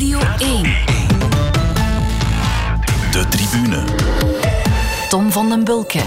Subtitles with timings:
[0.00, 0.62] Radio 1.
[3.10, 3.84] De tribune.
[5.08, 6.00] Tom van den Bulke.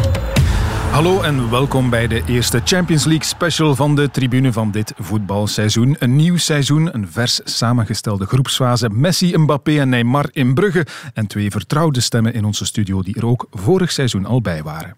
[0.92, 5.96] Hallo en welkom bij de eerste Champions League special van de tribune van dit voetbalseizoen.
[6.00, 8.90] Een nieuw seizoen, een vers samengestelde groepsfase.
[8.90, 10.86] Messi, Mbappé en Neymar in Brugge.
[11.14, 14.96] En twee vertrouwde stemmen in onze studio die er ook vorig seizoen al bij waren.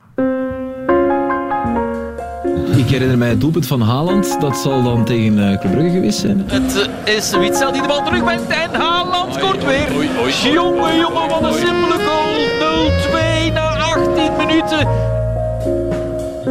[2.74, 4.42] Ik herinner mij het doelpunt van Haaland.
[4.42, 6.44] Dat zal dan tegen uh, Club Brugge geweest zijn.
[6.48, 9.88] Het uh, is Witzel die de bal terugbrengt en Haaland scoort weer.
[10.54, 12.26] Jongen, jongen, wat een simpele goal.
[13.50, 14.88] 0-2 na 18 minuten.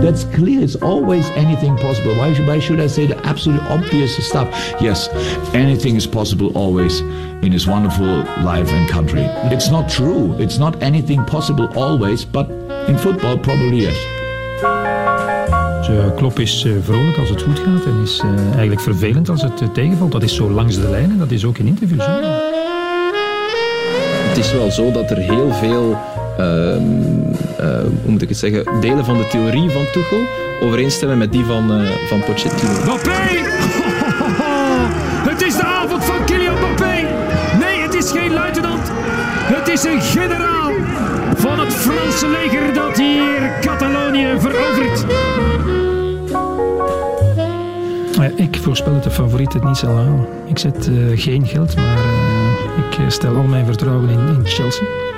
[0.05, 0.63] That's clear.
[0.63, 2.15] It's always anything possible.
[2.15, 4.75] Why should, why should I say the absolute obvious stuff?
[4.81, 5.09] Yes,
[5.53, 7.03] anything is possible always
[7.43, 9.25] in this wonderful life and country.
[9.51, 10.35] It's not true.
[10.39, 12.51] It's not anything possible always, but
[12.87, 15.04] in football probably yes.
[15.91, 19.43] Uh, Klop is uh, vrolijk als het goed gaat en is uh, eigenlijk vervelend als
[19.43, 20.13] het tegenvalt.
[20.13, 22.05] Dat is zo langs de lijn en dat is ook in interviews.
[24.29, 25.99] Het is wel zo dat er heel veel,
[26.39, 26.83] ehm,
[28.03, 30.23] hoe moet ik het zeggen, delen van de theorie van Tuchel
[30.61, 32.73] overeenstemmen met die van, van Pochettino.
[32.83, 33.11] Mbappé!
[35.31, 36.95] Het is de avond van Kylian Mbappé!
[37.59, 38.91] Nee, het is geen luitenant!
[39.45, 40.64] Het is een generaal
[41.85, 45.05] Franse leger dat hier Catalonië verovert.
[48.37, 50.27] Ik voorspel dat de favoriet het niet zal halen.
[50.47, 55.14] Ik zet uh, geen geld, maar uh, ik stel al mijn vertrouwen in, in, Chelsea.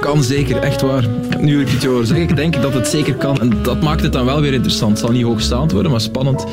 [0.00, 1.04] Kan zeker, echt waar.
[1.38, 3.40] Nu ik het je zeggen, ik denk dat het zeker kan.
[3.40, 4.90] En dat maakt het dan wel weer interessant.
[4.90, 6.44] Het zal niet hoogstaand worden, maar spannend.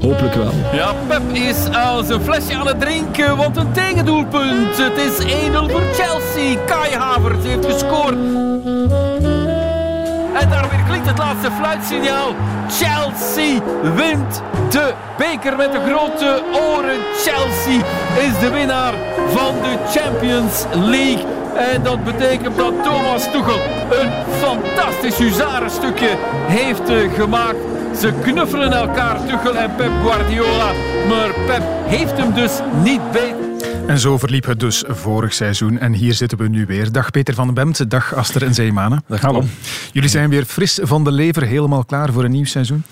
[0.00, 0.52] Hopelijk wel.
[0.72, 4.76] Ja, Pep is al zijn flesje aan het drinken, want een tegendoelpunt.
[4.76, 6.58] Het is 1-0 voor Chelsea.
[6.66, 8.16] Kai Havertz heeft gescoord.
[10.40, 12.34] En daar weer klinkt het laatste fluitsignaal.
[12.68, 13.62] Chelsea
[13.94, 16.98] wint de beker met de grote oren.
[17.16, 17.84] Chelsea
[18.26, 18.94] is de winnaar
[19.28, 21.41] van de Champions League.
[21.56, 26.10] En dat betekent dat Thomas Tuchel een fantastisch huzarenstukje
[26.46, 27.56] heeft gemaakt.
[28.00, 30.72] Ze knuffelen elkaar, Tuchel en Pep Guardiola.
[31.08, 33.50] Maar Pep heeft hem dus niet beter.
[33.86, 35.78] En zo verliep het dus vorig seizoen.
[35.78, 36.92] En hier zitten we nu weer.
[36.92, 39.02] Dag Peter van den Bemt, dag Aster en Zeemane.
[39.06, 39.44] Dag Hallo.
[39.92, 42.84] Jullie zijn weer fris van de lever, helemaal klaar voor een nieuw seizoen?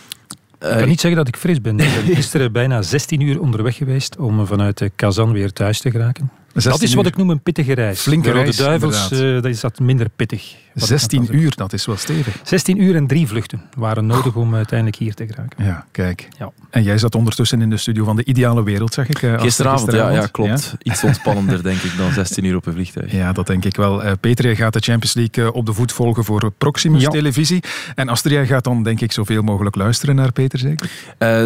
[0.61, 1.79] Ik kan niet zeggen dat ik fris ben.
[1.79, 5.91] Ik ben gisteren bijna 16 uur onderweg geweest om vanuit de Kazan weer thuis te
[5.91, 6.31] geraken.
[6.53, 8.01] Dat is wat ik noem een pittige reis.
[8.01, 10.55] Flinke reis, de Duivels uh, dat is dat minder pittig.
[10.75, 12.41] 16 uur, dat is wel stevig.
[12.43, 15.65] 16 uur en drie vluchten waren nodig om uiteindelijk hier te geraken.
[15.65, 16.29] Ja, kijk.
[16.39, 16.51] Ja.
[16.71, 19.19] En jij zat ondertussen in de studio van de Ideale Wereld, zag ik.
[19.19, 20.75] Gisteravond, gisteravond, Ja, ja, klopt.
[20.83, 20.93] Ja?
[20.93, 23.13] Iets ontspannender, denk ik, dan 16 uur op een vliegtuig.
[23.13, 24.05] Ja, dat denk ik wel.
[24.05, 27.09] Uh, Peter, jij gaat de Champions League op de voet volgen voor Proximus ja.
[27.09, 27.63] Televisie.
[27.95, 30.91] En Astrid, jij gaat dan, denk ik, zoveel mogelijk luisteren naar Peter, zeker?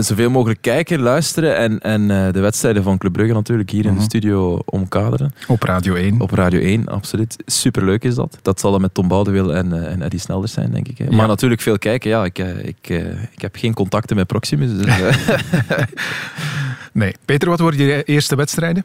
[0.00, 3.94] zoveel mogelijk kijken, luisteren en, en de wedstrijden van Club Brugge natuurlijk hier uh -huh.
[3.94, 5.34] in de studio omkaderen.
[5.46, 6.20] Op Radio 1.
[6.20, 7.36] Op Radio 1, absoluut.
[7.46, 8.38] Superleuk is dat.
[8.42, 10.98] Dat zal dan met Tom Boudewil en, en Eddie Snelders zijn, denk ik.
[10.98, 11.04] Hè.
[11.04, 11.26] Maar ja.
[11.26, 12.10] natuurlijk veel kijken.
[12.10, 12.88] Ja, ik, ik,
[13.32, 14.70] ik heb geen contacten met Proximus.
[14.76, 14.96] Dus,
[16.92, 17.14] nee.
[17.24, 18.84] Peter, wat worden je eerste wedstrijden?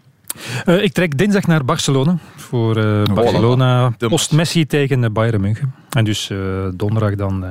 [0.65, 2.17] Uh, ik trek dinsdag naar Barcelona.
[2.35, 5.73] Voor uh, Barcelona post-Messi tegen Bayern München.
[5.89, 7.45] En dus uh, donderdag dan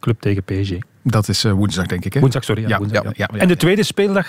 [0.00, 0.72] club tegen PSG.
[1.02, 2.12] Dat is woensdag, denk ik.
[2.12, 2.20] Hè?
[2.20, 2.62] Woensdag, sorry.
[2.62, 4.26] Ja, ja, woensdag, ja, en de tweede speeldag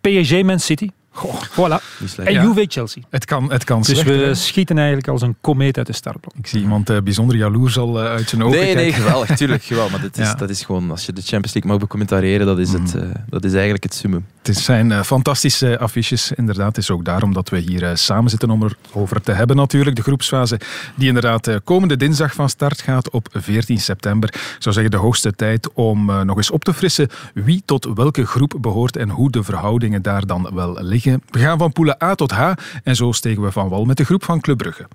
[0.00, 0.90] PSG Man City.
[1.16, 1.80] Goh, voilà.
[2.16, 2.42] En ja.
[2.42, 3.02] Juve Chelsea.
[3.10, 6.34] Het kan, het kan Dus we schieten eigenlijk als een komeet uit de startblok.
[6.36, 8.82] Ik zie iemand uh, bijzonder jaloers al uh, uit zijn ogen nee, kijken.
[8.82, 9.36] Nee, geweldig.
[9.36, 9.92] Tuurlijk, geweldig.
[9.92, 10.34] Maar dat is, ja.
[10.34, 12.84] dat is gewoon, als je de Champions League mag becommentariëren, dat is, mm.
[12.84, 14.26] het, uh, dat is eigenlijk het summum.
[14.42, 16.66] Het zijn fantastische affiches, inderdaad.
[16.66, 19.96] Het is ook daarom dat we hier samen zitten om erover te hebben natuurlijk.
[19.96, 20.60] De groepsfase
[20.94, 24.28] die inderdaad komende dinsdag van start gaat op 14 september.
[24.28, 28.26] Ik zou zeggen de hoogste tijd om nog eens op te frissen wie tot welke
[28.26, 31.05] groep behoort en hoe de verhoudingen daar dan wel liggen.
[31.30, 32.52] We gaan van poelen A tot H
[32.84, 34.86] en zo stegen we van wal met de groep van Club Brugge.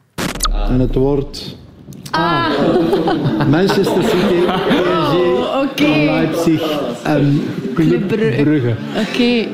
[0.68, 1.58] En het wordt
[2.16, 2.48] A.
[3.50, 6.06] Manchester City, PSG, oh, okay.
[6.06, 8.76] Leipzig en Club Brugge.
[8.90, 9.08] Oké.
[9.14, 9.50] Okay.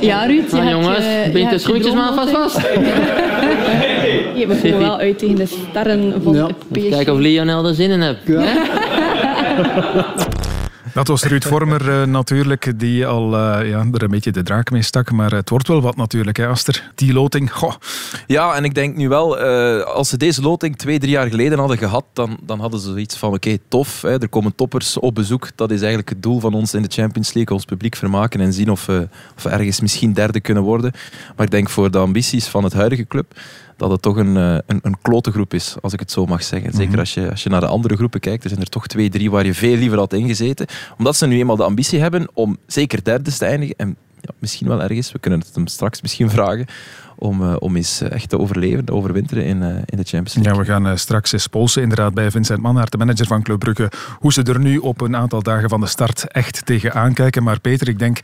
[0.00, 2.56] Ja, Ruud, je nou, jongens, je, bent de schoentjes maar vast vast.
[4.40, 6.46] je bent er wel uit tegen de sterren van ja.
[6.72, 6.88] PSG.
[6.88, 8.20] Kijken of Lionel er zin in hebt.
[8.26, 8.44] Ja.
[10.96, 14.70] Dat was Ruud Vormer uh, natuurlijk, die al uh, ja, er een beetje de draak
[14.70, 15.12] mee stak.
[15.12, 16.90] Maar het wordt wel wat natuurlijk, hè, Aster.
[16.94, 17.74] Die loting, goh.
[18.26, 21.58] Ja, en ik denk nu wel, uh, als ze deze loting twee, drie jaar geleden
[21.58, 25.14] hadden gehad, dan, dan hadden ze zoiets van, oké, tof, hè, er komen toppers op
[25.14, 25.48] bezoek.
[25.54, 28.52] Dat is eigenlijk het doel van ons in de Champions League, ons publiek vermaken en
[28.52, 28.88] zien of
[29.36, 30.92] of we ergens misschien derde kunnen worden.
[31.36, 33.40] Maar ik denk voor de ambities van het huidige club,
[33.76, 36.70] dat het toch een, een, een klote groep is, als ik het zo mag zeggen.
[36.70, 37.00] Zeker mm-hmm.
[37.00, 39.30] als, je, als je naar de andere groepen kijkt, er zijn er toch twee, drie
[39.30, 40.66] waar je veel liever had ingezeten.
[40.98, 43.74] Omdat ze nu eenmaal de ambitie hebben om zeker derde te eindigen.
[43.78, 46.66] En ja, misschien wel ergens, we kunnen het hem straks misschien vragen,
[47.18, 50.52] om, om eens echt te overleven, te overwinteren in, in de Champions League.
[50.52, 53.90] Ja, we gaan straks eens polsen inderdaad bij Vincent Manhart, de manager van Club Brugge,
[54.18, 57.42] hoe ze er nu op een aantal dagen van de start echt tegen aankijken.
[57.42, 58.20] Maar Peter, ik denk,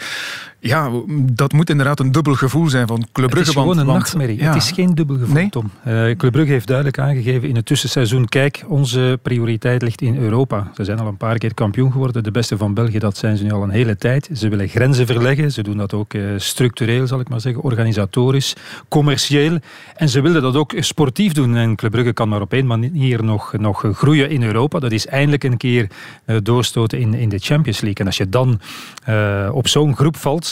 [0.64, 0.90] ja,
[1.32, 3.38] dat moet inderdaad een dubbel gevoel zijn van Club Brugge.
[3.38, 4.42] Het is gewoon een nachtmerrie.
[4.42, 5.48] Het is geen dubbel gevoel, nee?
[5.48, 5.70] Tom.
[5.86, 10.70] Uh, Club Brugge heeft duidelijk aangegeven in het tussenseizoen, kijk, onze prioriteit ligt in Europa.
[10.74, 12.22] Ze zijn al een paar keer kampioen geworden.
[12.22, 14.30] De beste van België, dat zijn ze nu al een hele tijd.
[14.34, 15.52] Ze willen grenzen verleggen.
[15.52, 18.56] Ze doen dat ook uh, structureel, zal ik maar zeggen, organisatorisch,
[18.88, 19.58] commercieel.
[19.96, 21.56] En ze willen dat ook sportief doen.
[21.56, 24.78] En Club Brugge kan maar op één manier nog, nog groeien in Europa.
[24.78, 25.86] Dat is eindelijk een keer
[26.26, 28.00] uh, doorstoten in, in de Champions League.
[28.00, 28.60] En als je dan
[29.52, 30.51] op zo'n groep valt,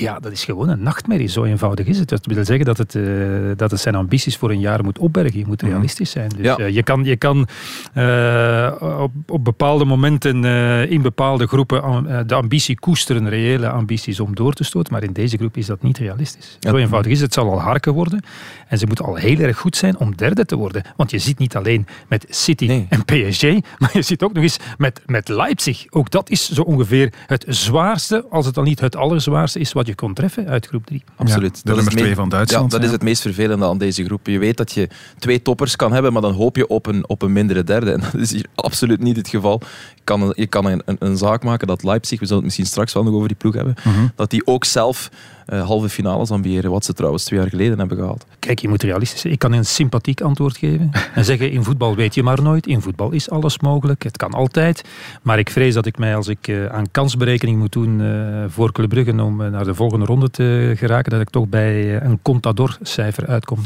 [0.00, 1.28] ja, dat is gewoon een nachtmerrie.
[1.28, 2.08] Zo eenvoudig is het.
[2.08, 5.38] Dat wil zeggen dat het, uh, dat het zijn ambities voor een jaar moet opbergen.
[5.38, 5.70] Je moet mhm.
[5.70, 6.30] realistisch zijn.
[6.36, 7.48] Dus, uh, je kan, je kan
[7.94, 10.44] uh, op, op bepaalde momenten
[10.90, 14.92] in bepaalde groepen de ambitie koesteren, reële ambities om door te stoten.
[14.92, 16.56] Maar in deze groep is dat niet realistisch.
[16.60, 17.28] Zo eenvoudig is het.
[17.30, 18.22] Het zal al harken worden.
[18.68, 20.82] En ze moeten al heel erg goed zijn om derde te worden.
[20.96, 23.42] Want je zit niet alleen met City en PSG,
[23.78, 25.86] maar je zit ook nog eens met, met Leipzig.
[25.90, 29.86] Ook dat is zo ongeveer het zwaarste, als het dan niet het allerzwaarste is wat
[29.86, 31.04] je kon treffen uit groep 3.
[31.16, 31.64] Absoluut.
[31.64, 32.72] de nummer 2 van Duitsland.
[32.72, 34.26] Ja, dat is het meest vervelende aan deze groep.
[34.26, 34.88] Je weet dat je
[35.18, 37.92] twee toppers kan hebben, maar dan hoop je op een, op een mindere derde.
[37.92, 39.60] En dat is hier absoluut niet het geval.
[39.94, 42.66] Je kan, je kan een, een, een zaak maken dat Leipzig, we zullen het misschien
[42.66, 44.06] straks wel nog over die ploeg hebben, mhm.
[44.14, 45.10] dat die ook zelf
[45.52, 48.26] uh, halve finales ambiëren, wat ze trouwens twee jaar geleden hebben gehaald.
[48.38, 49.32] Kijk, je moet realistisch zijn.
[49.32, 52.66] Ik kan een sympathiek antwoord geven en zeggen, in voetbal weet je maar nooit.
[52.66, 54.84] In voetbal is alles mogelijk, het kan altijd.
[55.22, 58.72] Maar ik vrees dat ik mij, als ik uh, aan kansberekening moet doen uh, voor
[58.72, 63.26] Club Brugge om naar de volgende ronde te geraken, dat ik toch bij een contador-cijfer
[63.26, 63.58] uitkom.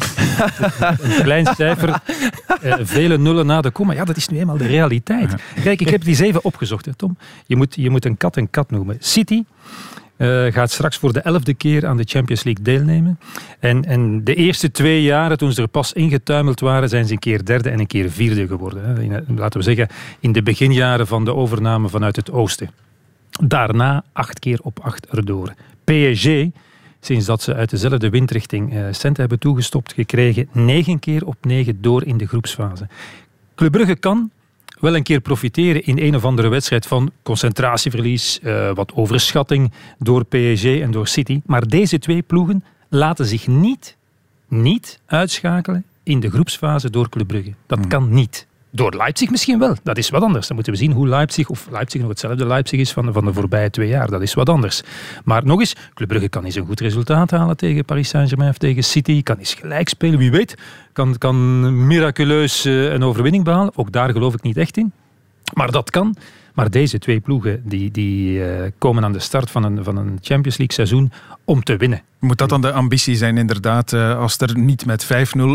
[1.00, 2.00] een klein cijfer,
[2.80, 3.92] vele nullen na de komma.
[3.92, 5.34] Ja, dat is nu eenmaal de realiteit.
[5.62, 7.16] Kijk, ik heb die zeven opgezocht, hè, Tom.
[7.46, 8.96] Je moet, je moet een kat een kat noemen.
[9.00, 9.44] City
[10.16, 13.18] uh, gaat straks voor de elfde keer aan de Champions League deelnemen.
[13.58, 17.18] En, en de eerste twee jaren, toen ze er pas ingetuimeld waren, zijn ze een
[17.18, 18.84] keer derde en een keer vierde geworden.
[18.84, 19.20] Hè.
[19.36, 19.88] Laten we zeggen,
[20.20, 22.70] in de beginjaren van de overname vanuit het oosten.
[23.42, 25.54] Daarna acht keer op acht erdoor.
[25.84, 26.28] PSG,
[27.00, 31.82] sinds dat ze uit dezelfde windrichting uh, centen hebben toegestopt gekregen, negen keer op negen
[31.82, 32.88] door in de groepsfase.
[33.54, 34.30] Club Brugge kan
[34.80, 40.24] wel een keer profiteren in een of andere wedstrijd van concentratieverlies, uh, wat overschatting door
[40.24, 41.40] PSG en door City.
[41.46, 43.96] Maar deze twee ploegen laten zich niet,
[44.48, 47.54] niet uitschakelen in de groepsfase door Club Brugge.
[47.66, 47.88] Dat hmm.
[47.88, 48.46] kan niet.
[48.74, 49.76] Door Leipzig misschien wel.
[49.82, 50.46] Dat is wat anders.
[50.46, 53.24] Dan moeten we zien hoe Leipzig, of Leipzig nog hetzelfde Leipzig is van de, van
[53.24, 54.10] de voorbije twee jaar.
[54.10, 54.82] Dat is wat anders.
[55.24, 58.58] Maar nog eens, Club Brugge kan eens een goed resultaat halen tegen Paris Saint-Germain of
[58.58, 59.22] tegen City.
[59.22, 60.54] Kan eens gelijk spelen, wie weet.
[60.92, 63.72] Kan, kan miraculeus eh, een overwinning behalen.
[63.76, 64.92] Ook daar geloof ik niet echt in.
[65.52, 66.16] Maar dat kan.
[66.54, 68.46] Maar deze twee ploegen die, die uh,
[68.78, 71.12] komen aan de start van een, van een Champions League seizoen
[71.44, 72.02] om te winnen.
[72.20, 75.08] Moet dat dan de ambitie zijn, inderdaad, uh, als er niet met 5-0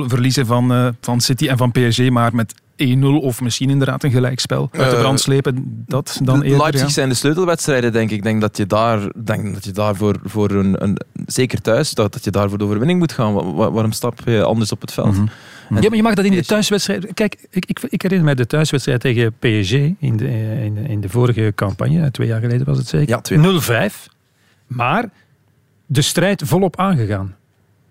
[0.05, 2.53] verliezen van, uh, van City en van PSG, maar met
[2.83, 7.09] 1-0 of misschien inderdaad een gelijkspel uit de brand slepen, dat dan eerder, Leipzig zijn
[7.09, 8.17] de sleutelwedstrijden, denk ik.
[8.17, 11.93] Ik denk dat je daar, denk dat je daar voor, voor een, een, zeker thuis,
[11.93, 13.53] dat, dat je daar voor de overwinning moet gaan.
[13.55, 15.15] waarom stap je anders op het veld?
[15.15, 15.25] Mhm.
[15.69, 17.13] Ja, maar je mag dat in de thuiswedstrijd.
[17.13, 20.27] Kijk, ik, ik, ik herinner mij de thuiswedstrijd tegen PSG in de,
[20.63, 23.21] in de, in de vorige campagne, twee jaar geleden was het zeker.
[23.69, 23.93] Ja, 0-5.
[24.67, 25.09] Maar
[25.85, 27.35] de strijd volop aangegaan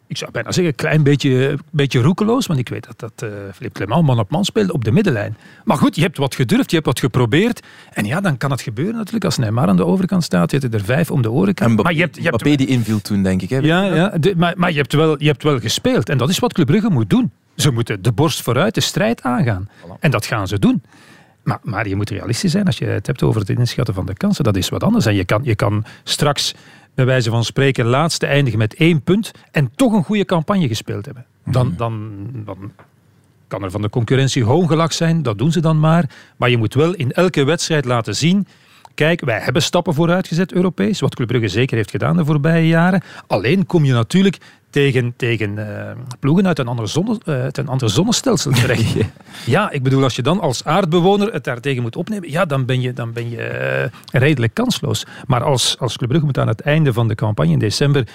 [0.08, 2.46] ik zou bijna zeggen, een klein beetje, beetje roekeloos.
[2.46, 5.36] Want ik weet dat, dat uh, Philippe Clement man op man speelde op de middenlijn.
[5.64, 7.67] Maar goed, je hebt wat gedurfd, je hebt wat geprobeerd.
[7.93, 9.24] En ja, dan kan het gebeuren natuurlijk.
[9.24, 11.55] Als Neymar aan de overkant staat, zitten er vijf om de oren.
[11.55, 13.50] En maar je hebt, je hebt, die inviel toen, denk ik.
[13.50, 13.58] Hè?
[13.58, 16.08] Ja, ja maar, maar je, hebt wel, je hebt wel gespeeld.
[16.08, 17.31] En dat is wat Club Brugge moet doen.
[17.60, 19.69] Ze moeten de borst vooruit, de strijd aangaan.
[20.00, 20.82] En dat gaan ze doen.
[21.43, 24.15] Maar, maar, je moet realistisch zijn als je het hebt over het inschatten van de
[24.15, 24.44] kansen.
[24.44, 25.06] Dat is wat anders.
[25.06, 26.55] En je kan, je kan straks
[26.94, 31.05] bij wijze van spreken laatste eindigen met één punt en toch een goede campagne gespeeld
[31.05, 31.24] hebben.
[31.44, 31.77] Dan, mhm.
[31.77, 32.72] dan, dan
[33.48, 36.10] kan er van de concurrentie hoongelak zijn, dat doen ze dan maar.
[36.36, 38.46] Maar je moet wel in elke wedstrijd laten zien
[38.98, 43.02] kijk, wij hebben stappen vooruitgezet Europees, wat Club Brugge zeker heeft gedaan de voorbije jaren.
[43.26, 44.38] Alleen kom je natuurlijk
[44.70, 45.90] tegen, tegen uh,
[46.20, 48.94] ploegen uit een, ander zonne, uh, uit een ander zonnestelsel terecht.
[49.46, 52.81] ja, ik bedoel, als je dan als aardbewoner het daartegen moet opnemen, ja, dan ben
[52.81, 55.06] je, dan ben je uh, redelijk kansloos.
[55.26, 58.06] Maar als, als Club Brugge moet aan het einde van de campagne in december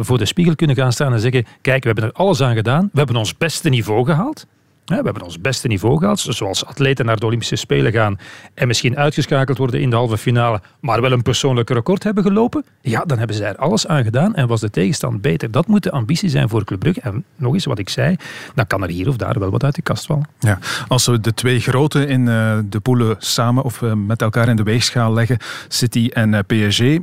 [0.00, 2.88] voor de spiegel kunnen gaan staan en zeggen, kijk, we hebben er alles aan gedaan,
[2.92, 4.46] we hebben ons beste niveau gehaald.
[4.88, 8.18] We hebben ons beste niveau gehaald, zoals atleten naar de Olympische Spelen gaan
[8.54, 12.64] en misschien uitgeschakeld worden in de halve finale, maar wel een persoonlijk record hebben gelopen.
[12.80, 15.50] Ja, dan hebben ze er alles aan gedaan en was de tegenstand beter.
[15.50, 17.00] Dat moet de ambitie zijn voor Club Brugge.
[17.00, 18.16] En nog eens wat ik zei,
[18.54, 20.28] dan kan er hier of daar wel wat uit de kast vallen.
[20.38, 24.48] Ja, als we de twee grote in uh, de poelen samen of uh, met elkaar
[24.48, 26.98] in de weegschaal leggen, City en uh, PSG,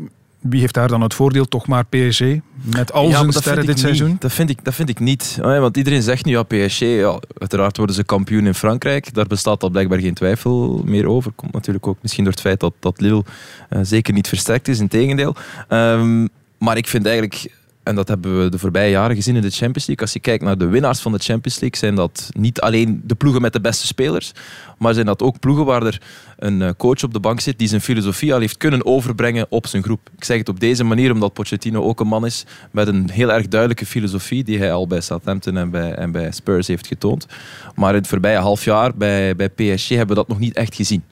[0.50, 1.46] Wie heeft daar dan het voordeel?
[1.46, 2.22] Toch maar PSG?
[2.62, 3.80] Met al Ja, zijn sterren dit niet.
[3.80, 4.16] seizoen?
[4.20, 5.38] Dat vind ik, dat vind ik niet.
[5.42, 9.14] hè, Want iedereen zegt nu, ja, PSG, ja, uiteraard worden ze kampioen in Frankrijk.
[9.14, 11.32] Daar bestaat al blijkbaar geen twijfel meer over.
[11.32, 13.24] Komt natuurlijk ook misschien door het feit dat, dat Lille
[13.70, 15.36] eh, zeker niet versterkt is, in tegendeel.
[15.68, 17.52] Ehm, maar ik vind eigenlijk,
[17.86, 20.44] en dat hebben we de voorbije jaren gezien in de Champions League, als je kijkt
[20.44, 23.62] naar de winnaars van de Champions League, zijn dat niet alleen de ploegen met de
[23.62, 24.32] beste spelers,
[24.78, 26.02] maar zijn dat ook ploegen waar er
[26.38, 29.68] een eh, coach op de bank zit die zijn filosofie al heeft kunnen overbrengen op
[29.68, 30.10] zijn groep.
[30.18, 33.32] Ik zeg het op deze manier omdat Pochettino ook een man is met een heel
[33.32, 37.28] erg duidelijke filosofie die hij al bij Southampton en bij, en bij Spurs heeft getoond.
[37.76, 40.76] Maar in het voorbije half jaar bij, bij PSG hebben we dat nog niet echt
[40.76, 41.04] gezien.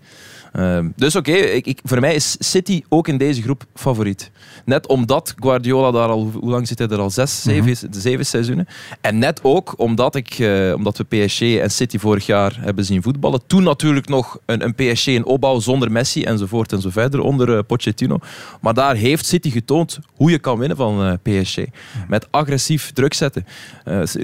[0.53, 4.31] Ehm, dus oké, voor mij is City ook in deze groep favoriet.
[4.65, 7.09] Net omdat Guardiola daar al, hoe lang zit hij er al?
[7.09, 8.67] Zes, zeven, zeven seizoenen.
[9.01, 13.01] En net ook omdat, ik, eh, omdat we PSG en City vorig jaar hebben zien
[13.01, 13.41] voetballen.
[13.47, 17.57] Toen natuurlijk nog een, een PSG in opbouw zonder Messi enzovoort en zo verder onder
[17.57, 18.17] eh, Pochettino.
[18.61, 21.57] Maar daar heeft City getoond hoe je kan winnen van eh, PSG.
[22.07, 23.45] Met agressief druk zetten.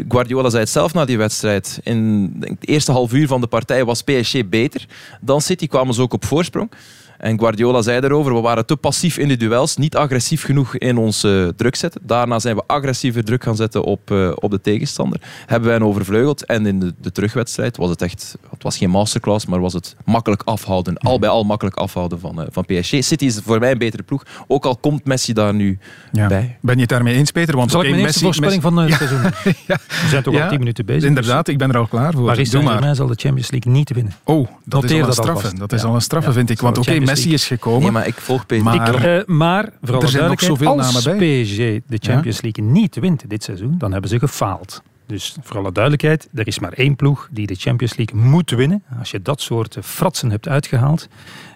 [0.07, 1.79] Guardiola zei het zelf na die wedstrijd.
[1.83, 4.85] In het eerste half uur van de partij was PSG beter
[5.21, 5.67] dan City.
[5.67, 6.71] Kwamen ze ook op voorsprong.
[7.19, 10.97] En Guardiola zei daarover, we waren te passief in de duels, niet agressief genoeg in
[10.97, 12.01] ons eh, druk zetten.
[12.03, 15.21] Daarna zijn we agressiever druk gaan zetten op, eh, op de tegenstander.
[15.45, 18.89] Hebben wij hen overvleugeld en in de, de terugwedstrijd was het echt, het was geen
[18.89, 20.97] masterclass, maar was het makkelijk afhouden.
[20.97, 22.95] Al bij al makkelijk afhouden van, eh, van PSG.
[23.03, 25.77] City is voor mij een betere ploeg, ook al komt Messi daar nu
[26.11, 26.27] Ja.
[26.27, 26.57] bij.
[26.61, 27.55] Ben je het daarmee eens, Peter?
[27.55, 29.21] Want Zal ik mijn eerste Messi- voorspelling van het seizoen?
[29.67, 29.77] Ja.
[29.87, 31.03] We zijn toch Ja, al tien minuten bezig.
[31.03, 32.27] Inderdaad, ik ben er al klaar voor.
[32.27, 32.45] Dus maar.
[32.45, 34.13] Saint-Germain zal de Champions League niet winnen.
[34.23, 35.55] Oh, dat is al een dat straffe.
[35.57, 35.87] Dat is Ja.
[35.87, 36.35] al een straffe, Ja.
[36.35, 36.59] vind ik.
[36.61, 37.81] Want oké, Messi is gekomen.
[37.81, 38.61] Nee, maar ik volg PSG.
[38.63, 41.41] Maar- Ik, eh, maar, vooral Er zijn nog zoveel als namen bij.
[41.43, 44.81] PSG de Champions League niet wint dit seizoen, dan hebben ze gefaald.
[45.07, 48.83] Dus voor alle duidelijkheid, er is maar één ploeg die de Champions League moet winnen.
[48.99, 51.07] Als je dat soort fratsen hebt uitgehaald,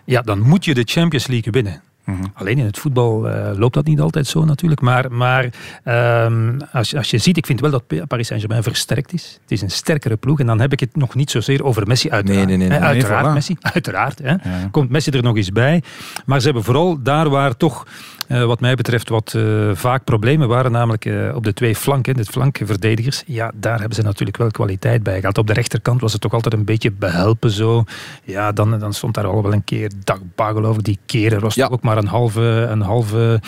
[0.06, 1.82] ja, dan moet je de Champions League winnen.
[2.06, 2.24] Mhm.
[2.34, 4.82] Alleen in het voetbal eh, loopt dat niet altijd zo natuurlijk.
[4.82, 5.50] Maar, maar
[5.84, 9.38] ehm, als, je- als je ziet, ik vind wel dat Paris Saint-Germain versterkt is.
[9.42, 10.40] Het is een sterkere ploeg.
[10.40, 12.48] En dan heb ik het nog niet zozeer over Messi uiteraard.
[12.48, 13.34] Nee, nee, nee, uiteraard voilà.
[13.34, 14.20] Messi, uiteraard.
[14.20, 14.30] Hè.
[14.30, 14.40] Ja.
[14.72, 15.84] Komt Messi er nog eens bij.
[16.26, 17.88] Maar ze hebben vooral daar waar toch,
[18.28, 20.72] eh, wat mij betreft, wat eh, vaak problemen waren.
[20.72, 23.24] Namelijk eh, op de twee flanken, de flankverdedigers.
[23.26, 25.38] Ja, daar hebben ze natuurlijk wel kwaliteit bij gehad.
[25.38, 27.84] Op de rechterkant was het toch altijd een beetje behelpen zo.
[28.24, 30.84] Ja, dan, dan stond daar al wel een keer Dagbagel over.
[30.84, 31.64] Die keren was Ja.
[31.66, 32.42] toch ook maar een halve...
[32.70, 33.40] Een halve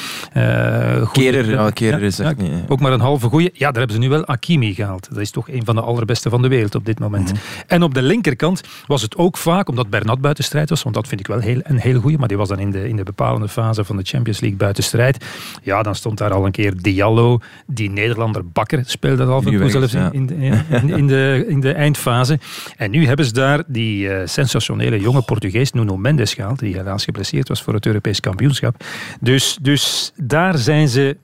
[1.05, 2.51] goeie- Kerer, ja, Kerer is echt niet.
[2.67, 3.49] Ook maar een halve goeie.
[3.53, 5.07] Ja, daar hebben ze nu wel Hakimi gehaald.
[5.09, 7.31] Dat is toch een van de allerbeste van de wereld op dit moment.
[7.31, 7.41] Mhm.
[7.67, 11.07] En op de linkerkant was het ook vaak, omdat Bernat buiten strijd was, want dat
[11.07, 13.03] vind ik wel heel, een hele goeie, maar die was dan in de, in de
[13.03, 15.25] bepalende fase van de Champions League buiten strijd.
[15.63, 19.73] Ja, dan stond daar al een keer Diallo, die Nederlander Bakker speelde al toe weg
[19.73, 22.39] is, zelfs in, de, in, in de, in de eindfase.
[22.77, 27.03] En nu hebben ze daar die eh, sensationele jonge Portugees Nuno Mendes gehaald, die helaas
[27.03, 28.83] geblesseerd was voor het Europees kampioenschap.
[29.21, 31.17] Dus, dus daar zijn ze,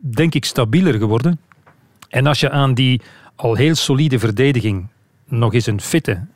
[0.00, 1.40] denk ik, stabieler geworden.
[2.08, 3.00] En als je aan die
[3.36, 4.88] al heel solide verdediging
[5.28, 6.26] nog eens een fitte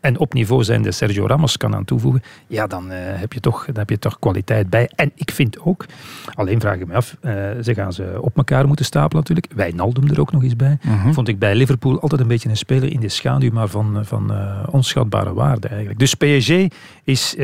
[0.00, 3.64] en op niveau zijnde Sergio Ramos kan aan toevoegen, ja, dan, eh, heb je toch,
[3.64, 4.90] dan heb je toch kwaliteit bij.
[4.94, 5.86] En ik vind ook,
[6.34, 9.46] alleen vraag ik me af, eh, ze gaan ze op elkaar moeten stapelen natuurlijk.
[9.54, 10.78] Wijnaldum er ook nog eens bij.
[10.82, 11.12] Mhm.
[11.12, 14.32] Vond ik bij Liverpool altijd een beetje een speler in de schaduw, maar van, van
[14.32, 15.98] eh, onschatbare waarde eigenlijk.
[15.98, 16.50] Dus PSG
[17.04, 17.34] is,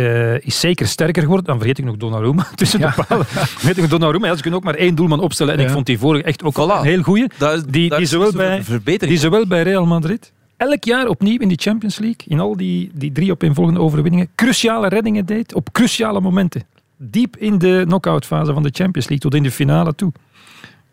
[0.41, 1.47] is zeker sterker geworden.
[1.47, 2.91] Dan vergeet ik nog Donnarumma tussen Ja.
[2.97, 3.27] de palen.
[3.27, 4.27] Vergeet ik nog Donnarumma.
[4.27, 5.55] Ja, ze kunnen ook maar één doelman opstellen.
[5.55, 6.79] En ik vond die vorige echt ook Voilà.
[6.79, 7.27] een heel goeie.
[7.39, 8.63] Daar, Die, daar die, zowel bij,
[8.99, 12.91] die zowel bij Real Madrid, elk jaar opnieuw in de Champions League, in al die,
[12.95, 16.65] die drie opeenvolgende overwinningen, cruciale reddingen deed op cruciale momenten.
[16.97, 20.13] Diep in de knock-out fase van de Champions League, tot in de finale toe.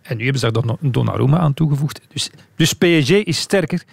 [0.01, 2.01] En nu hebben ze daar Donnarumma aan toegevoegd.
[2.13, 3.83] Dus, dus PSG is sterker.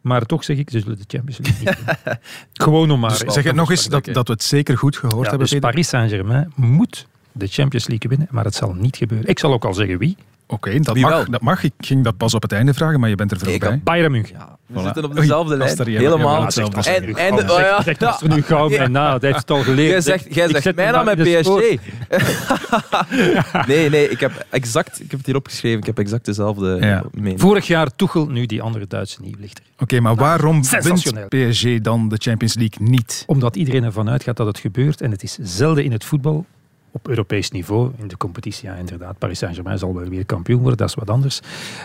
[0.00, 2.20] Maar toch zeg ik, ze zullen de Champions League niet winnen.
[2.52, 3.10] Gewoon om maar...
[3.10, 5.58] Dus zeg het nog eens dat, dat we het zeker goed gehoord Ja, hebben, dus.
[5.58, 9.28] Paris Saint-Germain moet de Champions League winnen, maar het zal niet gebeuren.
[9.28, 10.16] Ik zal ook al zeggen wie.
[10.50, 11.24] Oké, dat, Wie mag, wel?
[11.30, 11.62] dat mag.
[11.62, 13.80] Ik ging dat pas op het einde vragen, maar je bent er vroeg Ik bij.
[13.84, 14.36] Bayern München.
[14.38, 14.82] Ja, we Voilà.
[14.82, 15.88] zitten op Oei, dezelfde als lijn.
[15.90, 16.38] Helemaal.
[16.38, 17.00] ja, hetzelfde Zeg, is.
[17.00, 19.10] En, nu en, gauw, oh ja, zeg, zeg, dat is er nu gauw bij na.
[19.12, 19.90] Dat heeft het al geleerd.
[19.90, 21.18] Jij zegt, jij zegt mij dan met.
[21.22, 21.76] PSG.
[23.66, 25.78] nee, nee, ik heb exact, ik heb het hier opgeschreven.
[25.78, 27.04] Ik heb exact dezelfde Ja.
[27.12, 27.40] mening.
[27.40, 29.64] Vorig jaar Tuchel, nu die andere Duitse nieuwlichter.
[29.78, 31.28] Oké, maar waarom wint.
[31.28, 33.24] PSG dan de Champions League niet?
[33.26, 35.00] Omdat iedereen ervan uitgaat dat het gebeurt.
[35.00, 36.46] En het is zelden in het voetbal
[36.90, 37.90] op Europees niveau.
[37.98, 39.18] In de competitie, ja, inderdaad.
[39.18, 41.40] Paris Saint-Germain zal wel weer kampioen worden, dat is wat anders.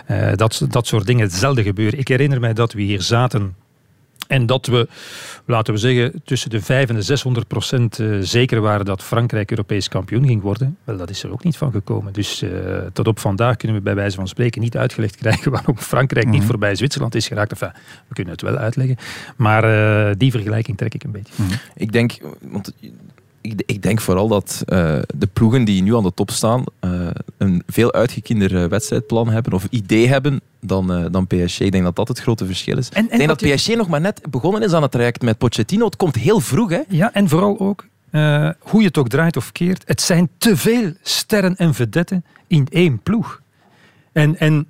[0.06, 1.98] Eh, dat, dat soort dingen zelden gebeuren.
[1.98, 3.54] Ik herinner mij dat we hier zaten
[4.26, 4.88] en dat we,
[5.44, 9.50] laten we zeggen, tussen de 500 en de 600 procent eh, zeker waren dat Frankrijk
[9.50, 10.76] Europees kampioen ging worden.
[10.84, 12.12] Wel, dat is er ook niet van gekomen.
[12.12, 12.50] Dus eh,
[12.92, 16.38] tot op vandaag kunnen we bij wijze van spreken niet uitgelegd krijgen waarom Frankrijk niet
[16.38, 16.46] Mhm.
[16.46, 17.50] voorbij Zwitserland is geraakt.
[17.50, 17.72] Enfin,
[18.08, 18.96] we kunnen het wel uitleggen.
[19.36, 21.32] Maar eh, die vergelijking trek ik een beetje.
[21.74, 22.72] Ik denk, want
[23.44, 27.06] ik, ik denk vooral dat uh, de ploegen die nu aan de top staan uh,
[27.36, 31.60] een veel uitgekinder wedstrijdplan hebben of idee hebben dan, uh, dan PSG.
[31.60, 32.88] Ik denk dat dat het grote verschil is.
[32.88, 33.54] En, en ik denk dat je...
[33.54, 35.84] PSG nog maar net begonnen is aan het traject met Pochettino.
[35.84, 36.70] Het komt heel vroeg.
[36.70, 36.80] Hè?
[36.88, 37.86] Ja, en vooral ook,
[38.58, 42.66] hoe je het ook draait of keert, het zijn te veel sterren en vedetten in
[42.70, 43.40] één ploeg.
[44.12, 44.66] En, en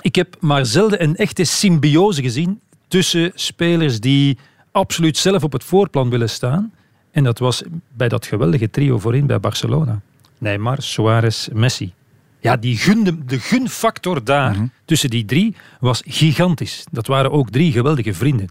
[0.00, 4.38] ik heb maar zelden een echte symbiose gezien tussen spelers die
[4.70, 6.72] absoluut zelf op het voorplan willen staan.
[7.10, 7.62] En dat was
[7.96, 10.00] bij dat geweldige trio voorin bij Barcelona.
[10.38, 11.92] Neymar, Suarez, Messi.
[12.40, 14.66] Ja, die gun, de gunfactor daar mhm.
[14.84, 16.84] tussen die drie was gigantisch.
[16.90, 18.48] Dat waren ook drie geweldige vrienden.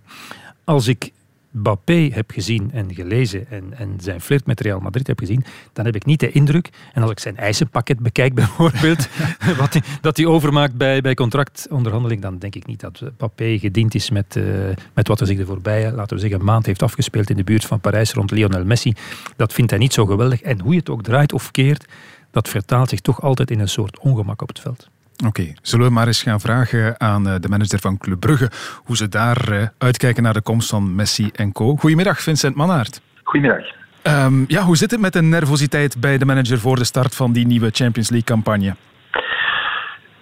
[0.64, 1.12] Als ik
[1.58, 5.86] Mbappé heb gezien en gelezen en, en zijn flirt met Real Madrid heb gezien, dan
[5.86, 9.10] heb ik niet de indruk, en als ik zijn eisenpakket bekijk bijvoorbeeld,
[9.58, 14.10] wat dat hij overmaakt bij, bij contractonderhandeling, dan denk ik niet dat Mbappé gediend is
[14.10, 14.46] met, uh,
[14.94, 17.66] met wat er zich de voorbije, laten we zeggen, maand heeft afgespeeld in de buurt
[17.66, 18.94] van Parijs rond Lionel Messi.
[19.36, 20.42] Dat vindt hij niet zo geweldig.
[20.42, 21.86] En hoe je het ook draait of keert,
[22.32, 24.90] dat vertaalt zich toch altijd in een soort ongemak op het veld.
[25.26, 28.50] Oké, zullen we maar eens gaan vragen aan eh, de manager van Club Brugge
[28.84, 31.76] hoe ze daar eh, uitkijken naar de komst van Messi en co.
[31.76, 33.02] Goedemiddag, Vincent Mannaert.
[33.24, 33.66] Goedemiddag.
[34.04, 37.34] Um, ja, hoe zit het met de nervositeit bij de manager voor de start van
[37.34, 38.76] die nieuwe Champions League-campagne?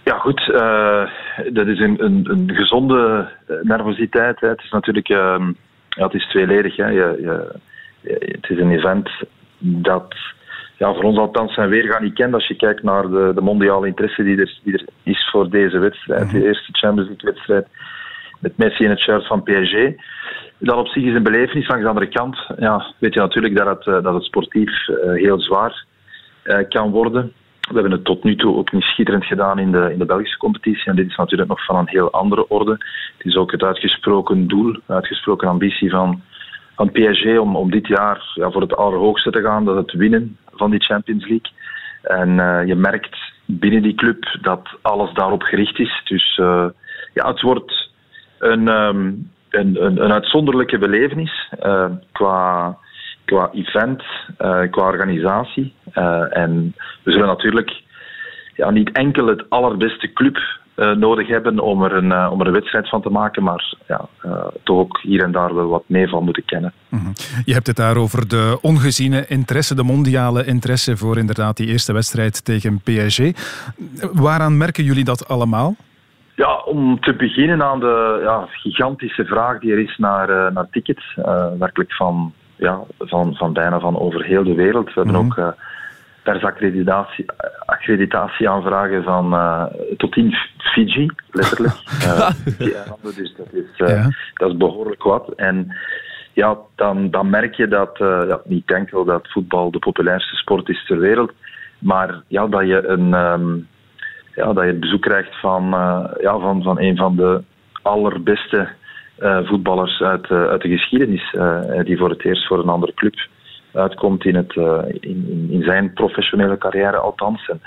[0.04, 0.48] Ja, goed.
[0.48, 1.08] Uh,
[1.54, 3.30] dat is een, een, een gezonde
[3.62, 4.40] nervositeit.
[4.40, 4.48] Hè.
[4.48, 5.48] Het is natuurlijk uh,
[5.90, 6.75] ja, het is tweeledig.
[6.75, 6.88] Hè.
[6.88, 7.60] Je, je,
[8.32, 9.10] het is een event
[9.58, 10.16] dat
[10.77, 13.88] ja, voor ons althans zijn weergaan niet kent als je kijkt naar de, de mondiale
[13.88, 16.32] interesse die er, die er is voor deze wedstrijd.
[16.32, 17.67] De eerste Champions League wedstrijd
[18.39, 19.75] met Messi in het shirt van PSG.
[20.58, 21.67] Dat op zich is een belevenis.
[21.67, 24.96] Langs de andere kant ja, weet je natuurlijk dat het, eh, dat het sportief uh,
[25.13, 25.86] heel zwaar
[26.44, 27.34] uh, kan worden.
[27.60, 30.38] We hebben het tot nu toe ook niet schitterend gedaan in de, in de Belgische
[30.38, 30.86] competitie.
[30.86, 32.72] En dit is natuurlijk nog van een heel andere orde.
[33.17, 36.22] Het is ook het uitgesproken doel, uitgesproken ambitie van,
[36.75, 39.65] van PSG om, om dit jaar ja, voor het allerhoogste te gaan.
[39.65, 41.51] Dat het winnen van die Champions League.
[42.01, 46.01] En uh, je merkt binnen die club dat alles daarop gericht is.
[46.03, 46.65] Dus uh,
[47.13, 47.91] ja, het wordt
[48.39, 52.77] een, um, een, een, een, uitzonderlijke belevenis uh, qua,
[53.25, 54.03] qua event,
[54.70, 55.74] qua organisatie.
[56.29, 57.81] en we zullen natuurlijk
[58.55, 60.38] ja, niet enkel het allerbeste club
[60.75, 63.75] uh, nodig hebben om er, een, uh, om er een wedstrijd van te maken, maar
[63.88, 64.31] ja, uh,
[64.64, 66.74] toch ook hier en daar wel wat mee van moeten kennen.
[66.90, 67.14] Mm -hmm.
[67.46, 71.94] Je hebt het daar over de ongeziene interesse, de mondiale interesse voor inderdaad die eerste
[71.94, 73.20] wedstrijd tegen PSG.
[74.14, 75.75] Waaraan merken jullie dat allemaal?
[76.35, 81.16] Ja, om te beginnen aan de ja, gigantische vraag die er is naar, naar tickets.
[81.59, 84.85] werkelijk van, ja, van, van bijna van over heel de wereld.
[84.85, 85.44] We hebben mm -hmm.
[85.44, 85.55] ook
[86.25, 87.25] persaccreditatie
[87.66, 89.66] accreditatie aanvragen van uh,
[89.98, 91.75] tot in Fiji, letterlijk.
[92.07, 92.29] uh,
[93.16, 94.09] dus dat is, uh, ja.
[94.33, 95.33] dat is behoorlijk wat.
[95.35, 95.75] En
[96.33, 100.85] ja, dan, dan merk je dat ja, niet enkel dat voetbal de populairste sport is
[100.85, 101.31] ter wereld,
[101.79, 103.68] maar ja, dat je een um,
[104.35, 105.64] ja, dat je het bezoek krijgt van,
[106.22, 107.42] ja, van, van een van de
[107.81, 108.68] allerbeste
[109.44, 111.35] voetballers uit, uit de geschiedenis,
[111.83, 113.16] die voor het eerst voor een andere club
[113.75, 117.50] uitkomt in, het, uh, in, in, zijn professionele carrière althans.
[117.50, 117.61] En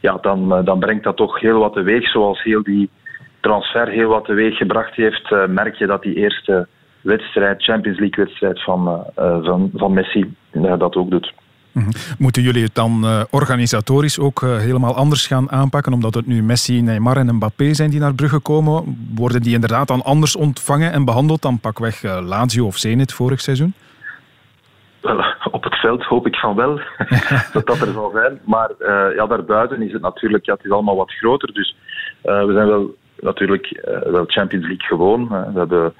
[0.00, 2.10] ja, dan, uh, dan brengt dat toch heel wat teweeg.
[2.10, 2.90] Zoals heel die
[3.40, 6.66] transfer heel wat teweeg gebracht heeft, uh, merk je dat die eerste
[7.00, 10.34] wedstrijd, Champions League wedstrijd van, van, van Messi,
[10.78, 11.32] dat ook doet.
[11.72, 11.90] Mhm.
[12.18, 15.92] Moeten jullie het dan organisatorisch ook helemaal anders gaan aanpakken?
[15.92, 19.08] Omdat het nu Messi, Neymar en Mbappé zijn die naar Brugge komen.
[19.14, 23.40] Worden die inderdaad dan anders ontvangen en behandeld dan pakweg uh, Lazio of Zenit vorig
[23.40, 23.74] seizoen?
[25.00, 26.80] Wel, op het veld hoop ik van wel
[27.52, 28.40] dat dat er zal zijn.
[28.44, 31.52] Maar uh, ja, daarbuiten is het natuurlijk, ja, het is allemaal wat groter.
[31.52, 31.76] Dus
[32.24, 35.28] uh, we zijn wel natuurlijk uh, wel Champions League gewoon.
[35.28, 35.92] we, hebben, we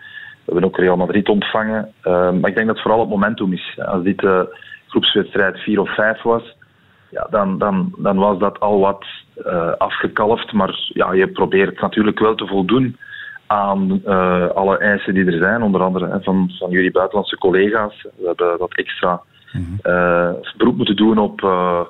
[0.45, 1.93] hebben ook Real Madrid ontvangen.
[2.03, 3.79] maar ik denk dat het vooral het momentum is.
[3.85, 4.27] Als dit
[4.87, 6.57] groepswedstrijd 4 of 5 was,
[7.11, 9.05] ja, dan, dan, dan was dat al wat
[9.79, 10.53] afgekalfd.
[10.53, 12.97] Maar ja, je probeert natuurlijk wel te voldoen
[13.47, 18.07] aan uh, alle eisen die er zijn, onder andere hè, van, van jullie buitenlandse collega's.
[18.17, 19.21] We hebben wat extra
[19.83, 21.81] uh, beroep moeten doen op, uh,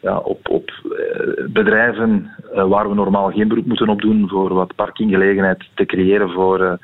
[0.00, 0.70] ja, op, op
[1.46, 6.78] bedrijven waar we normaal geen beroep moeten op doen, voor wat parkinggelegenheid te creëren voor,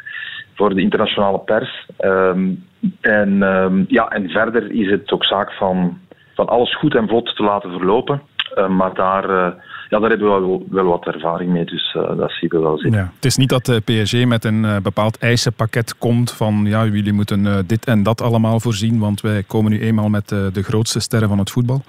[0.54, 1.86] voor de internationale pers.
[1.98, 2.64] Um,
[3.00, 5.98] en, um, ja, en verder is het ook zaak van,
[6.34, 8.22] van alles goed en vlot te laten verlopen.
[8.68, 9.54] maar daar
[9.88, 12.78] ja, daar hebben we wel, wel wat ervaring mee, dus uh, dat zien we wel
[12.78, 13.00] zitten.
[13.00, 13.10] Ja.
[13.14, 17.12] Het is niet dat de PSG met een uh, bepaald eisenpakket komt van ja, jullie
[17.12, 21.00] moeten uh, dit en dat allemaal voorzien, want wij komen nu eenmaal met de grootste
[21.00, 21.82] sterren van het voetbal.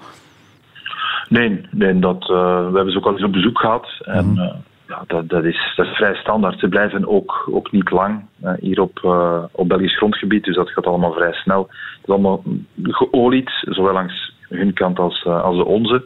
[1.28, 3.88] Nee, nee dat, we hebben ze ook al eens op bezoek gehad.
[4.04, 4.52] En mm -hmm.
[4.88, 6.58] ja, dat, dat, is, dat is vrij standaard.
[6.58, 8.24] Ze blijven ook, ook niet lang
[8.60, 9.04] hier op,
[9.52, 11.66] op Belgisch grondgebied, dus dat gaat allemaal vrij snel.
[11.68, 12.42] Het is allemaal
[12.82, 16.04] geolied, zowel langs hun kant als, als de onze.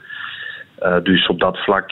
[1.02, 1.90] Dus op dat vlak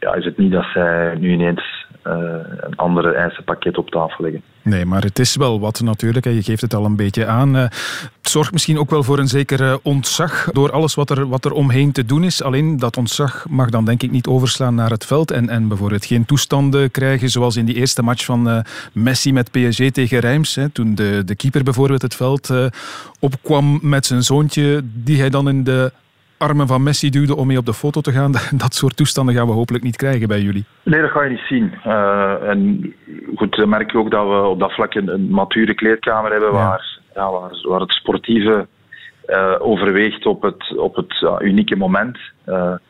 [0.00, 4.42] ja, is het niet dat zij nu ineens een andere eisenpakket op tafel leggen.
[4.62, 6.24] Nee, maar het is wel wat natuurlijk.
[6.24, 7.54] Je geeft het al een beetje aan.
[7.54, 7.72] Het
[8.22, 11.92] zorgt misschien ook wel voor een zeker ontzag door alles wat er, wat er omheen
[11.92, 12.42] te doen is.
[12.42, 16.04] Alleen dat ontzag mag dan denk ik niet overslaan naar het veld en, en bijvoorbeeld
[16.04, 20.58] geen toestanden krijgen zoals in die eerste match van Messi met PSG tegen Reims.
[20.72, 22.50] Toen de, de keeper bijvoorbeeld het veld
[23.20, 25.92] opkwam met zijn zoontje die hij dan in de
[26.44, 28.32] armen van Messi duwde om mee op de foto te gaan.
[28.64, 30.64] Dat soort toestanden gaan we hopelijk niet krijgen bij jullie.
[30.82, 31.72] Nee, dat ga je niet zien.
[31.86, 32.94] Uh, en
[33.36, 36.52] goed, dan merk je ook dat we op dat vlak een, een mature kleedkamer hebben
[36.52, 36.54] ja.
[36.54, 38.66] Waar, ja, waar, waar, het sportieve
[39.26, 42.18] uh, overweegt op het, op het uh, unieke moment.
[42.44, 42.80] we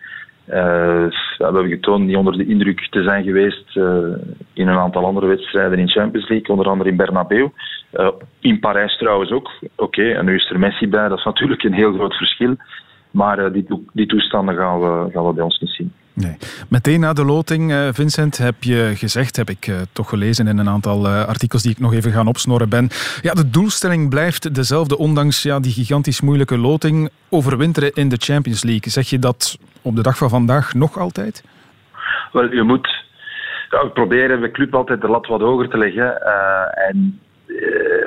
[1.39, 3.77] hebben getoond niet onder de indruk te zijn geweest
[4.53, 7.49] in een aantal andere wedstrijden in Champions League, onder andere in Bernabeu.
[8.41, 9.51] in Parijs trouwens ook.
[9.77, 12.57] Oké, en nu is er Messi bij, dat is natuurlijk een heel groot verschil.
[13.15, 15.93] Maar uh, die, die, toestanden gaan we, gaan we bij ons niet zien.
[16.13, 16.37] Nee.
[16.69, 20.59] Meteen na de loting, uh, Vincent, heb je gezegd, heb ik uh, toch gelezen in
[20.59, 22.89] een aantal artikels die ik nog even gaan opsnorren ben.
[23.23, 27.11] Ja, de doelstelling blijft dezelfde, ondanks ja, die gigantisch moeilijke loting.
[27.29, 28.91] Overwinteren in de Champions League.
[28.91, 31.45] Zeg je dat op de dag van vandaag nog altijd?
[32.33, 33.05] Wel, je moet
[33.71, 36.23] ja, proberen de club altijd de lat wat hoger te leggen.
[36.89, 37.21] en,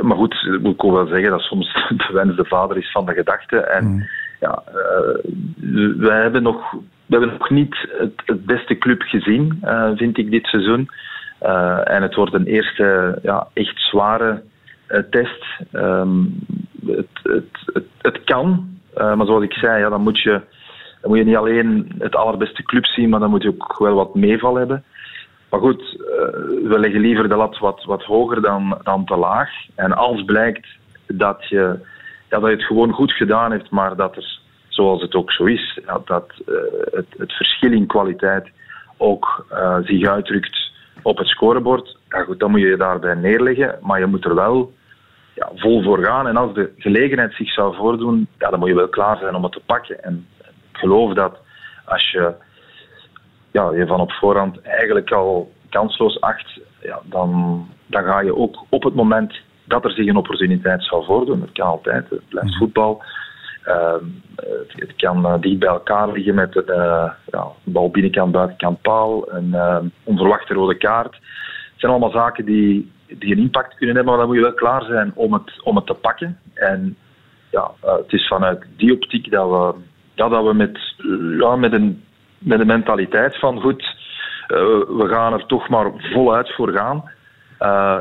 [0.01, 1.73] maar goed, moet ik ook wel zeggen dat soms
[2.07, 3.57] de wens de vader is van de gedachte.
[3.57, 4.07] En, mm
[4.39, 6.71] ja, uh, wij hebben nog,
[7.05, 7.87] we hebben nog niet
[8.25, 10.89] het, beste club gezien, uh, vind ik, dit seizoen.
[11.41, 14.41] Uh, en het wordt een eerste ja, echt zware
[15.09, 15.45] test.
[15.73, 16.39] Um,
[16.85, 20.41] het, het, het, het, kan, maar zoals ik zei, ja, dan, moet je,
[21.01, 23.95] dan moet je niet alleen het allerbeste club zien, maar dan moet je ook wel
[23.95, 24.83] wat meeval hebben.
[25.49, 25.81] Maar goed,
[26.63, 29.49] we leggen liever de lat wat, wat hoger dan, dan te laag.
[29.75, 30.67] En als blijkt
[31.07, 31.79] dat je
[32.29, 35.79] dat je het gewoon goed gedaan hebt, maar dat er, zoals het ook zo is,
[36.05, 36.55] dat uh,
[36.91, 38.49] het, het, verschil in kwaliteit
[38.97, 41.97] ook uh, zich uitdrukt op het scorebord.
[42.09, 44.73] Ja, goed, dan moet je je daarbij neerleggen, maar je moet er wel
[45.33, 46.27] ja, vol voor gaan.
[46.27, 49.43] En als de gelegenheid zich zou voordoen, ja, dan moet je wel klaar zijn om
[49.43, 50.03] het te pakken.
[50.03, 50.27] En
[50.71, 51.37] ik geloof dat
[51.85, 52.33] als je
[53.51, 58.65] ja, je van op voorhand eigenlijk al kansloos acht, ja, dan, dan ga je ook
[58.69, 59.33] op het moment
[59.67, 61.41] dat er zich een opportuniteit zou voordoen.
[61.41, 62.57] Het kan altijd, het blijft mhm.
[62.57, 63.03] voetbal.
[63.67, 63.93] Uh,
[64.67, 69.33] het kan uh, dicht bij elkaar liggen met een uh, ja, bal binnenkant, buitenkant paal,
[69.33, 71.13] een uh, onverwachte rode kaart.
[71.13, 74.59] Het zijn allemaal zaken die, die een impact kunnen hebben, maar dan moet je wel
[74.59, 76.37] klaar zijn om het, om het te pakken.
[76.53, 76.97] En
[77.51, 79.73] ja, het is vanuit die optiek dat we,
[80.13, 80.79] ja, dat we met,
[81.39, 82.03] ja, met, een,
[82.37, 83.95] met een mentaliteit van goed,
[84.47, 87.03] we gaan er toch maar voluit voor gaan.
[87.61, 87.97] Uh,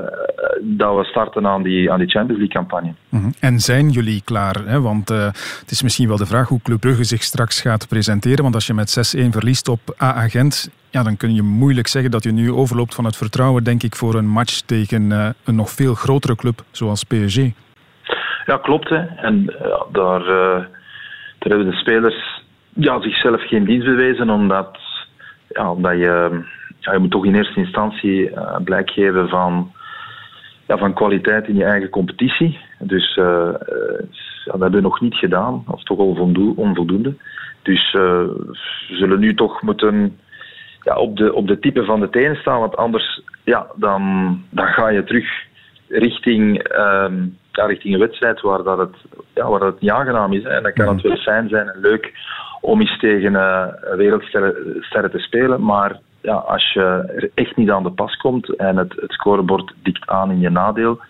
[0.61, 2.95] dat we starten aan die, aan die Champions League-campagne.
[3.09, 4.57] Mm En zijn jullie klaar?
[4.65, 4.81] Hè?
[4.81, 5.25] Want uh,
[5.61, 8.43] het is misschien wel de vraag hoe Club Brugge zich straks gaat presenteren.
[8.43, 12.25] Want als je met 6-1 verliest op A-agent, ja, dan kun je moeilijk zeggen dat
[12.25, 15.71] je nu overloopt van het vertrouwen, denk ik, voor een match tegen uh, een nog
[15.71, 17.41] veel grotere club zoals PSG.
[18.47, 18.89] Ja, klopt.
[18.89, 19.05] Hè.
[19.07, 19.45] En
[19.93, 20.69] daar, daar
[21.39, 24.79] hebben de spelers ja, zichzelf geen dienst bewezen, omdat,
[25.49, 26.45] ja, omdat je
[26.87, 29.73] ja, je moet toch in eerste instantie uh, blijk geven van,
[30.67, 32.59] ja, van kwaliteit in je eigen competitie.
[32.79, 33.55] Dus uh,
[34.45, 37.15] ja, dat hebben we nog niet gedaan, of toch al onvoldoende.
[37.63, 38.57] Dus we
[38.89, 40.19] zullen nu toch moeten
[40.83, 44.03] ja, op, de, op de type van de tenen staan, want anders ja, dan,
[44.51, 45.45] dan ga je terug
[45.89, 47.15] richting, ehm,
[47.53, 48.97] ja, richting een wedstrijd waar, dat het,
[49.35, 50.43] ja, waar dat het niet aangenaam is.
[50.43, 50.49] Hè.
[50.49, 52.13] En dan kan het wel fijn zijn en leuk
[52.61, 53.33] om eens tegen
[53.97, 56.81] wereldsterren te spelen, maar ja, als je
[57.17, 60.51] er echt niet aan de pas komt en het, het scorebord dikt aan in je
[60.51, 61.01] nadeel,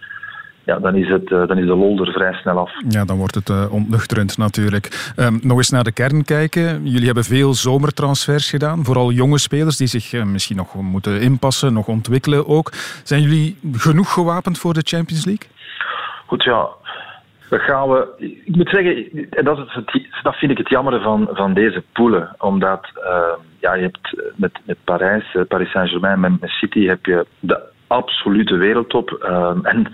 [0.65, 2.71] ja, dan, is het, uh, dan is de lol er vrij snel af.
[2.89, 5.13] Ja, dan wordt het uh, ontnuchterend natuurlijk.
[5.17, 6.87] Um, nog eens naar de kern kijken.
[6.87, 8.85] Jullie hebben veel zomertransfers gedaan.
[8.85, 12.71] Vooral jonge spelers die zich uh, misschien nog moeten inpassen, nog ontwikkelen ook.
[13.05, 15.49] Zijn jullie genoeg gewapend voor de Champions League?
[16.27, 16.69] Goed, ja.
[17.49, 18.09] Dat gaan we.
[18.45, 21.83] Ik moet zeggen, en dat, is het, dat vind ik het jammer van, van deze
[21.93, 22.35] poelen.
[22.39, 27.07] Omdat ehm, ja, je hebt met, met Parijs, eh, Paris Saint-Germain, met, met City heb
[27.07, 29.11] je de absolute wereldtop.
[29.11, 29.93] Ehm, en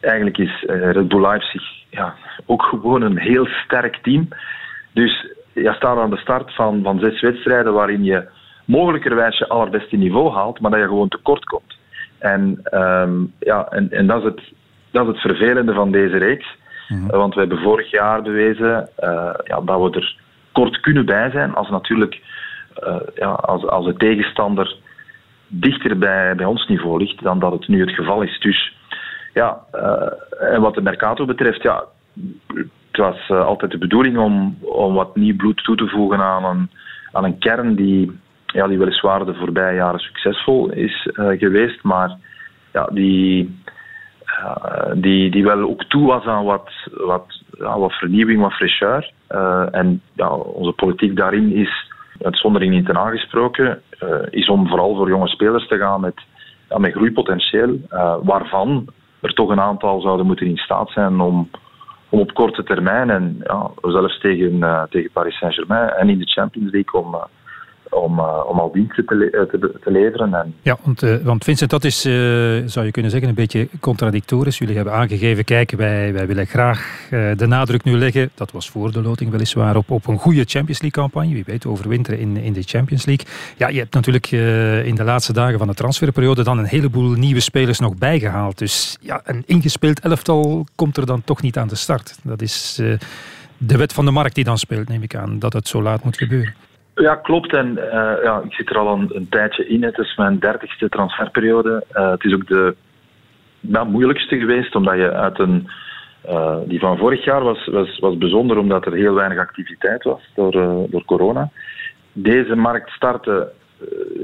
[0.00, 2.14] eigenlijk is uh, Red Bull Leipzig ja,
[2.46, 4.28] ook gewoon een heel sterk team.
[4.92, 8.28] Dus je staat aan de start van, van zes wedstrijden waarin je
[8.64, 11.78] mogelijkerwijs je allerbeste niveau haalt, maar dat je gewoon tekort komt.
[12.18, 14.40] En, um, ja, en, en dat, is het,
[14.90, 16.56] dat is het vervelende van deze reeks.
[16.88, 17.06] Mhm.
[17.06, 20.16] Want we hebben vorig jaar bewezen uh, ja, dat we er
[20.52, 22.20] kort kunnen bij zijn als natuurlijk
[22.82, 24.76] uh, ja, als, als de tegenstander
[25.46, 28.38] dichter bij, bij ons niveau ligt dan dat het nu het geval is.
[28.38, 28.76] Dus
[29.32, 29.58] ja,
[30.40, 31.84] en wat de Mercato betreft, ja,
[32.54, 36.70] het was altijd de bedoeling om, om wat nieuw bloed toe te voegen aan een,
[37.12, 42.16] aan een kern die, ja, die weliswaar de voorbije jaren succesvol is geweest, maar
[42.72, 43.58] ja, die,
[44.94, 49.12] die, die wel ook toe was aan wat, wat, ja, wat vernieuwing, wat fraîcheur.
[49.70, 51.92] en ja, onze politiek daarin is
[52.22, 56.20] uitzondering niet ten aangesproken, uh, is om vooral voor jonge spelers te gaan met,
[56.68, 58.86] ja, met groeipotentieel, uh, waarvan
[59.20, 61.50] er toch een aantal zouden moeten in staat zijn om,
[62.08, 66.72] om op korte termijn en ja, zelfs tegen, tegen Paris Saint-Germain en in de Champions
[66.72, 67.16] League om
[67.94, 69.46] om, uh, om al diensten te, le
[69.80, 70.34] te, leveren.
[70.34, 70.54] En...
[70.62, 72.00] Ja, want, uh, want Vincent, dat is,
[72.66, 74.58] zou je kunnen zeggen, een beetje contradictorisch.
[74.58, 78.92] Jullie hebben aangegeven, kijk, wij, wij willen graag de nadruk nu leggen, dat was voor
[78.92, 81.34] de loting weliswaar, op, op een goede Champions League-campagne.
[81.34, 83.26] Wie weet, overwinteren in, in de Champions League.
[83.56, 84.30] Ja, je hebt natuurlijk
[84.86, 88.58] in de laatste dagen van de transferperiode dan een heleboel nieuwe spelers nog bijgehaald.
[88.58, 92.18] Dus ja, een ingespeeld elftal komt er dan toch niet aan de start.
[92.22, 92.80] Dat is
[93.58, 96.04] de wet van de markt die dan speelt, neem ik aan, dat het zo laat
[96.04, 96.54] moet gebeuren.
[96.94, 97.54] Ja, klopt.
[97.54, 97.82] En uh,
[98.22, 99.82] ja, ik zit er al een, tijdje in.
[99.82, 101.84] Het is mijn dertigste transferperiode.
[101.92, 102.74] Uh, het is ook de
[103.60, 105.68] nou, moeilijkste geweest, omdat je uit een...
[106.28, 110.20] Uh, die van vorig jaar was, was, was bijzonder, omdat er heel weinig activiteit was
[110.34, 110.52] door,
[110.90, 111.50] door corona.
[112.12, 113.52] Deze markt startte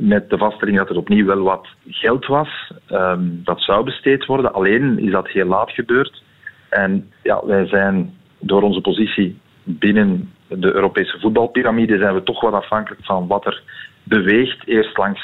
[0.01, 2.73] met de vaststelling dat er opnieuw wel wat geld was.
[2.93, 4.53] Um, dat zou besteed worden.
[4.53, 6.23] Alleen is dat heel laat gebeurd.
[6.69, 12.53] En ja, wij zijn door onze positie binnen de Europese voetbalpyramide zijn we toch wat
[12.53, 13.63] afhankelijk van wat er
[14.03, 14.67] beweegt.
[14.67, 15.21] Eerst langs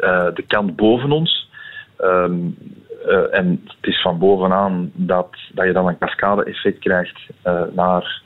[0.00, 1.50] uh, de kant boven ons.
[2.00, 2.56] Um,
[3.06, 8.22] uh, en het is van bovenaan dat, dat je dan een cascade-effect krijgt uh, naar,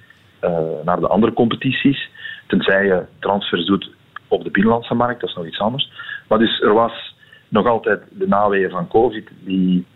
[0.85, 2.09] naar de andere competities.
[2.47, 3.91] Tenzij je transfers doet
[4.29, 5.93] op de binnenlandse markt, dat is nog iets anders.
[6.29, 7.15] Maar dus er was
[7.49, 9.87] nog altijd de naweeën van COVID die,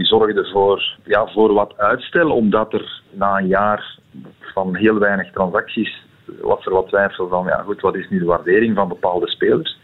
[0.00, 3.98] die zorgde voor, ja, voor wat uitstel, omdat er na een jaar
[4.40, 6.02] van heel weinig transacties
[6.40, 9.78] was er wat twijfel van, ja goed, wat is nu de waardering van bepaalde spelers?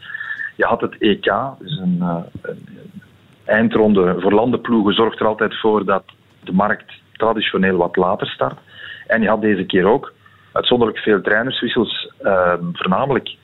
[0.55, 2.68] Je had het EK, dus een, uh, een
[3.44, 6.05] eindronde voor landenploegen zorgt er altijd voor dat
[6.44, 8.59] de markt traditioneel wat later start.
[9.07, 10.12] En je had deze keer ook
[10.52, 13.37] uitzonderlijk veel trainerswissels, uh, voornamelijk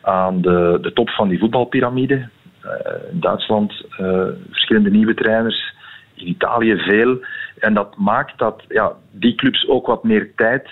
[0.00, 2.28] aan de, de top van die voetbalpyramide.
[2.64, 2.70] Uh,
[3.12, 5.78] in Duitsland uh, verschillende nieuwe trainers,
[6.20, 7.18] in Italië veel.
[7.58, 10.68] En dat maakt dat ja, die clubs ook wat meer tijd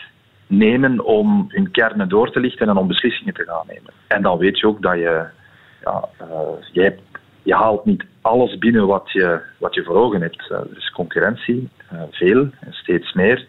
[0.49, 3.93] nemen om hun kernen door te lichten en om beslissingen te gaan nemen.
[4.07, 5.25] En dan weet je ook dat je,
[5.85, 6.29] ja, uh,
[6.73, 7.03] je, hebt,
[7.43, 10.51] je haalt niet alles binnen wat je, wat je voor ogen hebt.
[10.51, 13.47] Uh, er is concurrentie, uh, veel en steeds meer.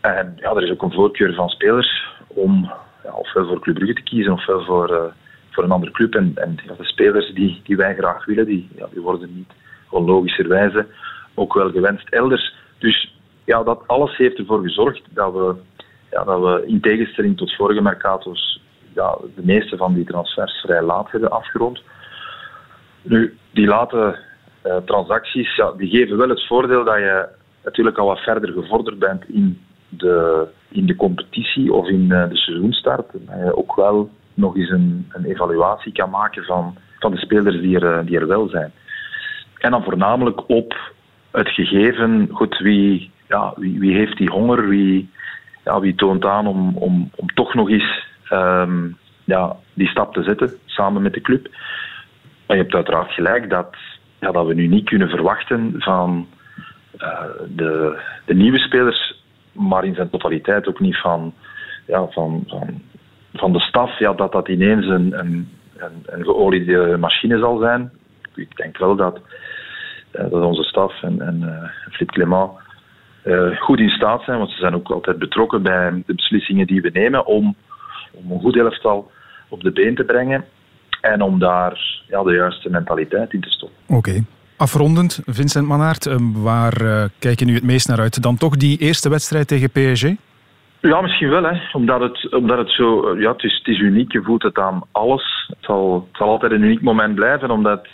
[0.00, 2.72] En ja, er is ook een voorkeur van spelers om
[3.04, 5.12] ja, ofwel voor Club Brugge te kiezen ofwel voor,
[5.50, 6.14] voor een andere club.
[6.14, 9.52] En, en de spelers die, die wij graag willen, die, die worden niet
[9.88, 10.86] gewoon logischerwijze
[11.38, 12.54] ook wel gewenst elders.
[12.78, 15.54] Dus ja, dat alles heeft ervoor gezorgd dat we,
[16.10, 18.60] ja, dat we in tegenstelling tot vorige mercatos
[18.94, 21.82] ja, de meeste van die transfers vrij laat hebben afgerond.
[23.02, 24.18] Nu, die late
[24.64, 27.28] uh, transacties ja, die geven wel het voordeel dat je
[27.64, 32.36] natuurlijk al wat verder gevorderd bent in de, in de competitie of in uh, de
[32.36, 33.06] seizoenstart.
[33.12, 37.60] Dat je ook wel nog eens een, een evaluatie kan maken van, van de spelers
[37.60, 38.72] die er, die er wel zijn.
[39.58, 40.74] En dan voornamelijk op
[41.30, 45.10] het gegeven, goed, wie, ja, wie, wie heeft die honger, wie,
[45.64, 50.22] ja, wie toont aan om, om, om toch nog eens um, ja, die stap te
[50.22, 51.48] zetten samen met de club.
[52.46, 53.76] Maar je hebt uiteraard gelijk dat,
[54.20, 56.26] ja, dat we nu niet kunnen verwachten van
[56.98, 61.34] uh, de, de nieuwe spelers, maar in zijn totaliteit ook niet van,
[61.86, 62.82] ja, van, van,
[63.34, 67.90] van de staf, ja, dat dat ineens een, een, een, een geoliede machine zal zijn.
[68.34, 69.20] Ik denk wel dat
[70.12, 72.50] dat onze staf en, en Flip Clement
[73.24, 76.80] uh, goed in staat zijn, want ze zijn ook altijd betrokken bij de beslissingen die
[76.80, 77.54] we nemen om,
[78.12, 79.10] om een goed elftal
[79.48, 80.44] op de been te brengen
[81.00, 83.96] en om daar ja, de juiste mentaliteit in te stoppen.
[83.96, 84.24] Oké.
[84.56, 88.22] Afrondend, Vincent Manaert, ehm, waar uh, kijk je nu het meest naar uit?
[88.22, 90.08] Dan toch die eerste wedstrijd tegen PSG?
[90.80, 91.42] Ja, misschien wel.
[91.42, 91.58] Hè.
[91.72, 93.18] Omdat, het, omdat het zo...
[93.18, 94.12] Ja, het is, het is uniek.
[94.12, 95.46] Je voelt het aan alles.
[95.48, 97.86] Het zal, het zal altijd een uniek moment blijven, omdat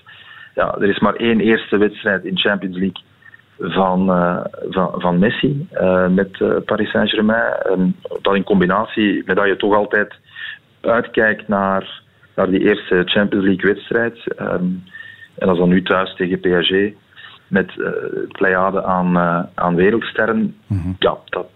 [0.54, 3.02] ja, er is maar één eerste wedstrijd in Champions League
[3.58, 7.52] van, uh, van, van Messi uh, met uh, Paris Saint-Germain.
[7.52, 10.14] En dat in combinatie met dat je toch altijd
[10.80, 12.02] uitkijkt naar,
[12.34, 14.18] naar die eerste Champions League wedstrijd.
[14.40, 14.82] Um,
[15.34, 16.96] en dat is dan nu thuis tegen PSG
[17.48, 17.88] met uh,
[18.28, 19.18] pleiade aan,
[19.54, 20.56] aan wereldsterren.
[20.66, 20.96] Mm -hmm.
[20.98, 21.50] Ja, dat,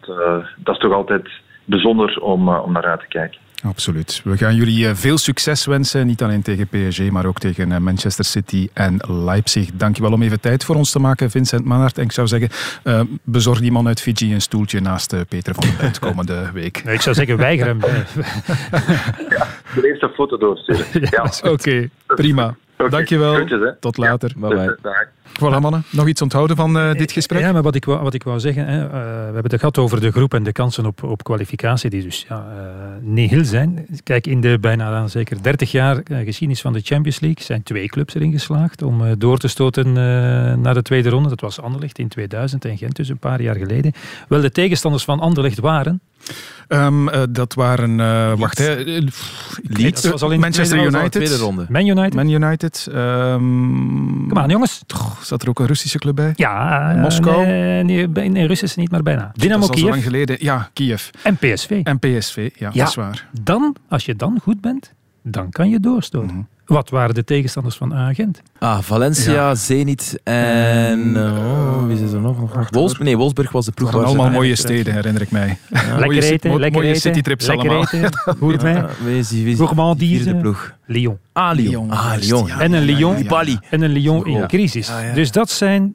[0.57, 1.29] dat is toch altijd
[1.65, 3.41] bijzonder om, om naar uit te kijken.
[3.63, 4.21] Absoluut.
[4.25, 6.07] We gaan jullie eh, veel succes wensen.
[6.07, 9.71] Niet alleen tegen PSG, maar ook tegen eh, Manchester City en Leipzig.
[9.75, 11.99] Dankjewel om even tijd voor ons te maken, Vincent Manhart.
[11.99, 12.49] En ik zou zeggen,
[12.85, 16.85] uh, bezorg die man uit Fiji een stoeltje naast Peter van der Bent komende week.
[16.85, 17.81] Nee, ik zou zeggen, weiger hem.
[19.37, 20.87] ja, de eerste foto doorsturen.
[21.11, 22.57] Ja, Oké, okay, prima.
[22.79, 22.91] Okay.
[22.91, 23.35] Dankjewel.
[23.35, 24.33] Groetjes, Tot later.
[24.41, 24.49] Ja.
[24.49, 25.09] Bye bye.
[25.39, 27.41] Voilà mannen, nog iets onthouden van uh, dit gesprek?
[27.41, 28.99] Ja, maar wat ik wou, wat ik wou zeggen, hè, uh, we
[29.33, 32.37] hebben het gehad over de groep en de kansen op, op kwalificatie, die dus ja,
[32.37, 32.63] uh,
[33.01, 33.87] nihil zijn.
[34.03, 37.89] Kijk, in de bijna dan zeker 30 jaar geschiedenis van de Champions League zijn twee
[37.89, 39.93] clubs erin geslaagd om door te stoten
[40.61, 41.29] naar de tweede ronde.
[41.29, 43.93] Dat was Anderlecht in 2000 en Gent dus een paar jaar geleden.
[44.29, 46.01] Wel, de tegenstanders van Anderlecht waren...
[46.69, 48.75] Um, dat waren, uh, wacht hè,
[49.63, 51.13] Leeds, dat was al in Manchester United.
[51.13, 51.67] Tweede ronde.
[51.69, 52.15] Man United.
[52.15, 52.87] Man United.
[52.95, 54.83] Um, Kom aan jongens.
[54.87, 56.33] Toch, zat er ook een Russische club bij?
[56.37, 56.95] Ja.
[56.97, 57.47] Moskou?
[57.47, 59.33] Nee, nee, nee Russisch niet, maar bijna.
[59.35, 59.85] Dynamo dat is al Kiev.
[59.85, 60.37] zo lang geleden.
[60.41, 61.09] Ja, Kiev.
[61.23, 61.81] En PSV.
[61.83, 63.29] En PSV, ja, ja, dat is waar.
[63.43, 66.27] Dan, als je dan goed bent, dan kan je doorstoten.
[66.27, 66.37] Mhm.
[66.37, 66.58] Mm -hmm.
[66.69, 68.43] Wat waren de tegenstanders van Agent?
[68.59, 69.55] Ah, Valencia, ja.
[69.55, 71.17] Zenit en...
[71.17, 72.37] Oh, wie is er nog?
[72.71, 73.91] Wolfsburg, nee, Wolfsburg was de ploeg.
[73.91, 75.59] waren allemaal mooie steden, herinner ik mij.
[75.71, 75.99] Ja.
[75.99, 77.01] Lekker eten, mooie, lekker mooie eten.
[77.01, 77.89] citytrips lekker allemaal.
[77.93, 78.37] eten.
[78.41, 78.85] Hoort mij.
[79.57, 80.35] Gourmandise.
[80.35, 80.75] ploeg.
[80.87, 81.19] Lyon.
[81.33, 81.91] Ah, Lyon.
[81.91, 82.47] Ah, Lyon.
[82.47, 83.59] Ja, en een Lyon, Bali.
[83.71, 84.89] En een Lyon in crisis.
[84.89, 85.15] Ja, ja.
[85.15, 85.95] Dus dat zijn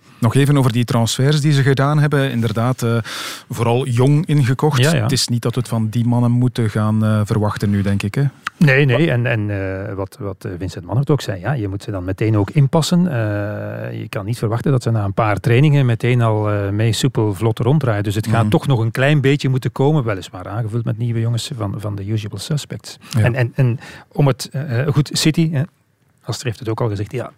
[0.29, 2.31] even over die transfers die ze gedaan hebben.
[2.31, 2.97] Inderdaad, uh,
[3.49, 4.79] vooral jong ingekocht.
[4.81, 5.01] Ja, ja.
[5.01, 8.03] Het is niet dat we het van die mannen moeten gaan uh, verwachten nu, denk
[8.03, 8.15] ik.
[8.15, 8.23] Hè?
[8.57, 9.11] Nee, nee.
[9.11, 12.37] En, en uh, wat, wat Vincent Mannert ook zei, ja, je moet ze dan meteen
[12.37, 13.03] ook inpassen.
[13.97, 17.59] je kan niet verwachten dat ze na een paar trainingen meteen al mee soepel vlot
[17.59, 18.03] ronddraaien.
[18.03, 18.49] Dus het gaat Mhm.
[18.51, 20.03] toch nog een klein beetje moeten komen.
[20.03, 22.97] Weliswaar aangevuld met nieuwe jongens van, van de usual suspects.
[23.09, 23.21] Ja.
[23.21, 23.79] En, en, en
[24.11, 24.49] om het...
[24.87, 25.51] goed, City,
[26.21, 27.31] Astrid heeft het ook al gezegd, ja...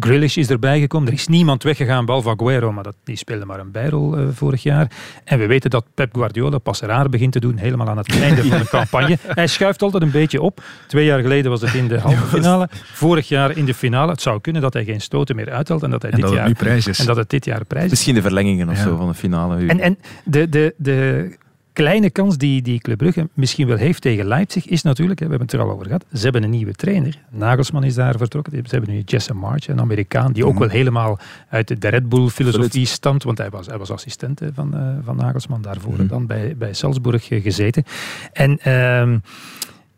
[0.00, 1.08] Grealish is erbij gekomen.
[1.08, 4.62] Er is niemand weggegaan, behalve Aguero, maar dat, die speelde maar een bijrol uh, vorig
[4.62, 4.90] jaar.
[5.24, 8.44] En we weten dat Pep Guardiola pas raar begint te doen, helemaal aan het einde
[8.44, 9.18] van de campagne.
[9.26, 10.62] Hij schuift altijd een beetje op.
[10.86, 12.68] Twee jaar geleden was het in de halve finale.
[12.92, 14.10] Vorig jaar in de finale.
[14.12, 16.34] Het zou kunnen dat hij geen stoten meer uithaalt en dat hij en dit dat
[16.34, 16.98] jaar het nu prijs is.
[16.98, 17.90] En dat het dit jaar prijs is.
[17.90, 18.82] Misschien de verlengingen of Ja.
[18.82, 19.66] zo van de finale.
[19.66, 21.30] En, en de, de, de
[21.76, 25.46] kleine kans die, die Club Brugge misschien wel heeft tegen Leipzig is natuurlijk, we hebben
[25.46, 27.18] het er al over gehad, ze hebben een nieuwe trainer.
[27.30, 28.52] Nagelsman is daar vertrokken.
[28.52, 30.60] Ze hebben nu Jesse March, een Amerikaan, die ook Mhm.
[30.60, 34.70] wel helemaal uit de Red Bull filosofie stamt, want hij was, hij was assistent van,
[34.76, 36.06] uh, van Nagelsman daarvoor Mhm.
[36.06, 37.84] dan bij, bij Salzburg uh, gezeten.
[38.32, 38.58] En...
[38.58, 39.18] ehm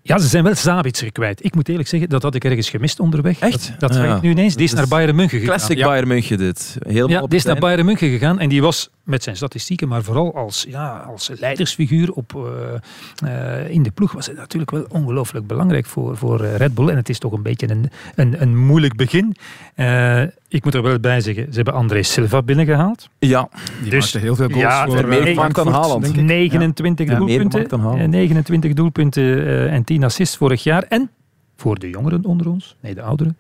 [0.03, 1.45] ja, ze zijn wel Sabitzer kwijt.
[1.45, 3.39] Ik moet eerlijk zeggen, dat had ik ergens gemist onderweg.
[3.39, 3.69] Echt?
[3.79, 4.03] Dat, dat Ja.
[4.07, 4.55] weet ik nu ineens.
[4.55, 5.57] Die is naar Bayern München gegaan.
[5.57, 5.87] Classic Ja.
[5.87, 6.77] Bayern München dit.
[6.87, 9.89] Helemaal Ja, op die is naar Bayern München gegaan en die was met zijn statistieken,
[9.89, 12.43] maar vooral als, ja, als leidersfiguur op, uh,
[13.25, 16.89] uh, in de ploeg was het natuurlijk wel ongelooflijk belangrijk voor, voor uh, Red Bull.
[16.89, 19.37] En het is toch een beetje een, een, een moeilijk begin.
[19.77, 23.09] Uh, ik moet er wel bij zeggen, ze hebben André Silva binnengehaald.
[23.19, 23.49] Ja,
[23.83, 26.03] die Dus- maakte heel veel goals ja, voor meer uh, gemaakt dan Haaland.
[26.03, 26.23] denk ik.
[26.23, 27.69] 29 Ja, meer doelpunten.
[27.69, 28.01] dan Haaland.
[28.01, 30.83] eh, 29 doelpunten uh, en 10 assists vorig jaar.
[30.83, 31.11] En
[31.57, 33.37] voor de jongeren onder ons, nee de ouderen,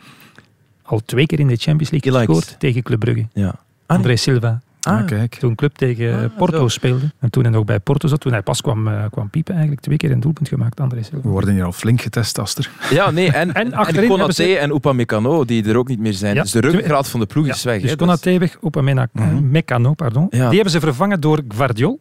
[0.82, 3.26] al twee keer in de Champions League gescoord tegen Club Brugge.
[3.32, 3.54] ja.
[3.86, 4.60] André Silva.
[4.88, 5.34] Ah, kijk.
[5.34, 6.68] Toen Club tegen Ah, Porto zo.
[6.68, 7.04] speelde.
[7.20, 9.82] En toen hij nog bij Porto zat, toen hij pas kwam, uh, kwam piepen eigenlijk.
[9.82, 11.22] Twee keer een doelpunt gemaakt, André Silva.
[11.22, 12.70] We worden hier al flink getest, Aster.
[12.90, 16.34] Ja, nee, en, En en, Konaté ze- en Upamecano, die er ook niet meer zijn.
[16.34, 17.80] Ja, dus de ruggengraat van de ploeg is weg.
[17.82, 19.50] dus Konaté weg, Upamecano, Mhm.
[19.50, 20.26] Meccano, pardon.
[20.30, 20.46] Ja.
[20.46, 22.00] Die hebben ze vervangen door Guardiol.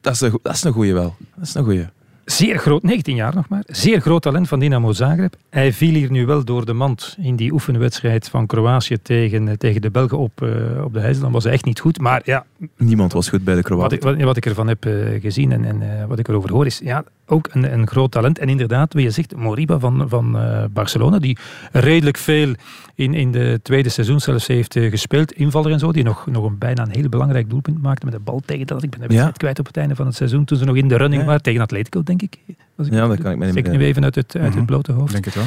[0.00, 1.14] dat, is een, dat is een goeie wel.
[1.36, 1.86] Dat is een goeie.
[2.30, 3.62] Zeer groot, 19 jaar nog maar.
[3.66, 5.36] Zeer groot talent van Dynamo Zagreb.
[5.50, 9.54] Hij viel hier nu wel door de mand in die oefenwedstrijd van Kroatië tegen, eh,
[9.54, 11.32] tegen de Belgen op, uh, op de IJsland.
[11.32, 11.98] was hij echt niet goed.
[11.98, 12.44] Maar ja,
[12.76, 13.96] Niemand was goed bij de Kroaten.
[13.96, 16.66] ik, wat, wat ik ervan heb uh, gezien en, en uh, wat ik erover hoor
[16.66, 18.38] is ja, ook een, een groot talent.
[18.38, 21.38] En inderdaad, wie je zegt, Moriba van, van uh, Barcelona, die
[21.72, 22.54] redelijk veel
[22.94, 25.32] in, in de tweede seizoen zelfs heeft uh, gespeeld.
[25.32, 28.20] Invaller en zo, die nog, nog een bijna een heel belangrijk doelpunt maakte met de
[28.20, 28.82] bal tegen dat.
[28.82, 29.38] Ik ben de wedstrijd Ja.
[29.40, 31.26] kwijt op het einde van het seizoen, toen ze nog in de running Ja.
[31.26, 32.38] waren tegen Atletico, denk ik.
[32.76, 34.56] Als ik Ja, dat kan ik me niet meer nu even uit het, uit Mhm.
[34.56, 35.06] het blote hoofd.
[35.06, 35.44] Ik denk het wel.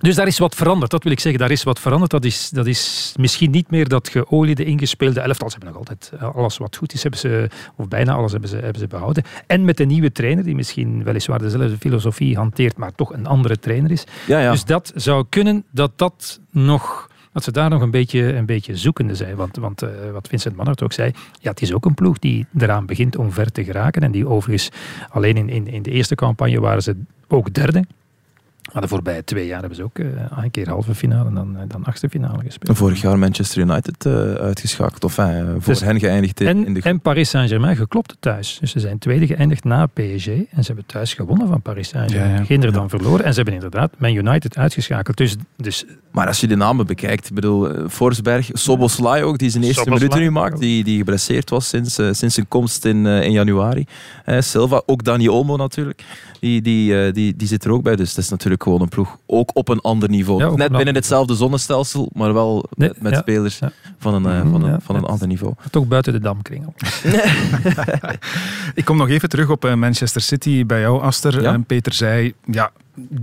[0.00, 1.40] Dus daar is wat veranderd, dat wil ik zeggen.
[1.40, 2.10] Daar is wat veranderd.
[2.10, 5.50] Dat is, dat is misschien niet meer dat geoliede, ingespeelde elftal.
[5.50, 8.50] Ze hebben nog altijd eh, alles wat goed is, hebben ze, of bijna alles hebben
[8.50, 9.24] ze, hebben ze behouden.
[9.46, 13.58] En met een nieuwe trainer, die misschien weliswaar dezelfde filosofie hanteert, maar toch een andere
[13.58, 14.04] trainer is.
[14.26, 14.50] Ja, ja.
[14.50, 17.10] Dus dat zou kunnen dat dat nog...
[17.32, 19.36] Dat ze daar nog een beetje, een beetje zoekende zijn.
[19.36, 22.46] Want, want uh, wat Vincent Mannert ook zei, ja, het is ook een ploeg die
[22.58, 24.02] eraan begint om ver te geraken.
[24.02, 24.68] En die overigens
[25.08, 26.96] alleen in, in, in de eerste campagne waren ze
[27.28, 27.84] ook derde.
[28.72, 30.06] Maar de voorbije twee jaar hebben ze ook uh,
[30.36, 32.76] een keer halve finale en dan, dan achtste finale gespeeld.
[32.76, 36.74] Vorig jaar Manchester United uh, uitgeschakeld, of uh, voor dus, hen geëindigd in, en, in
[36.74, 38.58] de En Paris Saint-Germain geklopt thuis.
[38.60, 42.30] Dus ze zijn tweede geëindigd na PSG en ze hebben thuis gewonnen van Paris Saint-Germain.
[42.30, 42.44] Ja, ja.
[42.44, 45.16] Geen er dan verloren en ze hebben inderdaad Man United uitgeschakeld.
[45.16, 49.62] Dus, dus, maar als je de namen bekijkt, ik bedoel, Forsberg, Soboslai ook, die zijn
[49.62, 53.32] eerste Soboslai, minuten nu maakt, die, die geblesseerd was sinds, sinds zijn komst in, in
[53.32, 53.86] januari.
[54.38, 56.04] Silva, ook Dani Olmo natuurlijk,
[56.46, 57.96] die, die, die, die zit er ook bij.
[57.96, 60.44] Dus dat is natuurlijk gewoon een ploeg ook op een ander niveau.
[60.44, 63.72] Ja, Net binnen hetzelfde zonnestelsel, maar wel Nee, met, met ja, spelers ja.
[63.98, 65.54] van een, uh, Mhm, van een, ja, van een ander niveau.
[65.70, 66.74] Toch buiten de damkringel.
[68.74, 71.42] Ik kom nog even terug op eh, Manchester City bij jou, Aster.
[71.42, 71.52] Ja?
[71.52, 72.70] En Peter zei, ja,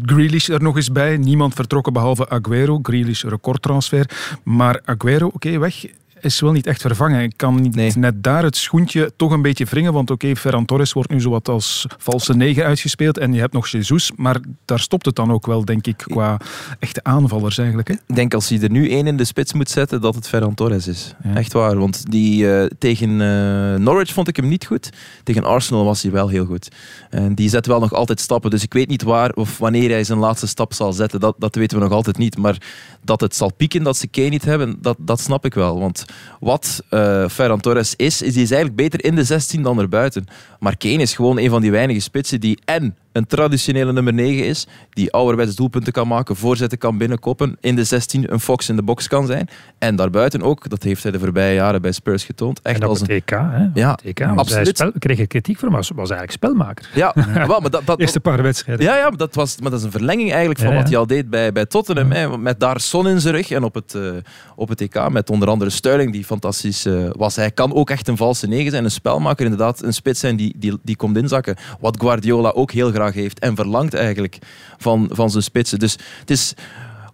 [0.01, 1.17] Grealish er nog eens bij.
[1.17, 2.79] Niemand vertrokken behalve Aguero.
[2.81, 4.09] Grealish recordtransfer.
[4.43, 5.85] Maar Aguero, oké, weg.
[6.23, 7.21] Is wel niet echt vervangen.
[7.23, 7.91] Ik kan niet Nee.
[7.95, 9.93] net daar het schoentje toch een beetje wringen.
[9.93, 13.17] Want oké, Ferran Torres wordt nu zowat als valse negen uitgespeeld.
[13.17, 14.11] En je hebt nog Jesus.
[14.15, 16.37] Maar daar stopt het dan ook wel, denk ik, qua
[16.79, 17.87] echte aanvallers eigenlijk.
[17.87, 17.93] Hè?
[17.93, 20.53] Ik denk als hij er nu één in de spits moet zetten, dat het Ferran
[20.53, 21.13] Torres is.
[21.23, 21.35] Ja.
[21.35, 21.77] Echt waar.
[21.77, 24.89] Want die, eh, tegen eh, Norwich vond ik hem niet goed.
[25.23, 26.69] Tegen Arsenal was hij wel heel goed.
[27.09, 28.49] En die zet wel nog altijd stappen.
[28.49, 31.19] Dus ik weet niet waar of wanneer hij zijn laatste stap zal zetten.
[31.19, 32.37] Dat, dat weten we nog altijd niet.
[32.37, 32.57] Maar
[33.03, 35.79] dat het zal pieken dat ze Kane niet hebben, dat, dat snap ik wel.
[35.79, 36.05] Want
[36.39, 40.25] wat eh Ferran Torres is, is hij eigenlijk beter in de 16 dan erbuiten.
[40.59, 44.45] Maar Kane is gewoon een van die weinige spitsen die en een traditionele nummer 9
[44.45, 48.75] is, die ouderwets doelpunten kan maken, voorzetten kan binnenkoppen, in de 16 een fox in
[48.75, 49.47] de box kan zijn.
[49.77, 53.01] En daarbuiten ook, dat heeft hij de voorbije jaren bij Spurs getoond, echt En als
[53.01, 53.07] een...
[53.07, 53.67] EK, hè?
[53.73, 54.77] Ja, was hij absoluut.
[54.77, 56.89] spel, kreeg ik kritiek voor, maar was eigenlijk spelmaker.
[56.93, 57.13] Ja,
[57.47, 58.85] wel, maar dat, dat, Eerste paar wedstrijden.
[58.85, 60.79] Ja, ja maar, dat was, maar dat is een verlenging eigenlijk van Ja, ja.
[60.79, 62.11] wat hij al deed bij, bij Tottenham.
[62.11, 64.01] Hè, met daar Son in zijn rug en op het, eh,
[64.55, 67.35] op het EK met onder andere Sterling, die fantastisch eh, was.
[67.35, 70.53] Hij kan ook echt een valse negen zijn, een spelmaker, inderdaad, een spits zijn die,
[70.57, 71.55] die, die komt inzakken.
[71.79, 74.37] Wat Guardiola ook heel graag heeft en verlangt eigenlijk
[74.77, 75.79] van, van zijn spitsen.
[75.79, 76.53] Dus het is...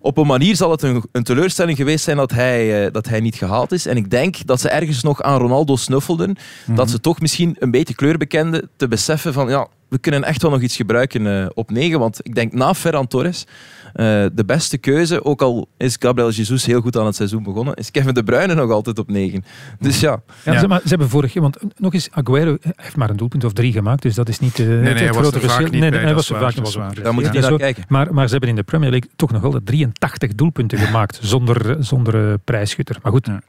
[0.02, 3.20] Op een manier zal het een, een teleurstelling geweest zijn dat hij, eh, dat hij
[3.20, 3.86] niet gehaald is.
[3.86, 6.38] En ik denk dat ze ergens nog aan Ronaldo snuffelden.
[6.66, 10.42] Dat ze toch misschien een beetje kleur bekenden te beseffen van ja, we kunnen echt
[10.42, 12.00] wel nog iets gebruiken eh, op 9.
[12.00, 13.46] Want ik denk na Ferran Torres
[13.94, 17.92] de beste keuze, ook al is Gabriel Jesus heel goed aan het seizoen begonnen, is
[17.92, 19.44] Kevin De Bruyne nog altijd op 9.
[19.80, 20.60] Dus ja, Ja, Ja.
[20.60, 23.54] Ze, maar ze hebben vorig jaar, want nog eens, Aguero heeft maar een doelpunt of
[23.54, 25.64] drie gemaakt, dus dat is niet eh, het, hij het was grote er vaak verschil.
[25.72, 27.04] niet nee, bij, hij was er vaak niet bij.
[27.04, 27.58] daar moet je Ja, niet naar zo.
[27.58, 27.84] kijken.
[27.88, 31.76] Maar, maar ze hebben in de Premier League toch nog wel 83 doelpunten gemaakt zonder,
[31.80, 32.98] zonder eh, prijsschutter.
[33.04, 33.42] Maar goed, Ja.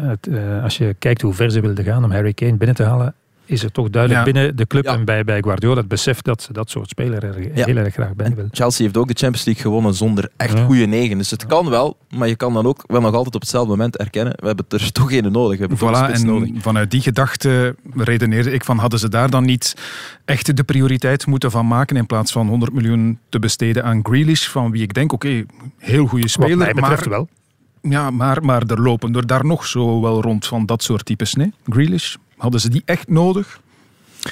[0.00, 2.76] eh, het, eh, als je kijkt hoe ver ze wilden gaan om Harry Kane binnen
[2.76, 3.14] te halen,
[3.48, 4.32] is er toch duidelijk Ja.
[4.32, 4.92] binnen de club Ja.
[4.94, 7.64] en bij, bij Guardiola het besef dat ze dat soort speler er Ja.
[7.64, 8.48] heel erg graag bij willen.
[8.52, 10.64] Chelsea heeft ook de Champions League gewonnen zonder echt Ja.
[10.64, 11.18] goede 9.
[11.18, 13.96] Dus het kan wel, maar je kan dan ook wel nog altijd op hetzelfde moment
[13.96, 15.58] erkennen, we hebben er toch geen nodig.
[15.58, 16.50] We hebben Voilà, en nodig.
[16.58, 19.74] vanuit die gedachte redeneerde ik van hadden ze daar dan niet
[20.24, 24.46] echt de prioriteit moeten van maken in plaats van 100 miljoen te besteden aan Grealish,
[24.48, 25.44] van wie ik denk, oké,
[25.78, 27.28] heel goede Wat speler, mij betreft maar, wel.
[27.82, 31.34] ja, maar, maar er lopen er daar nog zo wel rond van dat soort types.
[31.34, 33.60] Nee, Grealish, hadden ze die echt nodig?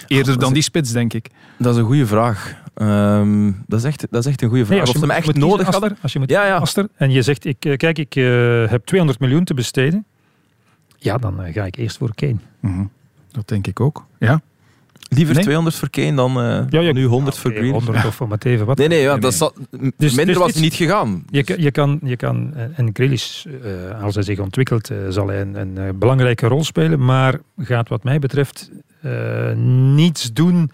[0.07, 1.29] Eerder dat dan is- die spits, denk ik.
[1.59, 2.55] Dat is een goede vraag.
[2.75, 4.73] Ehm, dat, is echt, dat is echt een goede vraag.
[4.77, 5.97] Nee, als of je ze hem echt moet nodig hadden?
[6.03, 6.57] Als je moet Ja, ja.
[6.57, 8.25] Aster, en je zegt, ik, eh, kijk, ik eh,
[8.69, 10.05] heb 200 miljoen te besteden,
[10.99, 12.37] ja, dan eh, ga ik eerst voor Kane.
[12.61, 12.85] Mhm.
[13.31, 14.07] Dat denk ik ook.
[14.19, 14.41] Ja.
[15.09, 15.43] Liever Nee?
[15.43, 17.71] 200 voor Kane dan eh, Ja, nu 100 Ja, voor Grealish.
[17.73, 18.79] 100 of om het even wat.
[18.79, 19.39] Nee, nee, ja, Nee, dat nee.
[19.39, 19.53] zal-
[19.97, 21.25] Dus- minder dus was niet gegaan.
[21.31, 24.97] Je, kan- je kan, je kan, eh, en Grealish, eh, als hij zich ontwikkelt, eh,
[25.09, 28.71] zal hij een, een eh, belangrijke rol spelen, maar gaat wat mij betreft
[29.03, 29.53] eh,
[29.95, 30.71] niets doen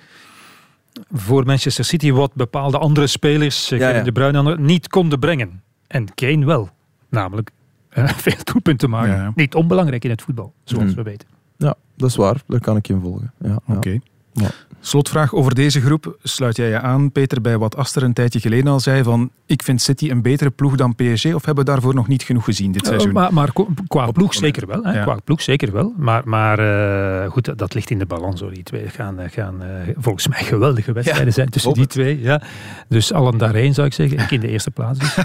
[1.13, 4.03] voor Manchester City wat bepaalde andere spelers, eh, Ja, ja.
[4.03, 5.63] De Bruyne, anderen, niet konden brengen.
[5.87, 6.71] En Kane wel,
[7.11, 7.51] namelijk
[7.89, 9.11] eh, veel doelpunten maken.
[9.11, 9.33] Ja, ja.
[9.35, 10.95] Niet onbelangrijk in het voetbal, zoals Mhm.
[10.95, 11.29] we weten.
[11.57, 12.37] Ja, dat is waar.
[12.47, 13.33] Daar kan ik je in volgen.
[13.39, 13.75] Ja, ja.
[13.75, 13.99] Oké.
[14.35, 14.51] Ja.
[14.85, 16.17] Slotvraag over deze groep.
[16.23, 19.63] Sluit jij je aan, Peter, bij wat Aster een tijdje geleden al zei van ik
[19.63, 22.73] vind City een betere ploeg dan PSG of hebben we daarvoor nog niet genoeg gezien
[22.73, 23.09] dit seizoen?
[23.09, 24.83] Eh, maar maar ko- qua ploeg zeker wel.
[24.85, 24.93] Hè?
[24.93, 25.03] Ja.
[25.03, 25.93] Qua ploeg zeker wel.
[25.97, 28.41] Maar, maar eh, goed, dat, dat ligt in de balans.
[28.41, 28.53] Hoor.
[28.55, 32.21] Die twee gaan, eh, gaan eh, volgens mij geweldige wedstrijden zijn tussen die twee.
[32.21, 32.43] Ja.
[32.89, 34.19] Dus allen daarheen zou ik zeggen.
[34.19, 34.99] Ik in de eerste plaats.
[34.99, 35.17] dus.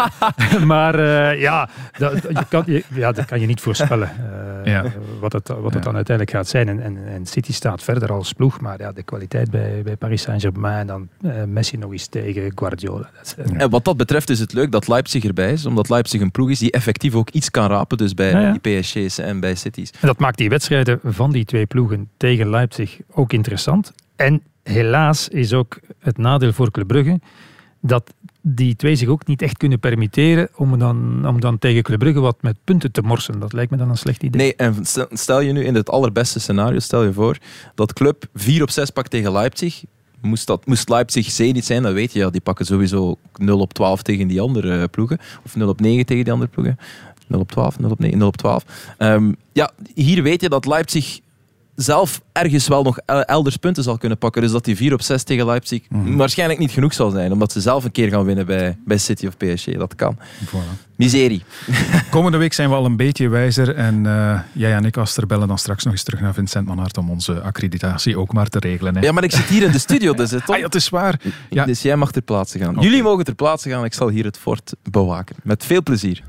[0.72, 4.08] maar eh, ja, dat, je kan, je, ja, dat kan je niet voorspellen.
[4.64, 4.84] eh, Ja.
[5.20, 6.68] Wat het, wat het dan uiteindelijk gaat zijn.
[6.68, 8.60] En, en, en City staat verder als ploeg.
[8.60, 10.78] Maar ja, de kwaliteit bij, bij Paris Saint-Germain.
[10.78, 13.10] En dan eh, Messi nog eens tegen Guardiola.
[13.16, 15.88] Dat is, eh, En wat dat betreft is het leuk dat Leipzig erbij is, omdat
[15.88, 18.56] Leipzig een ploeg is die effectief ook iets kan rapen, dus bij Ja, ja.
[18.60, 19.90] die PSG's en bij Cities.
[20.00, 23.92] En dat maakt die wedstrijden van die twee ploegen tegen Leipzig ook interessant.
[24.16, 27.20] En helaas is ook het nadeel voor Club Brugge
[27.82, 31.98] dat die twee zich ook niet echt kunnen permitteren om dan, om dan tegen Club
[31.98, 33.40] Brugge wat met punten te morsen.
[33.40, 34.40] Dat lijkt me dan een slecht idee.
[34.40, 34.74] Nee, en
[35.12, 37.38] stel- je nu in het allerbeste scenario, stel je voor
[37.74, 39.84] dat Club 4 op 6 pakt tegen Leipzig,
[40.20, 43.72] Moest, dat, moest Leipzig Zenit zijn, dan weet je, ja, die pakken sowieso 0 op
[43.72, 45.18] 12 tegen die andere eh, ploegen.
[45.44, 46.78] Of 0 op 9 tegen die andere ploegen.
[47.26, 48.64] 0 op 12, 0 op 9, 0 op 12.
[48.98, 51.20] Ehm, ja, hier weet je dat Leipzig
[51.74, 54.42] zelf ergens wel nog el- elders punten zal kunnen pakken.
[54.42, 56.16] Dus dat die 4 op 6 tegen Leipzig Mhm.
[56.16, 57.32] waarschijnlijk niet genoeg zal zijn.
[57.32, 59.66] Omdat ze zelf een keer gaan winnen bij, bij City of PSG.
[59.76, 60.18] Dat kan.
[60.96, 61.42] Miserie.
[62.10, 63.74] Komende week zijn we al een beetje wijzer.
[63.74, 66.98] En eh, jij en ik, Aster, bellen dan straks nog eens terug naar Vincent Manhart
[66.98, 68.94] om onze accreditatie ook maar te regelen.
[68.94, 69.00] Hè.
[69.00, 71.20] Ja, maar ik zit hier in de studio, dus het Ah, ja, het is waar.
[71.50, 71.64] Ja.
[71.64, 72.76] Dus jij mag ter plaatse gaan.
[72.80, 73.84] Jullie mogen ter plaatse gaan.
[73.84, 75.36] Ik zal hier het fort bewaken.
[75.42, 76.22] Met veel plezier.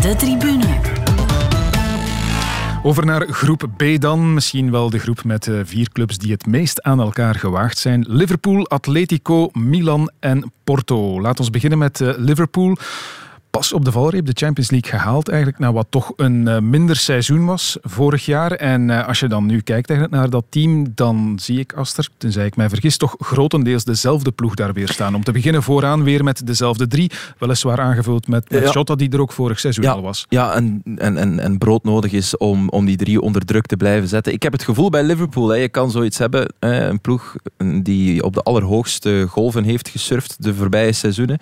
[0.00, 0.93] De tribune.
[2.86, 4.34] Over naar groep B dan.
[4.34, 8.04] Misschien wel de groep met vier clubs die het meest aan elkaar gewaagd zijn.
[8.08, 11.20] Liverpool, Atletico, Milan en Porto.
[11.20, 12.76] Laten we beginnen met eh, Liverpool.
[13.54, 16.96] Pas op de valreep de Champions League gehaald, eigenlijk na wat toch een eh, minder
[16.96, 18.52] seizoen was vorig jaar.
[18.52, 22.08] En eh, als je dan nu kijkt eigenlijk naar dat team, dan zie ik, Aster,
[22.16, 25.14] tenzij ik mij vergis, toch grotendeels dezelfde ploeg daar weer staan.
[25.14, 28.70] Om te beginnen vooraan weer met dezelfde drie, weliswaar aangevuld met, met Ja.
[28.70, 29.92] Jota, die er ook vorig seizoen Ja.
[29.92, 30.26] al was.
[30.28, 33.76] Ja, en, en, en, en brood nodig is om, om die drie onder druk te
[33.76, 34.32] blijven zetten.
[34.32, 37.36] Ik heb het gevoel bij Liverpool, hè, je kan zoiets hebben, hè, een ploeg
[37.82, 41.38] die op de allerhoogste golven heeft gesurfd de voorbije seizoenen.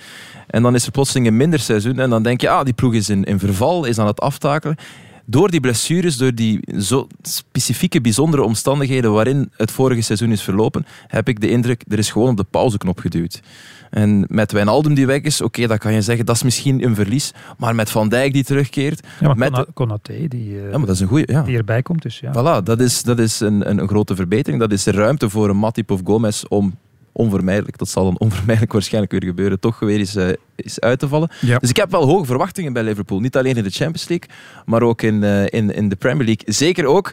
[0.52, 2.94] En dan is er plotseling een minder seizoen en dan denk je, ah, die ploeg
[2.94, 4.76] is in, in verval, is aan het aftakelen.
[5.24, 10.86] Door die blessures, door die zo specifieke, bijzondere omstandigheden waarin het vorige seizoen is verlopen,
[11.06, 13.40] heb ik de indruk, er is gewoon op de pauzeknop geduwd.
[13.90, 16.94] En met Wijnaldum die weg is, oké, dan kan je zeggen, dat is misschien een
[16.94, 17.32] verlies.
[17.58, 20.94] Maar met Van Dijk die terugkeert, Ja, met Kona- Konaté, die, eh, ja, maar dat
[20.94, 21.32] is een goeie.
[21.32, 21.42] Ja.
[21.42, 22.02] die erbij komt.
[22.02, 22.32] Dus ja.
[22.32, 24.60] Voilà, dat is, dat is een, een, grote verbetering.
[24.60, 26.74] Dat is ruimte voor een Matip of Gomez om
[27.12, 30.28] onvermijdelijk, dat zal dan onvermijdelijk waarschijnlijk weer gebeuren, toch weer eens, eh,
[30.76, 31.30] uit te vallen.
[31.40, 31.58] Ja.
[31.58, 33.20] Dus ik heb wel hoge verwachtingen bij Liverpool.
[33.20, 34.28] Niet alleen in de Champions League,
[34.64, 36.54] maar ook in, eh, in, in de Premier League.
[36.54, 37.12] Zeker ook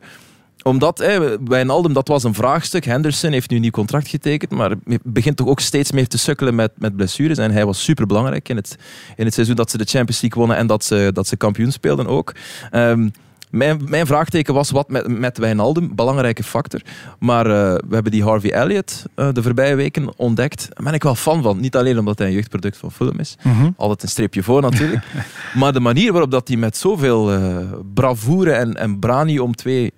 [0.63, 2.85] omdat hè, Wijnaldum, dat was een vraagstuk.
[2.85, 6.55] Henderson heeft nu een nieuw contract getekend, maar begint toch ook steeds meer te sukkelen
[6.55, 7.37] met, met blessures.
[7.37, 8.77] En hij was superbelangrijk in het,
[9.15, 11.71] in het seizoen dat ze de Champions League wonnen en dat ze, dat ze kampioen
[11.71, 12.33] speelden ook.
[12.71, 13.09] Ehm,
[13.49, 16.81] mijn, mijn vraagteken was wat met, met Wijnaldum, belangrijke factor.
[17.19, 17.51] Maar eh,
[17.87, 20.67] we hebben die Harvey Elliott eh, de voorbije weken ontdekt.
[20.73, 21.59] Daar ben ik wel fan van.
[21.59, 23.37] Niet alleen omdat hij een jeugdproduct van Fulham is.
[23.43, 23.69] Mhm.
[23.77, 25.03] Altijd een streepje voor natuurlijk.
[25.59, 27.57] maar de manier waarop dat hij met zoveel eh,
[27.93, 29.93] bravoure en, en brani om twee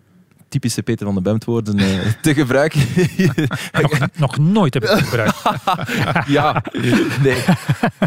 [0.51, 2.81] typische Peter van de Bemt woorden eh, te gebruiken.
[3.81, 5.37] nog, nog nooit heb ik het gebruikt.
[6.27, 6.63] ja,
[7.23, 7.43] nee.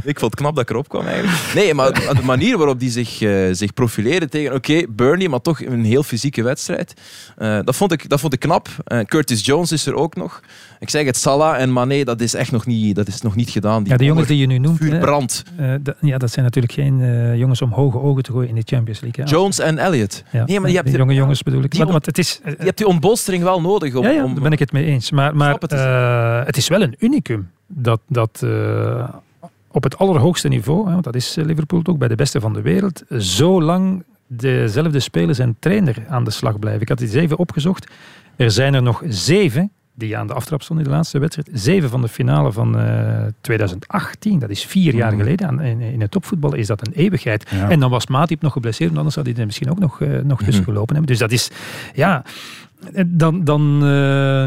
[0.04, 1.36] Ik vond het knap dat ik erop kwam eigenlijk.
[1.54, 5.60] Nee, maar de manier waarop die zich, eh, zich profileerde tegen, oké, Burnley, maar toch
[5.60, 6.94] een heel fysieke wedstrijd.
[7.36, 8.68] Eh, dat, vond ik, dat vond ik knap.
[9.06, 10.40] Curtis Jones is er ook nog.
[10.84, 13.50] Ik zeg het, Salah en Mané, dat is echt nog niet, dat is nog niet
[13.50, 13.82] gedaan.
[13.82, 15.42] Die Ja, de jongens die je nu noemt, vuur hè, brandt.
[15.56, 18.54] eh, dat- ja, dat zijn natuurlijk geen eh, jongens om hoge ogen te gooien in
[18.54, 19.24] de Champions League.
[19.24, 19.30] hè.
[19.30, 20.22] Jones en Elliot.
[20.32, 21.70] Ja, nee, maar je hebt, die jonge jongens bedoel ik.
[21.70, 23.94] die Maar, on- want het is, eh, je hebt die ontbolstering wel nodig.
[23.94, 25.10] Om, ja, daar ben ik het mee eens.
[25.10, 29.08] Maar, maar het, het is- eh, het is wel een unicum dat, dat eh,
[29.70, 32.52] op het allerhoogste niveau, hè, want dat is eh, Liverpool ook bij de beste van
[32.52, 36.82] de wereld, zo lang dezelfde spelers en trainer aan de slag blijven.
[36.82, 37.90] Ik had het eens even opgezocht.
[38.36, 41.48] Er zijn er nog zeven die aan de aftrap stonden in de laatste wedstrijd.
[41.52, 45.20] Zeven van de finale van eh, 2018, dat is vier jaar Mhm.
[45.22, 45.48] geleden.
[45.48, 47.50] Aan- In, in het topvoetbal is dat een eeuwigheid.
[47.50, 47.70] Ja.
[47.70, 50.08] En dan was Matip nog geblesseerd, want anders had hij er misschien ook nog, eh,
[50.22, 50.72] nog tussen Mhm.
[50.72, 51.10] gelopen hebben.
[51.12, 51.50] Dus dat is,
[51.94, 52.22] ja,
[53.06, 54.44] dan, dan eh,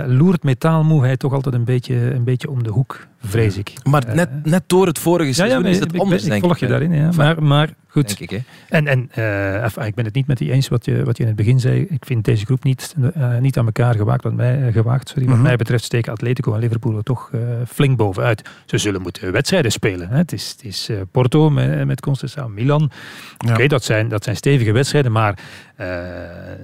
[0.00, 3.72] eh, loert metaalmoeheid toch altijd een beetje, een beetje om de hoek, vrees ik.
[3.90, 6.40] maar Eh, net, net door het vorige seizoen ja, is het ik, anders, ik denk
[6.42, 6.58] volg ik.
[6.60, 6.70] je hè.
[6.72, 6.92] daarin.
[6.92, 7.10] Ja.
[7.16, 8.38] Maar, maar goed, Denk ik, hè.
[8.76, 11.22] en, en eh, enfin, ik ben het niet met die eens wat je, wat je
[11.22, 11.86] in het begin zei.
[11.88, 14.22] Ik vind deze groep niet, eh, niet aan elkaar gewaagd.
[14.22, 15.24] Wat mij, gewaagd sorry.
[15.24, 15.42] Wat Mhm.
[15.44, 18.48] mij betreft steken Atletico en Liverpool er toch eh, flink bovenuit.
[18.66, 20.08] Ze zullen moeten wedstrijden spelen.
[20.08, 20.16] Hè.
[20.16, 22.90] Het is, het is Porto met, met Constanza, Milan.
[23.38, 23.52] Ja.
[23.52, 25.12] Oké, dat, zijn, dat zijn stevige wedstrijden.
[25.12, 25.38] Maar
[25.76, 25.88] eh,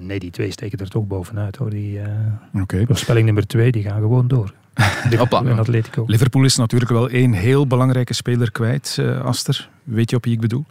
[0.00, 1.56] nee, die twee steken er toch bovenuit.
[1.56, 1.70] Hoor.
[1.70, 2.82] Die eh, Oké.
[2.86, 4.52] voorspelling nummer twee, die gaan gewoon door.
[5.10, 5.50] Liverpool Hoppa.
[5.50, 6.04] en Atletico.
[6.06, 9.68] Liverpool is natuurlijk wel één heel belangrijke speler kwijt, eh, Aster.
[9.84, 10.64] Weet je op wie ik bedoel?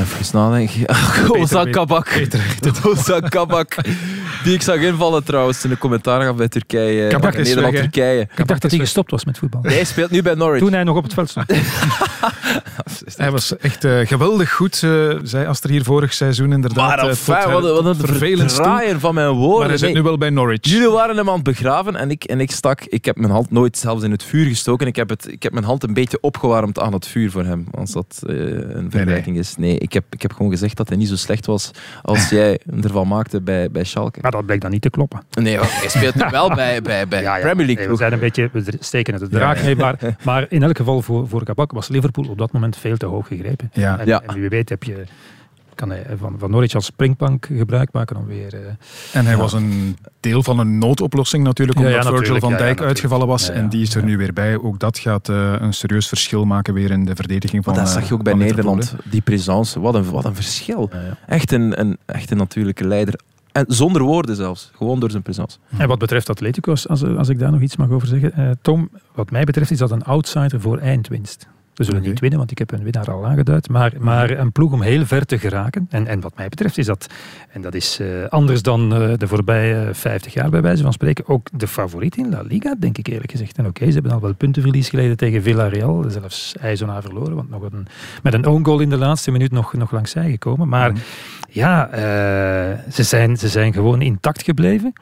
[0.00, 0.78] Even nadenken.
[1.32, 2.08] Weet- Kabak.
[2.86, 3.76] Ozan Kabak.
[4.44, 7.08] Die ik zag invallen trouwens in de commentaar gaf bij Turkije.
[7.08, 7.60] Kabak eh, is weg, hè?
[7.60, 8.20] Nederland-Turkije.
[8.36, 9.60] Ik dacht dat hij gestopt was met voetbal.
[9.62, 10.60] Hij speelt nu bij Norwich.
[10.60, 11.46] Toen hij nog op het veld stond.
[13.16, 14.90] Hij was echt eh, geweldig goed, eh,
[15.22, 16.86] zei Aster hier vorig seizoen inderdaad.
[16.86, 18.52] Maar wat, een- wat een vervelend
[18.98, 19.58] van mijn woorden.
[19.58, 19.96] Maar hij zit Nee.
[19.96, 20.58] nu wel bij Norwich.
[20.60, 22.80] Jullie waren hem aan het begraven en ik, en ik stak.
[22.84, 24.86] Ik heb mijn hand nooit zelfs in het vuur gestoken.
[24.86, 27.66] Ik heb, het, ik heb mijn hand een beetje opgewarmd aan het vuur voor hem.
[27.78, 29.54] Als dat eh, een vergelijking is.
[29.56, 31.70] Nee, ik heb, ik heb gewoon gezegd dat hij niet zo slecht was
[32.02, 34.18] als jij ervan maakte bij, bij Schalke.
[34.22, 35.22] Maar dat bleek dan niet te kloppen.
[35.40, 37.74] Nee, want hij speelt nu wel bij, bij, bij Premier League.
[37.74, 40.76] Nee, we zijn een beetje, we steken het de draak mee, maar, maar in elk
[40.76, 43.70] geval voor, voor Kabak was Liverpool op dat moment veel te hoog gegrepen.
[43.72, 43.98] Ja.
[43.98, 44.22] En, Ja.
[44.26, 45.04] en wie weet heb je
[45.76, 48.54] kan hij van, van Norwich als springplank gebruik maken om weer...
[48.54, 48.60] eh,
[49.12, 49.40] En hij ja.
[49.40, 53.46] was een deel van een noodoplossing natuurlijk, omdat ja, Virgil natuurlijk, van Dijk uitgevallen was.
[53.46, 53.58] Ja, ja.
[53.58, 54.58] En die is er nu weer bij.
[54.58, 57.92] Ook dat gaat eh, een serieus verschil maken weer in de verdediging van Maar dat
[57.92, 58.94] eh, zag je ook bij Nederland.
[59.04, 60.90] Die présence, wat een, wat een verschil.
[61.26, 63.20] Echt, een, een, echt een natuurlijke leider.
[63.52, 64.70] En zonder woorden zelfs.
[64.76, 65.58] Gewoon door zijn présence.
[65.78, 68.32] En wat betreft Atletico, als, als ik daar nog iets mag over zeggen.
[68.32, 71.46] eh, Tom, wat mij betreft is dat een outsider voor eindwinst.
[71.76, 73.68] We zullen niet winnen, want ik heb een winnaar al aangeduid.
[73.68, 75.86] Maar, maar een ploeg om heel ver te geraken.
[75.90, 77.06] En, en wat mij betreft is dat,
[77.50, 81.28] en dat is eh, anders dan eh, de voorbije 50 jaar bij wijze van spreken,
[81.28, 83.58] ook de favoriet in La Liga, denk ik eerlijk gezegd.
[83.58, 86.04] En oké, ze hebben al wel puntenverlies geleden tegen Villarreal.
[86.08, 87.86] Zelfs IJzonaar verloren, want nog een,
[88.22, 90.68] met een own goal in de laatste minuut nog, nog langs zij gekomen.
[90.68, 90.92] Maar
[91.50, 94.92] ja, eh, ze, zijn, ze zijn gewoon intact gebleven.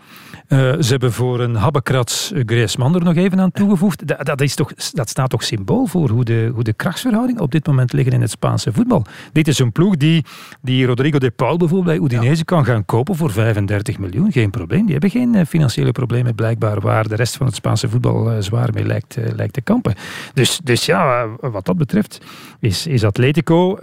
[0.46, 4.06] Eh, ze hebben voor een habbekrats Griezmann er nog even aan toegevoegd.
[4.06, 7.52] Dat, dat, is toch, dat staat toch symbool voor hoe de, hoe de krachtsverhoudingen op
[7.52, 9.04] dit moment liggen in het Spaanse voetbal.
[9.32, 10.24] Dit is een ploeg die,
[10.62, 14.32] die Rodrigo de Paul bijvoorbeeld bij Udinese kan gaan kopen voor 35 miljoen.
[14.32, 14.82] Geen probleem.
[14.82, 18.36] Die hebben geen eh, financiële problemen blijkbaar waar de rest van het Spaanse voetbal eh,
[18.38, 19.94] zwaar mee lijkt, eh, lijkt te kampen.
[20.34, 22.20] Dus, dus ja, wat dat betreft
[22.60, 23.78] is, is Atletico,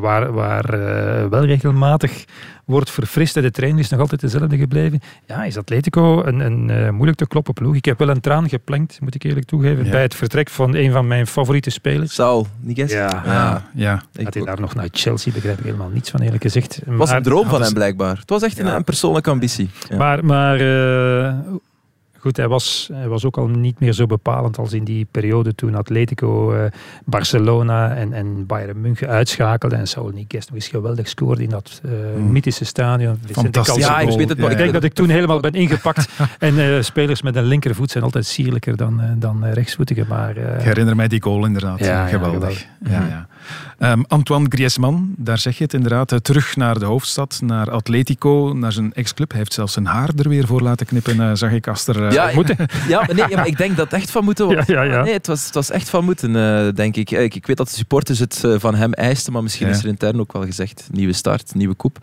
[0.00, 0.70] waar, waar
[1.30, 2.24] wel regelmatig
[2.66, 5.00] wordt verfrist en de trainer is nog altijd dezelfde gebleven.
[5.26, 7.74] Ja, is Atletico een, een uh, moeilijk te kloppen ploeg.
[7.74, 9.90] Ik heb wel een traan geplankt, moet ik eerlijk toegeven, ja.
[9.90, 12.05] bij het vertrek van een van mijn favoriete spelers.
[12.10, 12.92] Saul, Niguez?
[12.92, 13.22] Ja.
[13.24, 13.62] ja.
[13.74, 14.02] ja.
[14.12, 16.76] Dat hij daar nog naar Chelsea, begrijp ik helemaal niets van eerlijk gezegd.
[16.76, 18.16] Het was een droom van hem blijkbaar.
[18.18, 19.70] Het was echt een, een persoonlijke ambitie.
[19.88, 19.96] Ja.
[19.96, 21.34] Maar, maar uh,
[22.26, 25.54] Goed, hij was, hij was ook al niet meer zo bepalend als in die periode
[25.54, 26.64] toen Atletico uh,
[27.04, 31.80] Barcelona en, en Bayern München uitschakelde en Saul Niguez nog eens geweldig scoorde in dat
[31.84, 32.32] uh, mm.
[32.32, 33.18] mythische stadion.
[33.30, 33.86] Fantastisch.
[33.86, 36.08] Ja, ik weet het ja, Ik denk dat ik toen helemaal ben ingepakt
[36.38, 40.06] en uh, spelers met een linkervoet zijn altijd sierlijker dan, dan rechtsvoetigen.
[40.08, 41.78] Maar, ik herinner mij die goal inderdaad.
[41.78, 42.66] Ja, geweldig.
[42.84, 43.26] Ja, ja.
[43.78, 46.12] Um, Antoine Griezmann, daar zeg je het inderdaad.
[46.12, 49.30] Uh, terug naar de hoofdstad, naar Atletico, naar zijn ex-club.
[49.30, 52.10] Hij heeft zelfs zijn haar er weer voor laten knippen, uh, zag ik Aster uh,
[52.10, 52.56] ja, moeten.
[52.88, 54.66] Ja, maar nee, ja, maar ik denk dat het echt van moeten was.
[54.66, 56.32] Ja, ja, nee, het was, het was echt van moeten,
[56.74, 57.10] denk ik.
[57.10, 57.34] ik.
[57.34, 60.32] Ik weet dat de supporters het van hem eisten, maar misschien is er intern ook
[60.32, 61.98] wel gezegd, nieuwe start, nieuwe koep.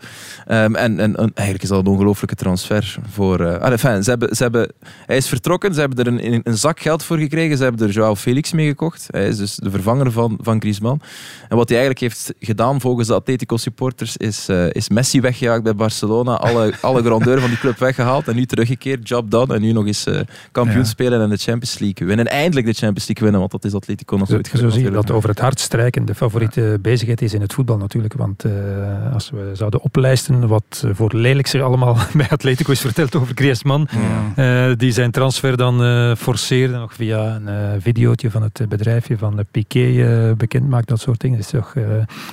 [0.48, 2.96] Um, en, en, en, eigenlijk is dat een ongelofelijke transfer.
[3.10, 4.72] Voor, uh, ah, enfin, ze hebben, ze hebben,
[5.06, 7.92] hij is vertrokken, ze hebben er een, een, zak geld voor gekregen, ze hebben er
[7.92, 9.06] Joao Felix mee gekocht.
[9.10, 11.00] Hij is dus de vervanger van, van Griezmann.
[11.48, 15.62] En wat hij eigenlijk heeft gedaan volgens de Atletico supporters is, uh, is Messi weggejaagd
[15.62, 19.60] bij Barcelona, alle, alle grandeur van die club weggehaald en nu teruggekeerd, job done en
[19.60, 20.20] nu nog eens uh,
[20.52, 20.84] kampioen ja.
[20.84, 22.26] spelen en de Champions League winnen.
[22.26, 24.90] Eindelijk de Champions League winnen, want dat is Atletico nog nooit Zo, zo zie je
[24.90, 26.78] dat over het hart strijken de favoriete ja.
[26.78, 28.52] bezigheid is in het voetbal natuurlijk, want uh,
[29.12, 33.88] als we zouden oplijsten wat voor lelijks er allemaal bij Atletico is verteld over Griezmann,
[34.36, 34.74] ja.
[34.74, 40.68] die zijn transfer dan forceerde nog via een videootje van het bedrijfje van Piqué bekend
[40.68, 41.84] maakt, dat soort Dat uh,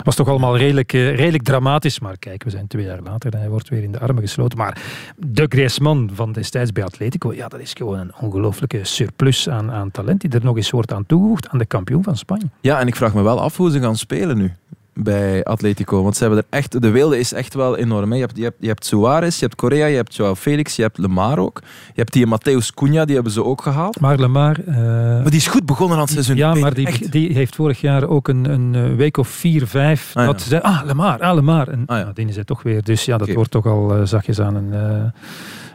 [0.04, 2.00] was toch allemaal redelijk, uh, redelijk dramatisch.
[2.00, 4.58] Maar kijk, we zijn twee jaar later en hij wordt weer in de armen gesloten.
[4.58, 4.82] Maar
[5.18, 9.92] de Griezmann van destijds bij Atletico, ja, dat is gewoon een ongelooflijke surplus aan, aan
[9.92, 12.46] talent die er nog eens wordt aan toegevoegd aan de kampioen van Spanje.
[12.62, 14.54] Ja, en ik vraag me wel af hoe ze gaan spelen nu
[14.94, 16.04] bij Atletico.
[16.04, 18.12] Want ze hebben er echt, de wilde is echt wel enorm.
[18.12, 18.16] Hè.
[18.16, 20.82] Je, hebt, je, hebt, je hebt Suarez, je hebt Correa, je hebt Joao Felix, je
[20.82, 21.60] hebt Lemar ook.
[21.64, 24.00] Je hebt die Mateus Cunha, die hebben ze ook gehaald.
[24.00, 24.60] Maar Lemar...
[24.68, 26.36] Uh, maar die is goed begonnen aan het seizoen.
[26.36, 30.12] Ja, maar die, die heeft vorig jaar ook een, een week of vier, vijf...
[30.14, 30.48] Ah, dat ja.
[30.48, 31.68] ze ah, Lemar, ah, Lemar.
[31.68, 32.04] En ah, ja.
[32.04, 32.84] nou, die is het toch weer.
[32.84, 33.36] Dus ja, dat okay.
[33.36, 34.74] wordt toch al uh, zachtjes aan een...
[34.74, 35.04] Uh,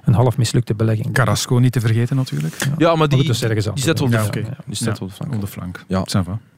[0.06, 1.12] een half mislukte belegging.
[1.12, 2.54] Carrasco niet te vergeten natuurlijk.
[2.58, 4.46] Ja, ja maar die, dus ergens die zet op de, ja, okay.
[4.66, 5.34] die zet op de flank.
[5.34, 5.84] Op de flank.
[5.86, 6.04] Ja.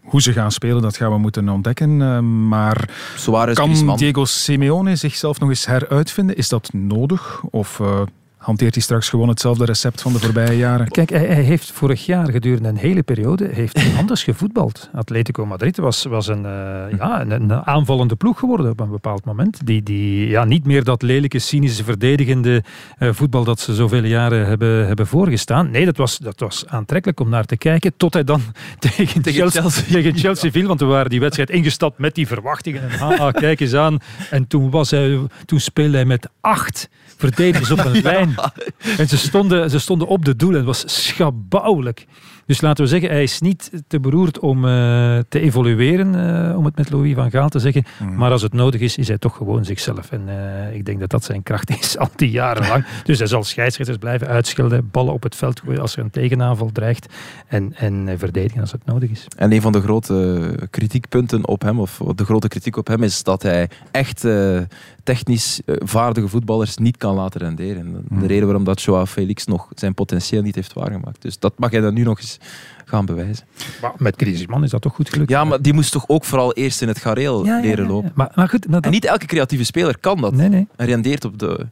[0.02, 2.00] Hoe ze gaan spelen, dat gaan we moeten ontdekken.
[2.00, 2.18] Uh,
[2.48, 3.98] maar Suarez, kan Griezmann.
[3.98, 6.36] Diego Simeone zichzelf nog eens heruitvinden?
[6.36, 7.42] Is dat nodig?
[7.50, 8.00] Of uh,
[8.38, 10.88] hanteert hij straks gewoon hetzelfde recept van de voorbije jaren?
[10.88, 14.90] Kijk, hij, hij heeft vorig jaar gedurende een hele periode heeft hij anders gevoetbald.
[14.92, 19.24] Atletico Madrid was, was een, uh, ja, een, een, aanvallende ploeg geworden op een bepaald
[19.24, 19.66] moment.
[19.66, 22.62] Die, die ja, niet meer dat lelijke, cynische, verdedigende
[22.98, 25.70] uh, voetbal dat ze zoveel jaren hebben, hebben voorgestaan.
[25.70, 27.92] Nee, dat was, dat was aantrekkelijk om naar te kijken.
[27.96, 28.40] Tot hij dan
[28.78, 29.82] tegen, tegen Chelsea, Chelsea.
[29.92, 30.66] tegen Chelsea viel.
[30.66, 32.90] Want we waren die wedstrijd ingestapt met die verwachtingen.
[32.90, 33.98] En ah, kijk eens aan.
[34.30, 38.34] En toen, was hij, toen speelde hij met acht verdedigers op een lijn.
[38.98, 42.06] En ze stonden, ze stonden op de doel en het was schabouwelijk.
[42.48, 44.70] Dus laten we zeggen, hij is niet te beroerd om uh,
[45.28, 47.84] te evolueren, uh, om het met Louis van Gaal te zeggen.
[47.98, 48.16] Mm.
[48.16, 50.12] Maar als het nodig is, is hij toch gewoon zichzelf.
[50.12, 52.84] En uh, ik denk dat dat zijn kracht is, al die jaren lang.
[53.04, 56.70] Dus hij zal scheidsrechters blijven uitschelden, ballen op het veld gooien als er een tegenaanval
[56.72, 57.06] dreigt.
[57.46, 59.26] En, en verdedigen als het nodig is.
[59.36, 63.22] En een van de grote kritiekpunten op hem, of de grote kritiek op hem, is
[63.22, 64.26] dat hij echt
[65.14, 68.04] technisch vaardige voetballers niet kan laten renderen.
[68.08, 68.20] Mm.
[68.20, 71.22] De reden waarom dat Joao Felix nog zijn potentieel niet heeft waargemaakt.
[71.22, 72.38] Dus dat mag hij dan nu nog eens
[72.84, 73.46] gaan bewijzen.
[73.80, 75.30] Maar met Griezmann is dat toch goed gelukt?
[75.30, 77.88] Ja, maar die moest toch ook vooral eerst in het gareel Ja, leren ja, ja.
[77.88, 78.12] lopen.
[78.14, 80.32] Maar, maar goed, nou, En niet elke creatieve speler kan dat.
[80.32, 80.66] Nee, nee.
[80.76, 81.66] Hij rendeert op de,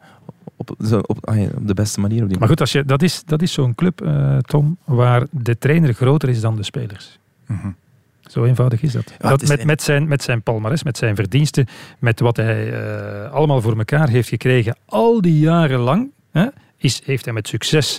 [0.57, 0.71] op,
[1.07, 2.23] op, ah op de beste manier.
[2.23, 5.27] Op die Maar goed, als je, dat is, dat is zo'n club, eh, Tom, waar
[5.31, 7.19] de trainer groter is dan de spelers.
[7.47, 7.69] Mhm.
[8.27, 9.15] Zo eenvoudig is dat.
[9.19, 11.67] Ja, dat is met, een- met, zijn, met zijn palmares, met zijn verdiensten,
[11.99, 12.73] met wat hij
[13.25, 16.47] eh, allemaal voor elkaar heeft gekregen, al die jaren lang, hè,
[16.77, 17.99] is, heeft hij met succes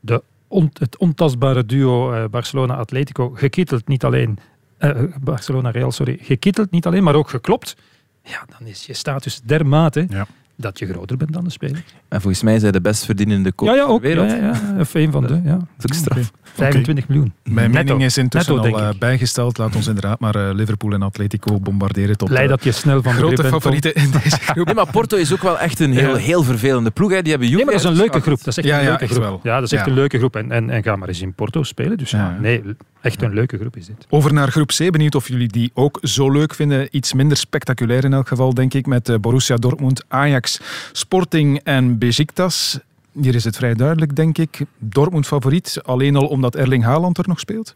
[0.00, 3.88] de on- het ontastbare duo eh, Barcelona-Atletico gekitteld.
[3.88, 4.38] Niet alleen
[4.78, 6.18] eh, Barcelona-Real, sorry.
[6.22, 7.76] Gekitteld niet alleen, maar ook geklopt.
[8.24, 10.26] Ja, dan is je status dermate Ja.
[10.56, 11.82] Dat je groter bent dan de speler.
[12.08, 14.02] En volgens mij hij de best verdienende coach Ja, ja, ter ook.
[14.02, 14.30] Ja, wereld.
[14.30, 14.80] ja, ja.
[14.80, 15.52] Of een van de, ja.
[15.52, 16.30] Dat is ook straf.
[16.54, 17.32] 25 miljoen.
[17.44, 17.84] Mijn Netto.
[17.92, 19.58] mening is intussen Netto, al eh, bijgesteld.
[19.58, 23.02] Laat ons inderdaad maar eh, Liverpool en Atletico bombarderen tot Blij eh, dat je snel
[23.02, 24.66] van de grote favorieten in deze groep.
[24.72, 26.14] Nee, maar Porto is ook wel echt een heel, Ja.
[26.14, 27.10] heel vervelende ploeg.
[27.12, 27.22] Hè.
[27.22, 28.38] Die hebben Nee, maar dat is een leuke groep.
[28.38, 29.22] Dat is echt Ja, een leuke groep.
[29.22, 29.40] wel.
[29.42, 29.90] Ja, dat is echt Ja.
[29.90, 30.36] een leuke groep.
[30.36, 31.98] En, en, en ga maar eens in Porto spelen.
[31.98, 32.36] Dus ja, Ja.
[32.40, 32.62] nee,
[33.00, 34.06] echt een leuke groep is dit.
[34.08, 34.90] Over naar groep C.
[34.90, 36.88] Benieuwd of jullie die ook zo leuk vinden.
[36.90, 38.86] Iets minder spectaculair in elk geval, denk ik.
[38.86, 40.51] Met Borussia Dortmund, Ajax,
[40.92, 42.78] Sporting en Besiktas.
[43.20, 44.60] Hier is het vrij duidelijk, denk ik.
[44.78, 47.74] Dortmund favoriet, alleen al omdat Erling Haaland er nog speelt.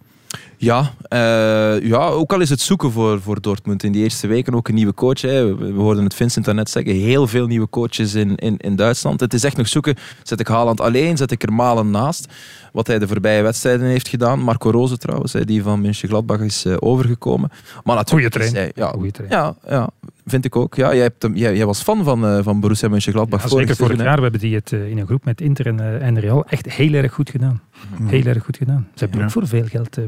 [0.58, 4.54] Ja, eh, ja, ook al is het zoeken voor, voor Dortmund in die eerste weken
[4.54, 5.20] ook een nieuwe coach.
[5.20, 5.56] Hè.
[5.56, 9.20] We, hoorden het Vincent daarnet zeggen, heel veel nieuwe coaches in, in, in Duitsland.
[9.20, 12.32] Het is echt nog zoeken, zet ik Haaland alleen, zet ik er Malen naast.
[12.72, 14.40] Wat hij de voorbije wedstrijden heeft gedaan.
[14.40, 17.50] Marco Rose trouwens, hè, die van Mönchengladbach is eh, overgekomen.
[17.84, 18.72] Maar natuurlijk Goeie trainer.
[18.74, 19.88] ja, Goeie ja, ja,
[20.26, 20.74] vind ik ook.
[20.74, 23.66] Ja, jij, hebt hem, jij, jij was fan van, eh, van Borussia Mönchengladbach Ja, vorig
[23.68, 24.16] zeker vorig jaar.
[24.16, 27.12] We hebben die het in een groep met Inter en, en Real echt heel erg
[27.12, 27.60] goed gedaan.
[28.02, 28.88] Heel erg goed gedaan.
[28.94, 29.24] Ze hebben Ja.
[29.24, 30.04] ook voor veel geld eh,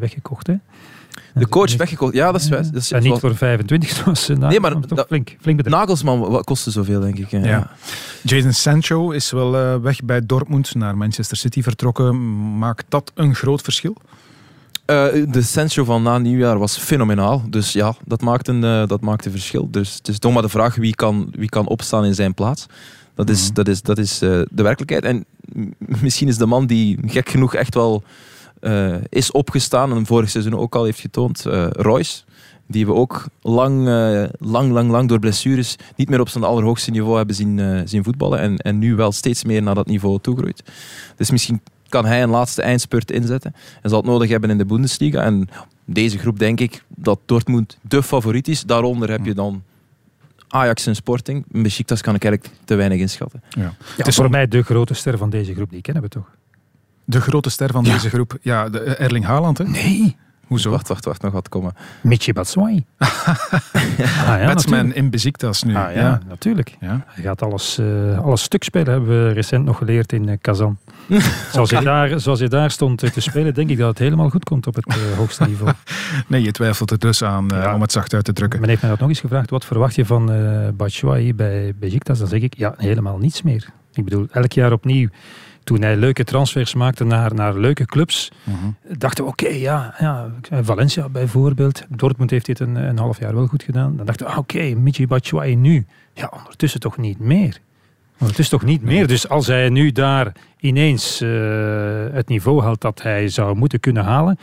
[0.47, 0.47] weggekocht.
[0.47, 1.41] Hè?
[1.41, 2.15] De coach weggekocht.
[2.15, 2.73] Ja, dat is juist.
[2.73, 5.81] Dat is En niet voor 25, zoals Nee, maar toch dat- flink, flink bedrag.
[5.81, 7.31] Nagelsman wat kostte zoveel, denk ik.
[7.31, 7.71] Ja.
[8.23, 12.59] Jason Sancho is wel eh, weg bij Dortmund, naar Manchester City vertrokken.
[12.59, 13.97] Maakt dat een groot verschil?
[14.85, 17.43] Eh, de Sancho van na nieuwjaar was fenomenaal.
[17.51, 19.69] Dus ja, dat maakt een, eh, dat maakt een verschil.
[19.71, 22.67] Dus het is toch maar de vraag wie kan, wie kan opstaan in zijn plaats.
[23.15, 25.05] Dat is, dat is, dat is eh, de werkelijkheid.
[25.05, 25.25] En
[25.77, 28.03] misschien is de man die gek genoeg echt wel
[28.61, 32.23] eh, is opgestaan en vorig seizoen ook al heeft getoond, eh, Royce.
[32.71, 36.91] Die we ook lang, eh, lang, lang, lang door blessures niet meer op zijn allerhoogste
[36.91, 38.39] niveau hebben zien, eh, zien voetballen.
[38.39, 40.63] En, en nu wel steeds meer naar dat niveau toegroeit.
[41.17, 43.55] Dus misschien kan hij een laatste eindspurt inzetten.
[43.83, 45.23] En zal het nodig hebben in de Bundesliga.
[45.23, 45.49] En
[45.85, 48.63] deze groep denk ik dat Dortmund de favoriet is.
[48.63, 49.63] Daaronder heb je dan
[50.49, 51.45] Ajax en Sporting.
[51.49, 53.43] Besiktas kan ik eigenlijk te weinig inschatten.
[53.51, 53.63] Ja.
[53.63, 56.09] Ja, Het is voor om- mij de grote ster van deze groep, die kennen we
[56.09, 56.31] toch?
[57.11, 58.39] De grote ster van deze groep.
[58.43, 59.65] Ja, de, eh, Erling Haaland, hè?
[59.65, 60.17] Nee.
[60.47, 60.71] Hoezo?
[60.71, 61.75] Wacht, wacht, wacht, nog wat komen.
[62.03, 62.85] Michi Batshuayi.
[62.99, 63.09] ah,
[63.69, 64.95] ja, Batsman natuurlijk.
[64.95, 65.75] in Besiktas nu.
[65.77, 66.77] Ah, ja, natuurlijk.
[66.81, 67.05] Ja.
[67.07, 70.79] Hij gaat alles, eh, alles stuk spelen, hebben we recent nog geleerd in eh, Kazan.
[71.53, 74.45] zoals, hij daar, zoals hij daar stond te spelen, denk ik dat het helemaal goed
[74.45, 75.73] komt op het eh, hoogste niveau.
[76.27, 77.75] Nee, je twijfelt er dus aan, Ja.
[77.75, 78.61] om het zacht uit te drukken.
[78.61, 82.19] Men heeft mij dat nog eens gevraagd, wat verwacht je van eh Batshuayi bij Besiktas?
[82.19, 83.69] Dan zeg ik, ja, helemaal niets meer.
[83.93, 85.09] Ik bedoel, elk jaar opnieuw,
[85.69, 88.97] toen hij leuke transfers maakte naar, naar leuke clubs, Mhm.
[88.99, 90.31] dachten we, oké, ja, ja,
[90.63, 91.83] Valencia bijvoorbeeld.
[91.89, 93.97] Dortmund heeft dit een, een half jaar wel goed gedaan.
[93.97, 95.87] Dan dachten we, ah, oké, Michi Batshuayi nu.
[96.15, 97.59] Ja, ondertussen toch niet meer.
[98.19, 99.07] Ondertussen toch niet meer.
[99.07, 101.29] Dus als hij nu daar ineens eh,
[102.13, 104.39] het niveau haalt dat hij zou moeten kunnen halen,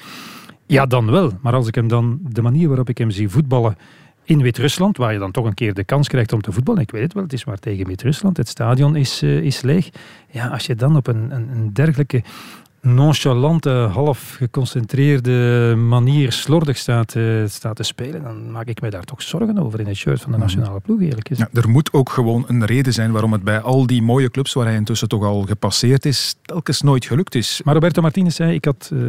[0.66, 1.32] ja, dan wel.
[1.42, 3.78] Maar als ik hem dan, de manier waarop ik hem zie voetballen
[4.26, 6.92] in Wit-Rusland, waar je dan toch een keer de kans krijgt om te voetballen, ik
[6.92, 9.90] weet het wel, het is maar tegen Wit-Rusland, het stadion is, eh, is leeg.
[10.32, 12.24] Ja, als je dan op een, een, een dergelijke
[12.86, 19.04] nonchalante, half geconcentreerde manier slordig staat, eh, staat te spelen, dan maak ik mij daar
[19.04, 21.50] toch zorgen over in het shirt van de nationale ploeg, eerlijk gezegd.
[21.54, 24.54] Ja, er moet ook gewoon een reden zijn waarom het bij al die mooie clubs
[24.54, 27.62] waar hij intussen toch al gepasseerd is, telkens nooit gelukt is.
[27.64, 29.00] Maar Roberto Martinez zei, ik had, eh,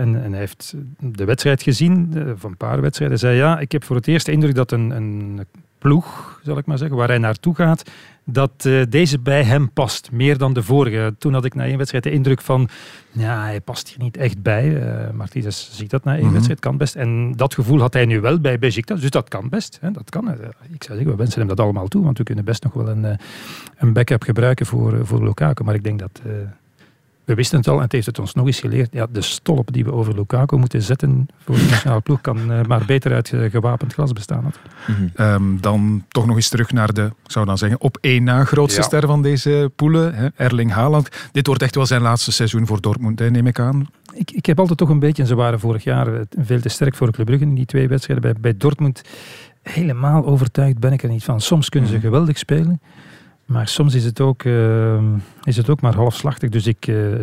[0.00, 3.72] en, en hij heeft de wedstrijd gezien, eh, van een paar wedstrijden, zei ja, ik
[3.72, 5.46] heb voor het eerst de indruk dat een, een
[5.78, 7.82] ploeg, zal ik maar zeggen, waar hij naartoe gaat,
[8.30, 11.14] dat eh, deze bij hem past, meer dan de vorige.
[11.18, 12.68] Toen had ik na één wedstrijd de indruk van,
[13.12, 14.82] ja, hij past hier niet echt bij.
[15.14, 16.32] Martinez ziet dat na één Mhm.
[16.32, 16.94] wedstrijd, kan best.
[16.94, 19.78] En dat gevoel had hij nu wel bij Besiktas, dus dat kan best.
[19.80, 20.28] Hè, dat kan.
[20.28, 20.34] Eh,
[20.72, 22.88] Ik zou zeggen, we wensen hem dat allemaal toe, want we kunnen best nog wel
[22.88, 23.18] een,
[23.76, 25.64] een backup gebruiken voor, voor Lukaku.
[25.64, 26.22] Maar ik denk dat...
[27.28, 28.88] we wisten het al en het heeft het ons nog eens geleerd.
[28.92, 32.60] Ja, de stolp die we over Lukaku moeten zetten voor de nationale ploeg kan eh,
[32.62, 34.42] maar beter uit eh, gewapend glas bestaan.
[34.44, 35.18] natuurlijk.
[35.18, 38.44] Ehm, dan toch nog eens terug naar de, ik zou dan zeggen, op één na
[38.44, 38.86] grootste Ja.
[38.86, 41.08] ster van deze poelen, hè, Erling Haaland.
[41.32, 43.86] Dit wordt echt wel zijn laatste seizoen voor Dortmund, hè, neem ik aan.
[44.14, 46.68] Ik, ik heb altijd toch een beetje, en ze waren vorig jaar eh, veel te
[46.68, 49.02] sterk voor Club Brugge in die twee wedstrijden bij, bij Dortmund.
[49.62, 51.40] Helemaal overtuigd ben ik er niet van.
[51.40, 52.80] Soms kunnen ze geweldig spelen.
[53.44, 54.98] Maar soms is het ook, uh,
[55.48, 56.50] is het ook maar halfslachtig.
[56.50, 57.18] Dus ik, uh, uh,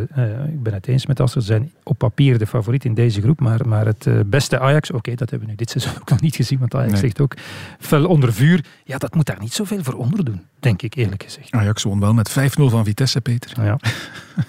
[0.48, 1.42] ik ben het eens met Aster.
[1.42, 3.40] Ze zijn op papier de favoriet in deze groep.
[3.40, 6.36] Maar, maar het beste Ajax, oké, dat hebben we nu dit seizoen ook nog niet
[6.36, 6.60] gezien.
[6.60, 7.02] Want Ajax nee.
[7.02, 7.34] ligt ook
[7.80, 8.66] fel onder vuur.
[8.84, 11.52] Ja, dat moet daar niet zoveel voor onderdoen, denk ik eerlijk gezegd.
[11.52, 13.64] Ajax won wel met 5-0 van Vitesse, Peter.
[13.64, 13.78] Ja.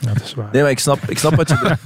[0.01, 0.49] ja, dat is waar.
[0.53, 1.57] Nee, maar ik snap, ik snap wat je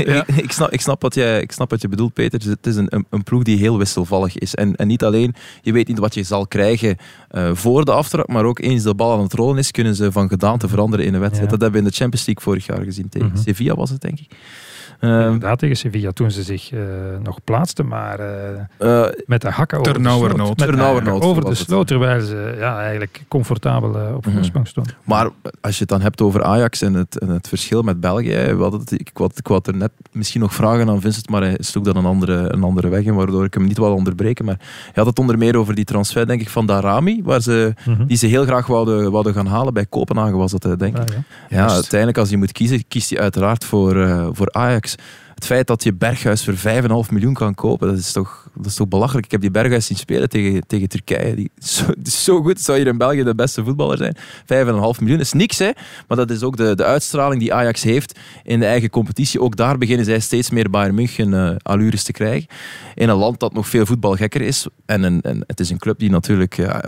[0.12, 0.26] ja.
[0.26, 2.50] ik, ik, snap, ik, snap wat je, ik snap wat je bedoelt, Peter.
[2.50, 4.54] Het is een, een, een ploeg die heel wisselvallig is.
[4.54, 6.96] En, en niet alleen, je weet niet wat je zal krijgen
[7.52, 10.28] voor de aftrap, maar ook eens de bal aan het rollen is, kunnen ze van
[10.40, 11.50] gedaante veranderen in een wedstrijd.
[11.50, 11.56] Ja.
[11.56, 13.08] Dat hebben we in de Champions League vorig jaar gezien.
[13.08, 13.42] Tegen -hmm.
[13.42, 14.28] Sevilla was het, denk ik.
[15.00, 16.80] Uh, Inderdaad, tegen Sevilla toen ze zich uh,
[17.22, 18.20] nog plaatsten, maar
[18.80, 21.22] uh, met de hakken over de sloot.
[21.22, 24.66] Over de sloot, terwijl ze ja, eigenlijk comfortabel op voorsprong mm -hmm.
[24.66, 24.94] stonden.
[25.04, 25.28] Maar
[25.60, 28.92] als je het dan hebt over Ajax en het, en het verschil met België, het,
[28.92, 31.96] ik, wou, ik wou er net misschien nog vragen aan Vincent, maar hij sloeg dan
[31.96, 34.44] een andere, een andere weg in, waardoor ik hem niet wil onderbreken.
[34.44, 37.74] Maar hij had het onder meer over die transfer, denk ik, van Darami, waar ze,
[37.84, 38.06] mm -hmm.
[38.06, 39.74] die ze heel graag wouden, wouden gaan halen.
[39.74, 41.10] Bij Kopenhagen was dat, denk ik.
[41.10, 41.16] Ah,
[41.48, 41.56] ja.
[41.56, 44.79] ja uiteindelijk, als je moet kiezen, kiest hij uiteraard voor, voor Ajax.
[44.84, 48.74] Het feit dat je Berghuis voor 5,5 miljoen kan kopen, dat is, toch, dat is
[48.74, 49.24] toch belachelijk.
[49.24, 51.34] Ik heb die Berghuis zien spelen tegen, tegen Turkije.
[51.34, 52.60] Die zo, zo goed.
[52.60, 54.16] Zou hier in België de beste voetballer zijn?
[54.42, 55.70] 5,5 miljoen is niks, hè?
[56.08, 59.40] maar dat is ook de, de uitstraling die Ajax heeft in de eigen competitie.
[59.40, 62.48] Ook daar beginnen zij steeds meer Bayern München uh, allures te krijgen.
[62.94, 64.66] In een land dat nog veel voetbalgekker is.
[64.86, 66.58] En, en het is een club die natuurlijk...
[66.58, 66.78] Uh,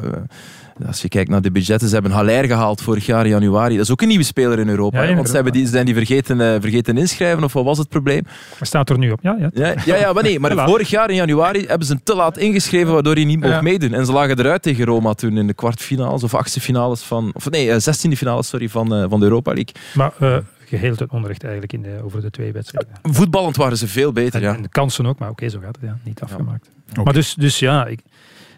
[0.87, 3.77] als je kijkt naar de budgetten, ze hebben Haller gehaald vorig jaar in januari.
[3.77, 5.03] Dat is ook een nieuwe speler in Europa.
[5.03, 7.89] Ja, want ze hebben die, zijn die vergeten, uh, vergeten inschrijven, of wat was het
[7.89, 8.23] probleem?
[8.59, 9.37] Hij staat er nu op, ja.
[9.39, 10.41] Ja, ja, ja, ja maar nee.
[10.41, 13.53] Maar vorig jaar in januari hebben ze hem te laat ingeschreven, waardoor hij niet mocht
[13.53, 13.61] ja.
[13.61, 13.93] meedoen.
[13.93, 17.31] En ze lagen eruit tegen Roma toen in de kwartfinales of achtste finales van...
[17.35, 19.75] Of nee, zestiende finales, sorry, van, uh, van de Europa League.
[19.95, 20.13] Maar...
[20.21, 22.93] Uh, geheel ten onrecht eigenlijk in de, over de twee wedstrijden.
[23.03, 24.55] Voetballend waren ze veel beter, en, ja.
[24.55, 25.99] En de kansen ook, maar oké, okay, zo gaat het, ja.
[26.03, 26.69] Niet afgemaakt.
[26.91, 27.05] Okay.
[27.05, 28.01] Maar dus, dus ja, ik,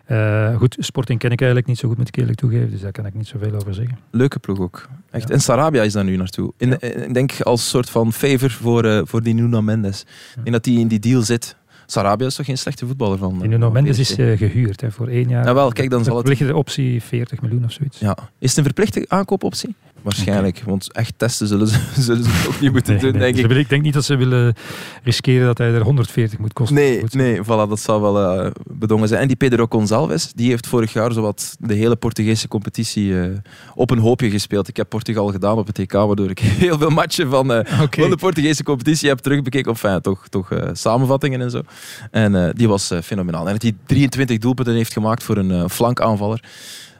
[0.08, 2.92] uh, goed, Sporting ken ik eigenlijk niet zo goed, moet ik eerlijk toegeven, dus daar
[2.92, 3.98] kan ik niet zoveel over zeggen.
[4.10, 4.88] Leuke ploeg ook.
[5.10, 5.28] Echt.
[5.28, 5.34] Ja.
[5.34, 6.52] En Sarabia is daar nu naartoe.
[6.56, 7.12] Ik ja.
[7.12, 10.00] denk als soort van favor voor, uh, voor die Nuno Mendes.
[10.00, 10.42] Ik ja.
[10.42, 11.56] denk dat hij in die deal zit.
[11.86, 13.38] Sarabia is toch geen slechte voetballer van.
[13.38, 15.44] Die Nuno Mendes is uh, gehuurd hè, voor één jaar.
[15.44, 16.26] Ja, wel, kijk, dan zal het...
[16.26, 17.98] Verplichte optie 40 miljoen of zoiets.
[17.98, 18.16] Ja.
[18.38, 19.74] Is het een verplichte aankoopoptie?
[20.04, 20.68] Waarschijnlijk, okay.
[20.68, 23.20] want echt testen zullen ze, zullen ze het ook niet moeten nee, doen, nee.
[23.20, 23.62] denk dus ik.
[23.62, 24.54] Ik denk niet dat ze willen
[25.02, 26.76] riskeren dat hij er 140 moet kosten.
[26.76, 29.20] Nee, nee voilà, dat zal wel uh, bedongen zijn.
[29.20, 33.26] En die Pedro Gonçalves, die heeft vorig jaar zowat de hele Portugese competitie uh,
[33.74, 34.68] op een hoopje gespeeld.
[34.68, 38.00] Ik heb Portugal gedaan op het EK, waardoor ik heel veel matchen van, uh, okay.
[38.02, 39.70] van de Portugese competitie heb terugbekeken.
[39.70, 41.62] Of enfin, toch, toch samenvattingen en zo.
[42.10, 43.46] En die was fenomenaal.
[43.46, 46.42] En dat hij 23 doelpunten heeft gemaakt voor een flankaanvaller.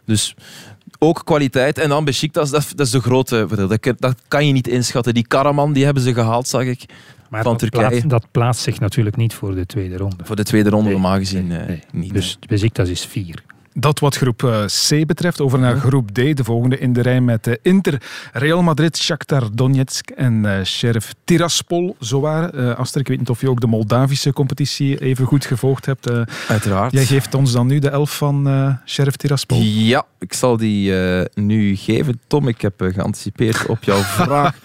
[0.05, 0.35] Dus
[1.05, 1.79] ook kwaliteit.
[1.79, 3.47] En dan Besiktas, dat, dat is de grote...
[3.55, 5.15] Dat, dat kan je niet inschatten.
[5.15, 6.85] Die Karaman, die hebben ze gehaald, zag ik.
[7.31, 7.89] Maar van dat, Turkije.
[7.89, 10.25] Plaatst, dat plaatst zich natuurlijk niet voor de tweede ronde.
[10.25, 11.83] Voor de tweede ronde, nee, normaal gezien nee, nee.
[11.93, 12.13] niet.
[12.13, 13.43] Dus Besiktas is vier.
[13.77, 15.41] Dat wat groep C betreft.
[15.41, 18.03] Over naar groep D, de volgende in de rij met Inter,
[18.33, 21.97] Real Madrid, Shakhtar Donetsk en uh, Sheriff Tiraspol.
[21.99, 22.55] Zowaar.
[22.55, 26.11] Uh, Aster, ik weet niet of je ook de Moldavische competitie even goed gevolgd hebt.
[26.49, 26.93] Uiteraard.
[26.93, 28.49] Jij geeft ons dan nu de elf van
[28.87, 29.61] Sheriff Tiraspol.
[29.63, 30.93] Ja, ik zal die
[31.35, 32.21] nu geven.
[32.27, 34.57] Tom, ik heb geanticipeerd op jouw vraag.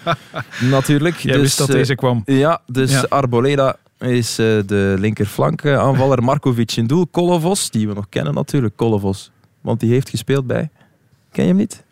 [0.60, 1.16] Natuurlijk.
[1.16, 2.22] Jij dus, wist dat deze kwam.
[2.24, 3.06] Ja, dus ja.
[3.08, 3.76] Arboleda
[4.08, 7.06] is uh, de linkerflank uh, aanvaller Markovic in doel.
[7.06, 9.30] Kolovos, die we nog kennen natuurlijk, Kolovos.
[9.60, 10.70] Want die heeft gespeeld bij...
[11.30, 11.84] Ken je hem niet?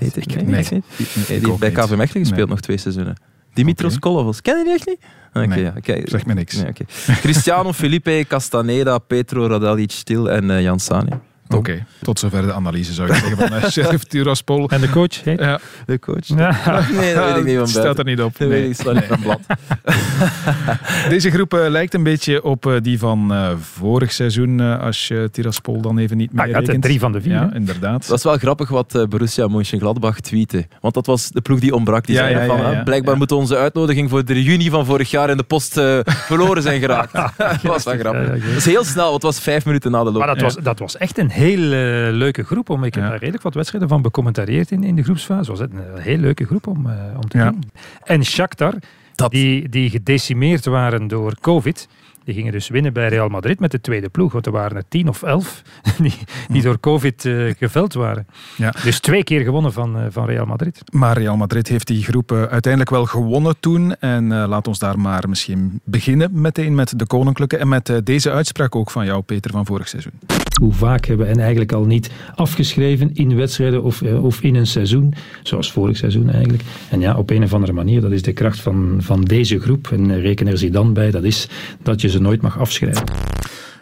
[0.00, 0.44] Weet ik, nee.
[0.44, 0.56] nee.
[0.70, 0.84] niet.
[0.96, 2.46] Die, heeft bij KV Mechelen gespeeld nee.
[2.46, 3.16] nog twee seizoenen.
[3.54, 4.12] Dimitros okay.
[4.12, 4.42] Kolovos.
[4.42, 4.98] Ken je die echt niet?
[5.28, 5.72] Okay, nee, ja.
[5.76, 6.02] okay.
[6.04, 6.62] zeg me niks.
[6.62, 6.72] Nee.
[7.20, 11.10] Cristiano Felipe Castaneda, Petro Radalic Stil en uh, Jan Sani.
[11.48, 11.84] Oké, okay.
[12.02, 14.68] tot zover de analyse zou je zeggen van uh, Sheriff Tiraspol.
[14.68, 15.24] En de coach?
[15.24, 15.38] Heet?
[15.38, 15.60] Ja.
[15.86, 16.26] De coach?
[16.26, 16.56] Ja.
[16.98, 18.38] Nee, dat weet ik niet van Staat er niet op.
[18.38, 18.60] Dat nee.
[18.60, 19.40] weet ik, blad.
[21.08, 25.28] Deze groep uh, lijkt een beetje op uh, die van uh, vorig seizoen, als je
[25.32, 27.32] Tiraspol dan even niet meer ah, ja, drie van de vier.
[27.32, 28.00] Ja, inderdaad.
[28.00, 30.66] Dat was wel grappig wat Borussia Mönchengladbach tweette.
[30.80, 32.06] Want dat was de ploeg die ontbrak.
[32.06, 35.10] Die ja, zei ja, van, ja, blijkbaar moet onze uitnodiging voor de juni van vorig
[35.10, 35.72] jaar in de post
[36.04, 37.12] verloren zijn geraakt.
[37.36, 38.28] dat was wel grappig.
[38.28, 40.18] Dat is heel snel, het was vijf minuten na de loop.
[40.18, 41.58] Maar dat, was, dat was echt een heel
[42.12, 42.70] leuke groep.
[42.70, 43.08] Om, ik heb ja.
[43.08, 45.50] daar redelijk wat wedstrijden van becommentarieerd in, in de groepsfase.
[45.50, 47.50] was het een heel leuke groep om, uh, om te ja.
[47.50, 47.62] doen.
[48.04, 48.74] En Shakhtar,
[49.14, 51.88] die, die gedecimeerd waren door COVID...
[52.28, 54.32] Die gingen dus winnen bij Real Madrid met de tweede ploeg.
[54.32, 55.62] Want er waren er tien of elf
[56.02, 56.12] die,
[56.48, 58.26] die door COVID uh, geveld waren.
[58.56, 58.74] Ja.
[58.84, 60.82] Dus twee keer gewonnen van, uh, van Real Madrid.
[60.92, 63.96] Maar Real Madrid heeft die groep uh, uiteindelijk wel gewonnen toen.
[63.96, 67.56] En laat ons daar maar misschien beginnen meteen met de Koninklijke.
[67.56, 70.12] En met deze uitspraak ook van jou, Peter, van vorig seizoen.
[70.60, 74.66] Hoe vaak hebben we hen eigenlijk al niet afgeschreven in wedstrijden of, of in een
[74.66, 75.14] seizoen.
[75.42, 76.62] Zoals vorig seizoen eigenlijk.
[76.90, 79.88] En ja, op een of andere manier, dat is de kracht van, van deze groep.
[79.92, 81.48] En reken er zich dan bij, dat is
[81.82, 83.04] dat je ze nooit mag afschrijven.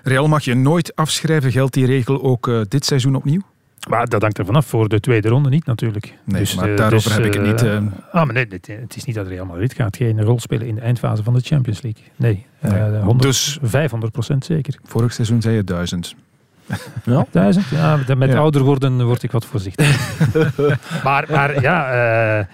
[0.03, 1.53] Real mag je nooit afschrijven.
[1.53, 3.41] Geldt die regel ook uh, dit seizoen opnieuw?
[3.89, 6.14] Maar dat hangt er vanaf voor de tweede ronde niet natuurlijk.
[6.24, 7.82] Nee, maar eh, daarover heb ik het niet, eh, eh.
[8.11, 10.74] ah, maar nee, het, het is niet dat Real Madrid gaat geen rol spelen in
[10.74, 12.03] de eindfase van de Champions League.
[12.16, 13.01] Nee, eh, Nee.
[13.01, 14.78] 100, Dus- 500 procent zeker.
[14.84, 16.14] Vorig seizoen zei je duizend.
[17.04, 17.26] Ja.
[17.30, 17.66] Duizend?
[17.68, 18.36] Ja, met- Ja.
[18.38, 20.20] ouder worden word ik wat voorzichtig.
[21.04, 21.90] maar, maar ja,
[22.38, 22.44] eh,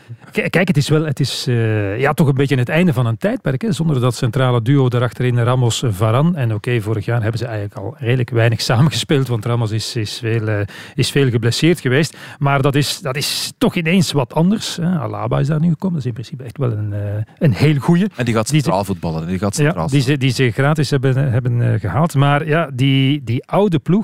[0.50, 3.16] kijk, het is wel het is, eh, ja, toch een beetje het einde van een
[3.16, 3.62] tijdperk.
[3.62, 6.36] Hè, zonder dat centrale duo daarachterin Ramos-Varan.
[6.36, 9.28] En oké, vorig jaar hebben ze eigenlijk al redelijk weinig samengespeeld.
[9.28, 10.60] Want Ramos is, is, veel, eh,
[10.94, 12.16] is veel geblesseerd geweest.
[12.38, 14.76] Maar dat is, dat is toch ineens wat anders.
[14.76, 14.98] Hè.
[14.98, 15.96] Alaba is daar nu gekomen.
[15.96, 17.00] Dat is in principe echt wel een, eh,
[17.38, 18.06] een heel goeie.
[18.16, 19.26] En die gaat centraal voetballen.
[19.26, 22.14] Die gaat centraal Ja, die, ze, die ze gratis hebben, hebben eh, gehaald.
[22.14, 24.01] Maar ja, die, die oude ploeg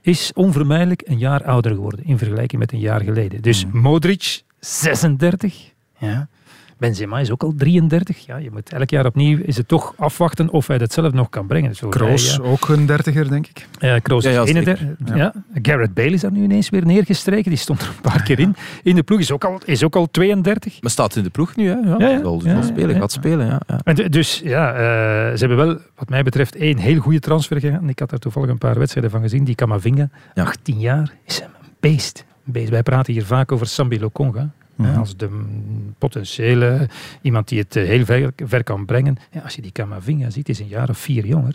[0.00, 3.42] is onvermijdelijk een jaar ouder geworden in vergelijking met een jaar geleden.
[3.42, 3.80] Dus Mm.
[3.80, 5.72] Modric, 36.
[5.98, 6.28] Ja.
[6.78, 8.26] Benzema is ook al 33.
[8.26, 11.28] Ja, je moet elk jaar opnieuw is het toch afwachten of hij dat zelf nog
[11.30, 11.68] kan brengen.
[11.70, 12.42] Dus Kroos, ja.
[12.42, 13.66] ook een dertiger, denk ik.
[13.78, 14.68] Eh, Kroos Ja, ja, is zeker.
[14.78, 15.16] 31.
[15.16, 15.32] Ja.
[15.62, 17.50] Garrett Bale is daar nu ineens weer neergestreken.
[17.50, 18.56] Die stond er een paar keer in.
[18.82, 20.82] In de ploeg is ook al, is ook al 32.
[20.82, 21.74] Maar staat in de ploeg nu, hè?
[21.74, 22.20] Ja, Ja, ja.
[22.20, 23.00] Zal, Ja, zal spelen, ja.
[23.00, 23.60] gaat spelen, ja.
[23.66, 23.80] ja.
[23.84, 24.78] En du- dus ja, eh,
[25.32, 27.88] ze hebben wel, wat mij betreft, één heel goede transfer gedaan.
[27.88, 29.44] Ik had daar toevallig een paar wedstrijden van gezien.
[29.44, 30.44] Die Kamavinga, Ja.
[30.44, 31.46] 18 jaar, is een
[31.80, 32.24] beest.
[32.46, 32.68] Een beest.
[32.68, 34.50] Wij praten hier vaak over Sambi Lokonga.
[34.78, 34.98] Mhm.
[34.98, 35.28] Als de
[35.98, 36.88] potentiële,
[37.22, 39.16] iemand die het eh, heel ver, ver kan brengen.
[39.30, 41.54] Ja, als je die Kamavinga ziet, is een jaar of vier jonger.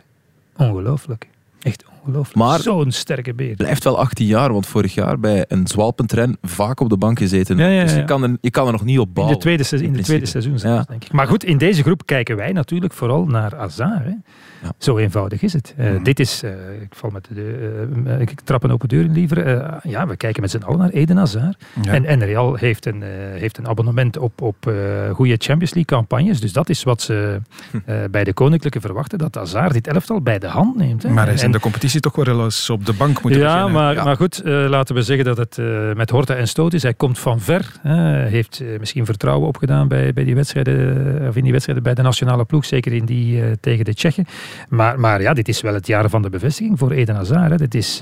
[0.57, 1.27] Ongelooflijk.
[1.61, 2.37] Echt ongelooflijk.
[2.37, 3.55] Maar- Zo'n sterke beer.
[3.55, 7.57] Blijft wel 18 jaar, want vorig jaar bij een zwalpentren vaak op de bank gezeten.
[7.57, 7.97] Ja, ja, Dus ja.
[7.97, 9.35] je kan, er, je kan er nog niet op In, bouwen.
[9.35, 10.85] de tweede, se- in, de tweede seizoen zelfs, Ja.
[10.89, 11.11] denk ik.
[11.11, 14.03] Maar goed, in deze groep kijken wij natuurlijk vooral naar Hazard.
[14.03, 14.13] Hè.
[14.61, 14.71] Ja.
[14.77, 15.73] Zo eenvoudig is het.
[15.77, 16.03] Eh, Mhm.
[16.03, 16.51] Dit is, eh,
[16.81, 19.45] ik val met de, eh, ik trap een open deur in liever.
[19.45, 21.63] Eh, ja, we kijken met z'n allen naar Eden Hazard.
[21.81, 21.91] Ja.
[21.93, 24.73] En, en Real heeft een, eh, heeft een abonnement op, op eh,
[25.13, 26.39] goede Champions League campagnes.
[26.39, 27.41] Dus dat is wat ze
[27.85, 29.17] eh, bij de Koninklijke verwachten.
[29.17, 31.03] Dat Hazard dit elftal bij de hand neemt.
[31.03, 31.09] Hè.
[31.09, 33.47] Maar hij is En- in de competitie toch wel eens op de bank moeten ja,
[33.53, 33.71] beginnen.
[33.81, 34.03] maar, Ja.
[34.03, 36.83] maar goed, eh, laten we zeggen dat het eh, met horten en stoot is.
[36.83, 37.71] Hij komt van ver.
[37.81, 38.25] hè.
[38.27, 42.01] heeft eh, misschien vertrouwen opgedaan bij, bij die wedstrijden, of in die wedstrijden bij de
[42.01, 42.65] nationale ploeg.
[42.65, 44.25] Zeker in die tegen de Tsjechen.
[44.69, 47.49] Maar, maar ja, dit is wel het jaar van de bevestiging voor Eden Hazard.
[47.49, 47.55] Hè.
[47.57, 48.01] Dit is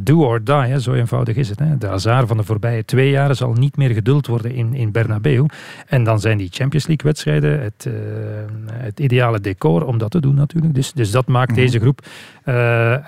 [0.00, 0.80] do or die, hè.
[0.80, 1.58] zo eenvoudig is het.
[1.58, 1.78] Hè.
[1.78, 5.46] De Hazard van de voorbije twee jaren zal niet meer geduld worden in, in Bernabeu.
[5.86, 7.88] En dan zijn die Champions League wedstrijden het,
[8.72, 10.74] het ideale decor om dat te doen natuurlijk.
[10.74, 11.60] Dus, dus dat maakt Mhm.
[11.60, 12.00] deze groep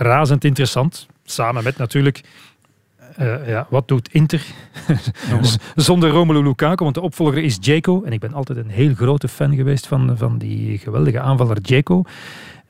[0.04, 1.06] razend interessant.
[1.24, 2.20] Samen met natuurlijk...
[3.16, 4.44] eh, ja, wat doet Inter?
[5.74, 8.02] Zonder Romelu Lukaku, want de opvolger is Dzeko.
[8.02, 12.04] En ik ben altijd een heel grote fan geweest van, van die geweldige aanvaller Dzeko.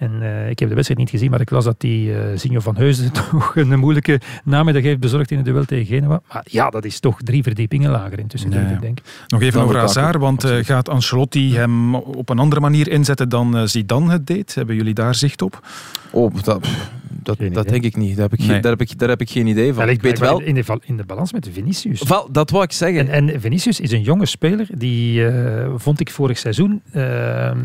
[0.04, 2.60] En eh, ik heb de wedstrijd niet gezien, maar ik las dat die eh Zinho
[2.60, 6.20] van Heusden toch een moeilijke namiddag heeft bezorgd in het duel tegen Genua.
[6.32, 8.60] Maar ja, dat is toch drie verdiepingen lager intussen, ja.
[8.60, 8.80] ik.
[8.80, 8.98] Denk.
[9.28, 13.68] Nog even over Hazard, want eh, gaat Ancelotti hem op een andere manier inzetten dan
[13.68, 14.54] Zidane het deed?
[14.54, 15.66] Hebben jullie daar zicht op?
[16.10, 16.68] Oh, dat,
[17.22, 18.16] dat, dat denk ik niet.
[18.16, 18.60] Daar heb ik, geen- Nee.
[18.60, 19.88] daar heb ik, daar heb ik geen idee van.
[19.88, 20.40] Ik weet wel...
[20.40, 22.02] In de, val- in de balans met Vinicius.
[22.02, 23.08] Wel, dat wou ik zeggen.
[23.08, 26.82] En, en Vinicius is een jonge speler die eh, vond ik vorig seizoen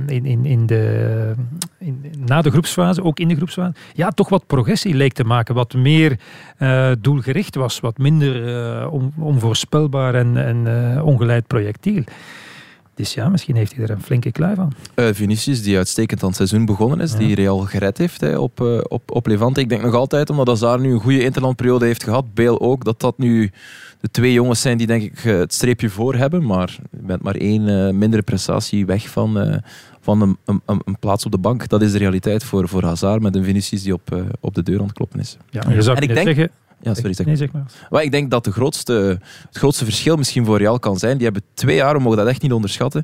[0.07, 1.33] in, in, in de,
[1.79, 5.55] in, na de groepsfase, ook in de groepsfase, ja, toch wat progressie leek te maken.
[5.55, 6.19] Wat meer
[6.57, 8.47] eh, doelgericht was, wat minder
[8.81, 12.03] eh, on- onvoorspelbaar en, en eh, ongeleid projectiel.
[12.95, 14.73] Dus ja, misschien heeft hij er een flinke kluif aan.
[14.95, 17.17] Eh, Vinicius, die uitstekend aan het seizoen begonnen is, Ja.
[17.17, 18.59] die Real gered heeft hè, op,
[18.89, 19.59] op, op Levante.
[19.59, 22.99] Ik denk nog altijd, omdat Hazard nu een goede interlandperiode heeft gehad, Bale ook, dat
[22.99, 23.51] dat nu
[24.01, 26.45] de twee jongens zijn die denk ik het streepje voor hebben.
[26.45, 29.61] Maar je bent maar één mindere prestatie weg van,
[30.01, 31.67] van een, een, een- plaats op de bank.
[31.67, 34.63] Dat is de realiteit voor, voor Hazard met een Vinicius die op, eh, op de
[34.63, 35.37] deur aan het kloppen is.
[35.49, 36.49] Ja, je zou En ik denk- zeggen...
[36.81, 37.65] Ja, sorry, zeg Nee, zeg maar.
[37.89, 38.93] maar ik denk dat de grootste,
[39.47, 41.15] het grootste verschil misschien voor Real kan zijn.
[41.15, 43.03] Die hebben twee jaar, we mogen dat echt niet onderschatten,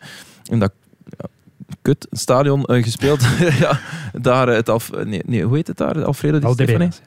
[0.50, 0.72] in dat
[1.18, 1.26] ja,
[1.82, 3.22] kut stadion eh, gespeeld.
[3.60, 3.80] ja,
[4.14, 6.04] daar eh, het Alf, nee, nee, hoe heet het daar?
[6.06, 6.90] Alfredo Di Stefani?
[6.92, 7.02] Valdebebas.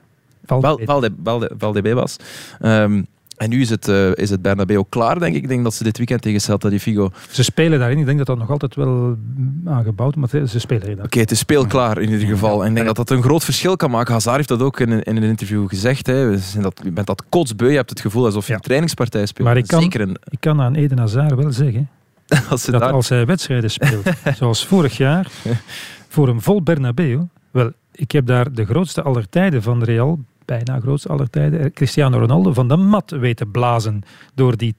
[0.46, 0.86] Val- Valdebebas.
[0.94, 2.16] Valde- Valde- Valdebebas.
[2.60, 3.02] Ehm,
[3.38, 5.42] en nu is het, eh, is het Bernabeu klaar, denk ik.
[5.42, 7.04] Ik denk dat ze dit weekend tegen Celta de Vigo...
[7.04, 7.98] Oké, Ze spelen daarin.
[7.98, 9.16] Ik denk dat dat nog altijd wel
[9.64, 10.98] aangebouwd is, maar ze spelen erin.
[11.10, 12.62] het is speelklaar in ieder geval.
[12.62, 14.12] En ik denk dat dat een groot verschil kan maken.
[14.12, 16.06] Hazard heeft dat ook in, een- in een interview gezegd.
[16.06, 16.30] Hè.
[16.60, 17.68] Dat, je bent dat kotsbeu.
[17.70, 19.48] Je hebt het gevoel alsof je een trainingspartij speelt.
[19.48, 21.88] Maar ik kan- Zeker een, Ik kan aan Eden Hazard wel zeggen
[22.50, 22.92] als ze dat daar...
[22.92, 24.06] als hij wedstrijden speelt,
[24.38, 25.30] zoals vorig jaar,
[26.08, 27.18] voor een vol Bernabeu,
[27.50, 30.18] wel, ik heb daar de grootste aller tijden van Real,
[30.48, 34.02] bijna grootste aller tijden, Cristiano Ronaldo van de mat weten blazen
[34.34, 34.74] door die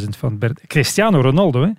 [0.00, 1.70] 80.000 van Ber Cristiano Ronaldo, hè,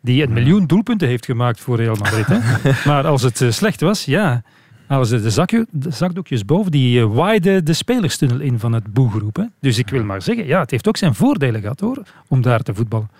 [0.00, 2.26] die een miljoen doelpunten heeft gemaakt voor Real Madrid.
[2.26, 2.38] Hè.
[2.90, 4.42] Maar als het eh, slecht was, ja,
[4.86, 8.92] halen ze de, zakje, de zakdoekjes boven, die uh, waaiden de spelerstunnel in van het
[8.92, 9.36] boegroep.
[9.36, 9.44] Hè.
[9.60, 12.62] Dus ik wil maar zeggen, ja, het heeft ook zijn voordelen gehad hoor, om daar
[12.62, 13.10] te voetballen.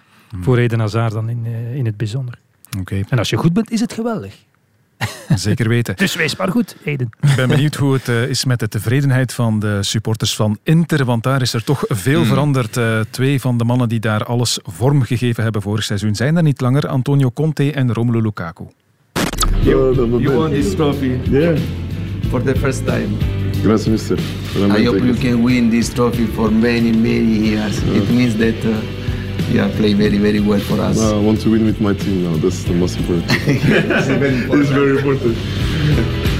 [0.40, 2.38] Voor Eden Hazard dan in, eh, in het bijzonder.
[2.78, 3.00] Oké.
[3.08, 4.44] En als je goed bent, is het geweldig.
[5.34, 5.96] Zeker weten.
[5.96, 7.08] Dus wees maar goed, Eden.
[7.20, 11.04] Ik ben benieuwd hoe het eh, is met de tevredenheid van de supporters van Inter,
[11.04, 12.28] want daar is er toch veel Hmm.
[12.28, 12.76] veranderd.
[12.76, 16.42] Eh, twee van de mannen die daar alles vorm gegeven hebben vorig seizoen zijn er
[16.42, 16.88] niet langer.
[16.88, 18.64] Antonio Conte en Romelu Lukaku.
[19.62, 21.10] You, you won this trophy.
[21.30, 21.56] Yeah.
[22.28, 23.08] For the first time.
[23.62, 24.18] Grazie, mister.
[24.78, 27.76] I hope you can win this trophy for many, many years.
[27.78, 28.76] It means that uh,
[29.50, 30.96] you play very, very well for us.
[30.96, 32.36] No, I want to win with my team now.
[32.36, 33.26] That's the most important.
[33.30, 34.62] It's very important.
[34.62, 36.35] It's very important.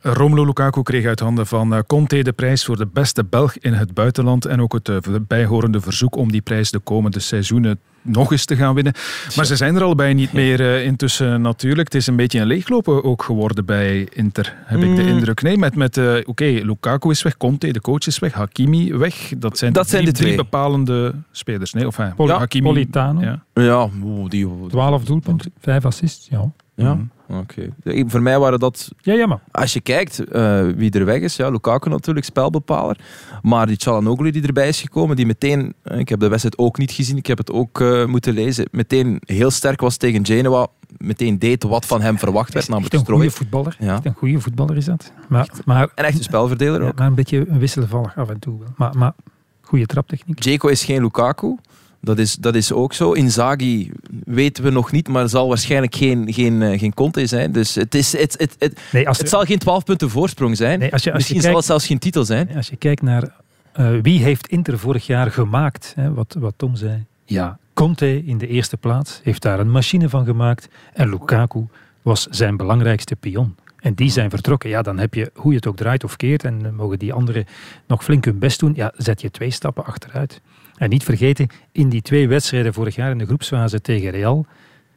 [0.00, 3.72] Romelu Lukaku kreeg uit handen van eh, Conte de prijs voor de beste Belg in
[3.72, 4.96] het buitenland en ook het eh,
[5.28, 8.92] bijhorende verzoek om die prijs de komende seizoenen nog eens te gaan winnen.
[9.36, 11.92] Maar ze zijn er allebei niet meer eh, intussen natuurlijk.
[11.92, 15.08] Het is een beetje een leeglopen ook geworden bij Inter, heb ik de Mm.
[15.08, 15.42] indruk.
[15.42, 19.32] Nee, met, met eh, oké, Lukaku is weg, Conte, de coach is weg, Hakimi weg.
[19.38, 20.32] Dat zijn, Dat de zijn drie, de twee.
[20.32, 21.72] drie bepalende spelers.
[21.72, 22.66] Nee, of hij, Poli- Hakimi.
[22.68, 23.20] Politano.
[23.20, 23.42] Ja.
[23.54, 23.88] Ja,
[24.28, 24.48] die...
[24.68, 26.26] 12 doelpunten, 5 assists.
[26.30, 27.02] Ja, Ja, Mhm.
[27.28, 27.74] Oké.
[28.06, 31.88] Voor mij waren dat ja, Als je kijkt eh, wie er weg is, ja, Lukaku
[31.88, 32.98] natuurlijk, spelbepaler.
[33.42, 36.78] Maar die Çalhanoğlu die erbij is gekomen, die meteen, eh, ik heb de wedstrijd ook
[36.78, 40.66] niet gezien, ik heb het ook eh, moeten lezen, meteen heel sterk was tegen Genoa,
[40.96, 43.76] meteen deed wat van hem verwacht werd, namelijk een goede voetballer.
[43.78, 43.94] Ja.
[43.94, 45.12] Echt een goede voetballer is dat.
[45.28, 46.98] Maar, maar, En echt een spelverdeler ja, ook.
[46.98, 48.58] maar een beetje wisselvallig af en toe.
[48.76, 49.12] Maar, maar
[49.60, 50.40] goede traptechniek.
[50.40, 51.56] Dzeko is geen Lukaku.
[52.00, 53.12] Dat is, dat is ook zo.
[53.12, 53.90] Inzaghi
[54.24, 57.52] weten we nog niet, maar zal waarschijnlijk geen, geen, eh, geen Conte zijn.
[57.52, 60.78] Dus het, is, het, het, het, Nee, als het zal geen 12 punten voorsprong zijn.
[60.78, 62.56] Nee, als je- als je Misschien zal het zelfs geen titel zijn.
[62.56, 63.34] Als je kijkt naar
[63.72, 67.04] eh, wie heeft Inter vorig jaar gemaakt, hè, wat, wat Tom zei.
[67.24, 70.68] Ja, Conte in de eerste plaats heeft daar een machine van gemaakt.
[70.92, 71.66] En Lukaku
[72.02, 73.56] was zijn belangrijkste pion.
[73.78, 74.70] En die zijn vertrokken.
[74.70, 77.12] Ja, dan heb je, hoe je het ook draait of keert, en eh, mogen die
[77.12, 77.46] anderen
[77.86, 80.40] nog flink hun best doen, ja, zet je twee stappen achteruit.
[80.78, 84.46] En niet vergeten, in die twee wedstrijden vorig jaar in de groepsfase tegen Real,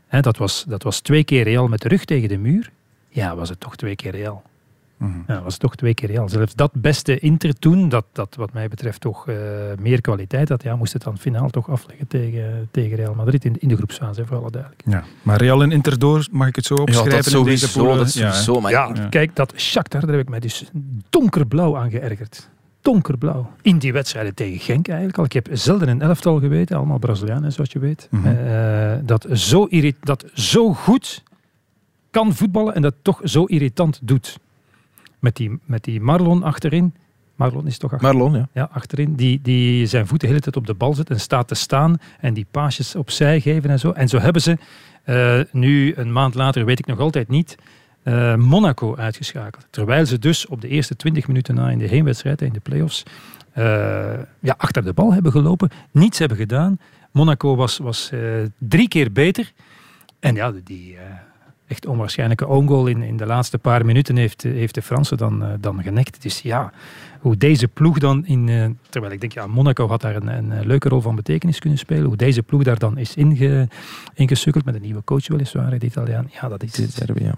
[0.08, 2.72] hè, dat, was, dat was twee keer Real met de rug tegen de muur.
[3.10, 4.44] Ja, was het toch twee keer Real.
[5.28, 6.30] Ja, was het toch twee keer Real.
[6.30, 9.36] Zelfs dat beste Inter toen, dat, dat wat mij betreft toch eh,
[9.80, 13.56] meer kwaliteit had, ja, moest het dan finaal toch afleggen tegen, tegen Real Madrid in,
[13.60, 15.04] in de groepsfase, voor alle duidelijkheid.
[15.04, 15.10] Ja.
[15.22, 17.24] Maar Real en Inter door, mag ik het zo opschrijven?
[17.24, 20.20] dat in deze sowieso, dat is Ja, sowieso, maar Ja, kijk, dat Shakhtar, daar heb
[20.20, 20.70] ik mij dus
[21.10, 22.50] donkerblauw aan geërgerd.
[22.82, 23.52] Donkerblauw.
[23.62, 25.24] In die wedstrijden tegen Genk eigenlijk al.
[25.26, 28.08] Ik heb zelden een elftal geweten, allemaal Brazilianen zoals je weet.
[28.12, 28.28] Mhm.
[28.28, 31.24] eh, dat, zo irrit- dat zo goed
[32.12, 34.40] kan voetballen en dat toch zo irritant doet.
[35.20, 36.94] Met die, met die Marlon achterin.
[37.36, 38.18] Marlon is toch achterin?
[38.18, 38.48] Marlon, ja.
[38.54, 39.16] Ja, achterin.
[39.16, 41.98] Die, die zijn voeten de hele tijd op de bal zet en staat te staan.
[42.20, 43.92] En die paasjes opzij geven en zo.
[43.92, 44.58] En zo hebben ze
[45.04, 47.56] eh, nu, een maand later, weet ik nog altijd niet,
[48.04, 49.68] eh, Monaco uitgeschakeld.
[49.70, 53.04] Terwijl ze dus op de eerste 20 minuten na in de heenwedstrijd, in de play-offs,
[53.52, 53.64] eh,
[54.40, 55.70] ja, achter de bal hebben gelopen.
[55.92, 56.80] Niets hebben gedaan.
[57.12, 58.20] Monaco was, was eh,
[58.58, 59.52] drie keer beter.
[60.20, 60.98] En ja, die
[61.68, 65.58] echt onwaarschijnlijke own goal in, in de laatste paar minuten heeft, heeft de Fransen dan,
[65.60, 66.22] dan genekt.
[66.22, 66.72] Dus ja,
[67.22, 68.50] hoe deze ploeg dan in...
[68.50, 71.60] eh, terwijl ik denk, ja, Monaco had daar een, een eh, leuke rol van betekenis
[71.60, 72.06] kunnen spelen.
[72.06, 73.68] Hoe deze ploeg daar dan is inge,
[74.14, 76.30] ingesukkeld met een nieuwe coach weliswaar, de Italiaan.
[76.42, 76.72] Ja, dat is,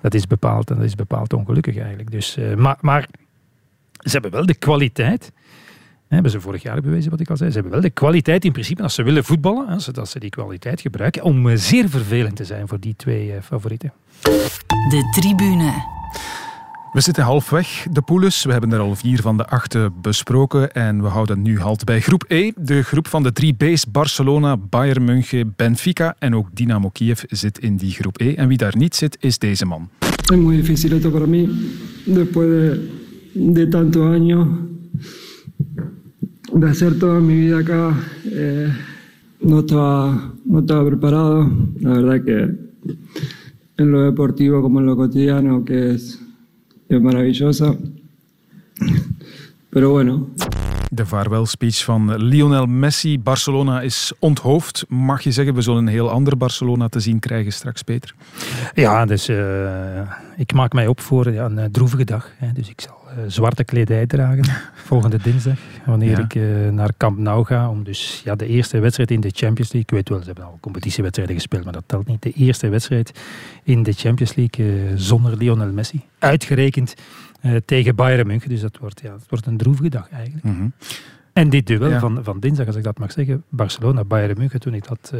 [0.01, 2.11] dat is, bepaald, dat is bepaald ongelukkig eigenlijk.
[2.11, 3.07] Dus, eh, maar, maar
[3.97, 5.31] ze hebben wel de kwaliteit...
[6.07, 7.49] hè, Hebben ze vorig jaar bewezen wat ik al zei.
[7.49, 10.19] Ze hebben wel de kwaliteit in principe, als ze willen voetballen, als ze, dat ze
[10.19, 13.93] die kwaliteit gebruiken, om zeer vervelend te zijn voor die twee eh, favorieten.
[14.89, 15.73] De tribune.
[16.93, 18.43] We zitten halfweg, de poules.
[18.43, 20.73] We hebben er al vier van de acht besproken.
[20.73, 22.51] En we houden nu halt bij groep E.
[22.55, 23.91] De groep van de drie B's.
[23.91, 28.33] Barcelona, Bayern München, Benfica en ook Dynamo Kiev zit in die groep E.
[28.33, 29.89] En wie daar niet zit, is deze man.
[30.31, 31.49] Es muy difícil esto para mí,
[32.05, 32.89] después de,
[33.33, 34.47] de tantos años,
[36.53, 37.93] de hacer toda mi vida acá.
[38.31, 38.69] eh,
[39.39, 41.51] no, estaba, no estaba preparado.
[41.79, 42.55] La verdad que
[43.75, 46.22] en lo deportivo como en lo cotidiano, que es,
[46.95, 47.75] es maravillosa.
[49.69, 50.29] Pero bueno,
[50.93, 53.19] De vaarwelspeech van Lionel Messi.
[53.19, 55.53] Barcelona is onthoofd, mag je zeggen.
[55.53, 58.15] We zullen een heel ander Barcelona te zien krijgen straks, Peter.
[58.73, 60.01] Ja, dus eh,
[60.37, 62.31] ik maak mij op voor ja, een eh, droevige dag.
[62.37, 62.51] Hè.
[62.51, 64.43] Dus ik zal zwarte kledij dragen
[64.91, 65.57] volgende dinsdag.
[65.85, 66.19] Wanneer Ja.
[66.19, 67.69] ik eh, naar Camp Nou ga.
[67.69, 69.81] Om dus ja, de eerste wedstrijd in de Champions League.
[69.81, 72.21] Ik weet wel, ze hebben al competitiewedstrijden gespeeld, maar dat telt niet.
[72.21, 73.19] De eerste wedstrijd
[73.63, 76.01] in de Champions League eh, zonder Lionel Messi.
[76.19, 76.93] Uitgerekend
[77.41, 78.49] eh, tegen Bayern München.
[78.49, 80.43] Dus dat wordt, ja, dat wordt een droevige dag eigenlijk.
[80.43, 80.67] Mhm.
[81.33, 81.99] En dit duel Ja.
[81.99, 85.19] van, van dinsdag, als ik dat mag zeggen, Barcelona-Bayern München, toen ik dat, eh,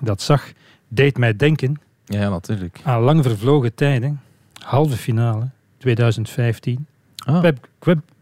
[0.00, 0.52] dat zag,
[0.88, 2.80] deed mij denken Ja, natuurlijk.
[2.82, 4.20] aan lang vervlogen tijden.
[4.58, 5.48] Halve finale
[5.78, 6.86] 2015.
[7.28, 7.40] Ah.
[7.40, 7.68] Pep,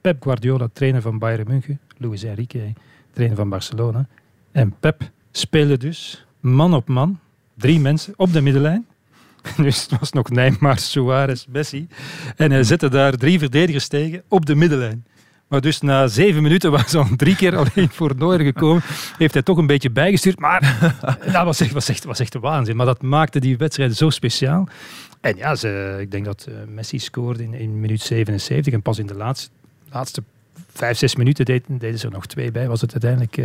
[0.01, 1.81] Pep, Guardiola, trainer van Bayern München.
[1.97, 2.73] Luis Enrique,
[3.13, 4.07] trainer van Barcelona.
[4.53, 7.19] En Pep speelde dus man op man,
[7.55, 8.87] drie mensen op de middenlijn.
[9.57, 11.89] Dus het was nog Neymar, Suarez, Messi.
[12.37, 15.05] En hij zette daar drie verdedigers tegen op de middenlijn.
[15.49, 18.83] Maar dus na zeven minuten was hij al drie keer alleen voor Neuer gekomen.
[19.19, 20.39] Heeft hij toch een beetje bijgestuurd.
[20.39, 20.93] Maar
[21.33, 22.77] dat was echt, was echt, was echt waanzin.
[22.77, 24.69] Maar dat maakte die wedstrijd zo speciaal.
[25.21, 28.73] En ja, ze, ik denk dat eh, Messi scoorde in, in minuut 77.
[28.73, 29.51] En pas in de laatste,
[29.91, 30.23] laatste
[30.73, 32.69] vijf, zes minuten deed, deden ze er nog twee bij.
[32.69, 33.37] Was het uiteindelijk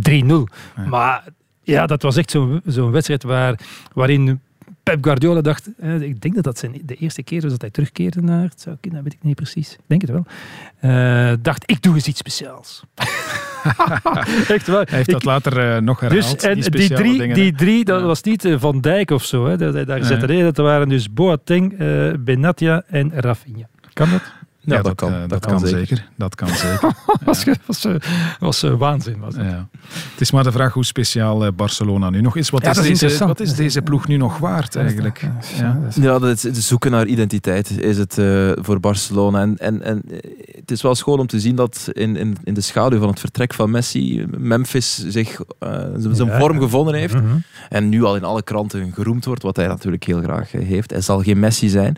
[0.00, 0.88] eh 3-0.
[0.88, 1.24] Maar
[1.62, 3.60] ja, dat was echt zo'n zo'n wedstrijd waar,
[3.92, 4.40] waarin
[4.82, 7.70] Pep Guardiola dacht, eh, ik denk dat dat zijn de eerste keer was dat hij
[7.70, 9.72] terugkeerde naar het zou dat weet ik niet precies.
[9.72, 11.36] Ik denk het wel.
[11.42, 12.82] Dacht, ik doe eens iets speciaals.
[14.56, 14.86] Echt waar.
[14.88, 16.40] Hij heeft dat Ik- later eh, nog herhaald.
[16.40, 19.46] dus, en die, drie, dingen, die drie, dat was niet eh, Van Dijk of zo.
[19.46, 20.02] Hè, daar Nee.
[20.04, 20.26] zette.
[20.26, 23.66] Nee, dat waren dus Boateng, eh Benatia en Rafinha.
[23.92, 24.22] Kan dat?
[24.68, 25.12] Ja, Ja, dat, dat kan.
[25.12, 25.86] eh, dat Dat kan kan zeker.
[25.86, 26.08] zeker.
[26.16, 26.92] Dat kan zeker.
[27.24, 27.94] was, was, eh,
[28.38, 29.18] was eh, waanzin.
[29.18, 29.44] Was het.
[29.44, 29.68] Ja.
[30.10, 32.50] Het is maar de vraag hoe speciaal eh, Barcelona nu nog is.
[32.50, 33.38] Wat Ja, is, dat is deze, interessant.
[33.38, 35.20] wat is deze ploeg nu nog waard eigenlijk?
[35.58, 35.78] Ja.
[36.00, 39.40] Ja, dat is, het zoeken naar identiteit is het eh, voor Barcelona.
[39.40, 40.16] En, en, en eh,
[40.60, 43.20] het is wel schoon om te zien dat in, in, in de schaduw van het
[43.20, 46.38] vertrek van Messi, Memphis zich eh, zijn Ja.
[46.38, 47.14] vorm gevonden heeft.
[47.14, 47.24] Mhm.
[47.68, 50.90] En nu al in alle kranten geroemd wordt, wat hij natuurlijk heel graag eh, heeft.
[50.90, 51.96] Hij zal geen Messi zijn.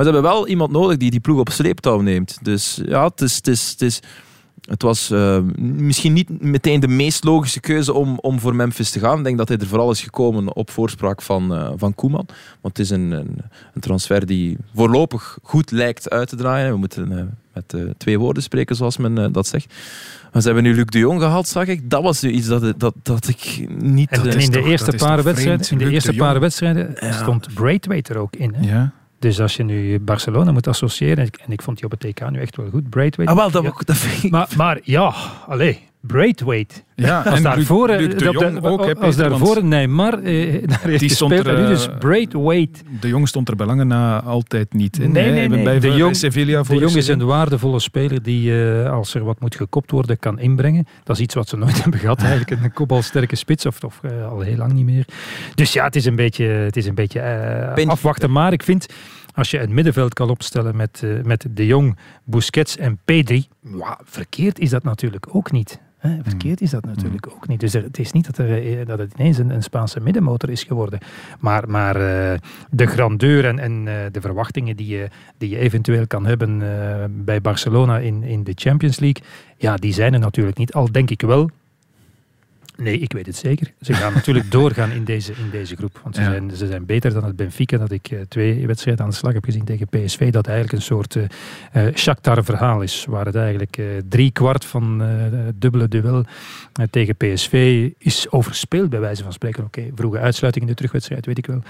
[0.00, 2.38] Maar ze hebben wel iemand nodig die die ploeg op sleeptouw neemt.
[2.42, 3.36] Dus ja, het is...
[3.36, 4.00] Het is, het is
[4.60, 8.98] het was eh, misschien niet meteen de meest logische keuze om, om voor Memphis te
[8.98, 9.18] gaan.
[9.18, 12.26] Ik denk dat hij er vooral is gekomen op voorspraak van, eh, van Koeman.
[12.60, 13.38] Want het is een, een,
[13.74, 16.72] een transfer die voorlopig goed lijkt uit te draaien.
[16.72, 19.74] We moeten eh, met twee woorden spreken, zoals men dat zegt.
[20.32, 21.90] Maar ze hebben nu Luc de Jong gehaald, zag ik.
[21.90, 24.10] Dat was nu iets dat, dat, dat ik niet...
[24.10, 27.12] En, en in de eerste paar wedstrijden, in de Luc eerste de paar wedstrijden Ja.
[27.12, 28.54] stond Braithwaite er ook in.
[28.54, 28.70] Hè?
[28.70, 28.92] Ja.
[29.20, 32.00] Dus als je nu Barcelona moet associëren, en ik, en ik vond die op het
[32.00, 33.32] TK nu echt wel goed, Braithwaite.
[33.34, 33.72] Ah, wel, dat, Ja.
[33.84, 34.30] dat vind ik...
[34.30, 35.14] Maar, maar ja,
[35.48, 36.74] allee, Braithwaite.
[36.94, 38.94] Ja, Als en daarvoor, Luc, eh, de de- ook.
[39.00, 42.80] Als daarvoor Neymar eh, daar heeft Die stond gespeeld, er, en nu dus eh, Braithwaite.
[43.00, 45.12] De Jong stond er belangen na altijd niet in.
[45.12, 45.64] Nee, nee, nee.
[45.64, 49.40] Bij De Jong- Sevilla De Jong is een waardevolle speler die, eh, als er wat
[49.40, 50.86] moet gekopt worden, kan inbrengen.
[51.04, 52.50] Dat is iets wat ze nooit hebben gehad, eigenlijk.
[52.62, 55.04] Een kopbalsterke spits, of, of eh, al heel lang niet meer.
[55.54, 58.30] Dus ja, het is een beetje, het is een beetje eh, afwachten.
[58.32, 58.86] Maar ik vind,
[59.34, 63.46] als je een middenveld kan opstellen met, eh, met De Jong, Busquets en Pedri,
[63.78, 65.80] ja, verkeerd is dat natuurlijk ook niet.
[66.00, 66.16] Hè?
[66.22, 67.60] Verkeerd is dat natuurlijk ook niet.
[67.60, 70.50] Dus er- het is niet dat, er, eh, dat het ineens een, een Spaanse middenmotor
[70.50, 70.98] is geworden.
[71.40, 72.38] Maar, maar eh,
[72.70, 75.08] de grandeur en, en eh, de verwachtingen die je,
[75.38, 76.58] die je eventueel kan hebben
[77.24, 79.22] bij Barcelona in, in de Champions League,
[79.56, 80.72] ja, die zijn er natuurlijk niet.
[80.72, 81.50] Al denk ik wel.
[82.82, 83.72] Nee, ik weet het zeker.
[83.80, 86.00] Ze gaan natuurlijk doorgaan in deze, in deze groep.
[86.02, 86.30] Want ze, Ja.
[86.30, 89.32] zijn, ze zijn beter dan het Benfica, dat ik eh, twee wedstrijden aan de slag
[89.32, 90.30] heb gezien tegen PSV.
[90.30, 91.24] Dat eigenlijk een soort eh
[91.72, 93.04] eh, Shakhtar-verhaal is.
[93.08, 95.02] Waar het eigenlijk drie kwart van
[95.54, 96.24] dubbele duel
[96.90, 99.64] tegen PSV is overspeeld, bij wijze van spreken.
[99.64, 101.62] Oké, vroege uitsluiting in de terugwedstrijd, weet ik wel.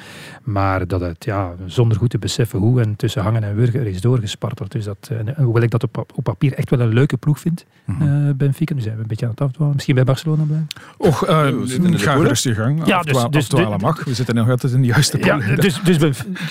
[0.42, 3.86] Maar dat het, ja, zonder goed te beseffen hoe en tussen hangen en wurgen er
[3.86, 4.72] is doorgesparteld.
[4.72, 8.30] Dus dat, hoewel ik dat op, op papier echt wel een leuke ploeg vind, eh,
[8.36, 8.74] Benfica.
[8.74, 9.74] Nu zijn we een beetje aan het afdwalen.
[9.74, 10.66] Misschien bij Barcelona blijven.
[11.00, 12.86] Och, eh, in de ga je gang.
[12.86, 13.48] Ja, dus- dus
[13.80, 14.04] mag.
[14.04, 15.98] We zitten nog altijd in de juiste Ja, dus, dus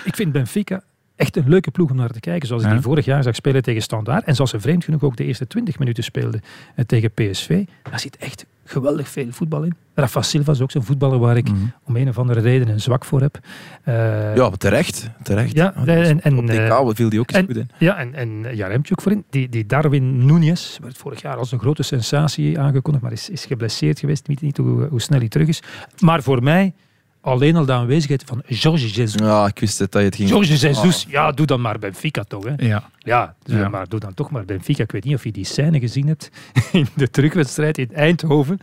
[0.04, 0.82] ik vind Benfica
[1.16, 2.48] echt een leuke ploeg om naar te kijken.
[2.48, 2.74] Zoals ik Ja.
[2.76, 4.24] die vorig jaar zag spelen tegen Standaard.
[4.26, 6.42] En zoals ze vreemd genoeg ook de eerste 20 minuten speelde
[6.76, 7.66] eh, tegen PSV.
[7.90, 9.76] Daar zit echt geweldig veel voetbal in.
[9.94, 11.58] Rafa Silva is ook zo'n voetballer waar ik Mhm.
[11.86, 13.40] om een of andere reden een zwak voor heb.
[13.84, 15.10] Eh, Ja, terecht.
[15.24, 15.56] terecht.
[15.56, 17.70] Ja, en- en, op eh, DK viel die ook eens en- goed in.
[17.78, 19.24] Ja, en, en Jaremchuk voorin.
[19.30, 23.46] Die, die Darwin Núñez werd vorig jaar als een grote sensatie aangekondigd, maar is, is
[23.46, 24.20] geblesseerd geweest.
[24.22, 25.62] Ik weet niet hoe, hoe snel hij terug is.
[26.00, 26.74] Maar voor mij
[27.22, 29.14] alleen al de aanwezigheid van Jorge Jesus.
[29.22, 30.30] Ja, ik wist het dat je het ging...
[30.30, 31.12] Jorge Jesus, Ah.
[31.12, 32.44] ja, doe dan maar Benfica toch.
[32.44, 32.54] Hè.
[32.58, 32.90] Ja.
[32.98, 33.70] Ja, dus Ja.
[33.70, 34.84] maar doe dan toch maar Benfica.
[34.84, 36.30] Ik weet niet of je die scène gezien hebt
[36.72, 38.60] in de terugwedstrijd in Eindhoven.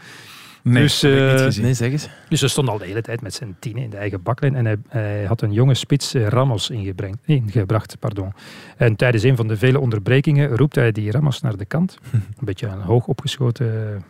[0.63, 1.65] Nee, dus, dat heb ik niet eh, gezien.
[1.65, 2.09] Nee, zeg eens.
[2.29, 4.55] dus ze stond al de hele tijd met zijn tien in de eigen baklijn.
[4.55, 6.71] En hij, hij had een jonge spits, eh, Ramos,
[7.25, 7.97] ingebracht.
[7.99, 8.33] Pardon.
[8.77, 11.99] En tijdens een van de vele onderbrekingen roept hij die Ramos naar de kant.
[12.13, 14.01] Een beetje een hoog opgeschoten eh,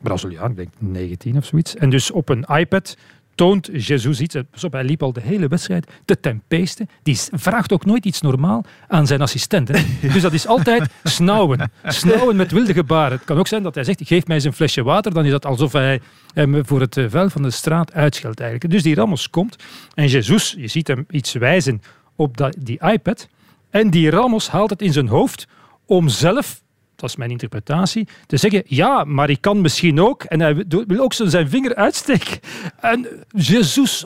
[0.00, 1.76] Braziliaan, ik denk 19 of zoiets.
[1.76, 2.96] En dus op een iPad
[3.34, 4.36] toont Jesus iets.
[4.50, 6.88] Pas op, hij liep al de hele wedstrijd te tempesten.
[7.02, 9.68] Die vraagt ook nooit iets normaal aan zijn assistent.
[9.68, 9.82] Hè.
[10.12, 11.70] Dus dat is altijd snauwen.
[11.84, 13.16] Snauwen met wilde gebaren.
[13.16, 15.14] Het kan ook zijn dat hij zegt, geef mij eens een flesje water.
[15.14, 16.00] Dan is dat alsof hij
[16.34, 18.72] hem voor het eh, vuil van de straat uitscheldt eigenlijk.
[18.72, 19.56] Dus die Ramos komt
[19.94, 21.82] en Jesus, je ziet hem iets wijzen
[22.16, 23.28] op die iPad.
[23.70, 25.46] En die Ramos haalt het in zijn hoofd
[25.86, 26.62] om zelf
[26.96, 30.98] dat is mijn interpretatie, te zeggen, ja, maar ik kan misschien ook, en hij wil
[30.98, 32.40] ook zijn vinger uitsteken.
[32.80, 34.04] En Jesus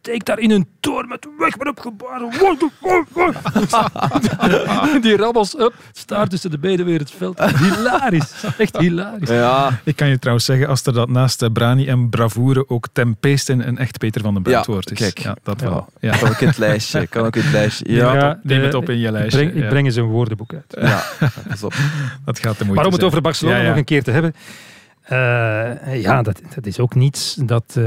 [0.00, 2.30] steekt daar in een toren met weg op gebaren.
[5.02, 7.40] Die rabbels up, staart tussen de benen weer het veld.
[7.40, 9.28] Hilarisch, echt hilarisch.
[9.28, 9.80] Ja.
[9.84, 13.68] Ik kan je trouwens zeggen, als er dat naast eh, Brani en Bravoure ook Tempeesten
[13.68, 14.90] een echt Peter van den Ja, wordt.
[14.90, 14.98] is.
[14.98, 15.18] kijk.
[15.18, 15.86] Ja, dat wel.
[16.00, 16.16] Ja.
[16.16, 17.06] Kan ook in het lijstje.
[17.06, 17.92] Kan ook in het lijstje.
[17.92, 18.14] Ja.
[18.14, 20.76] Ja, neem het op in je ik lijstje, Breng, ik breng eens een woordenboek uit.
[20.80, 21.02] Ja,
[21.48, 21.74] pas op.
[22.24, 23.06] Dat gaat de moeite Maar om het zijn.
[23.06, 23.68] over Barcelona Ja, ja.
[23.68, 24.34] nog een keer te hebben.
[25.08, 27.84] Eh, ja, dat, dat is ook niets dat, eh,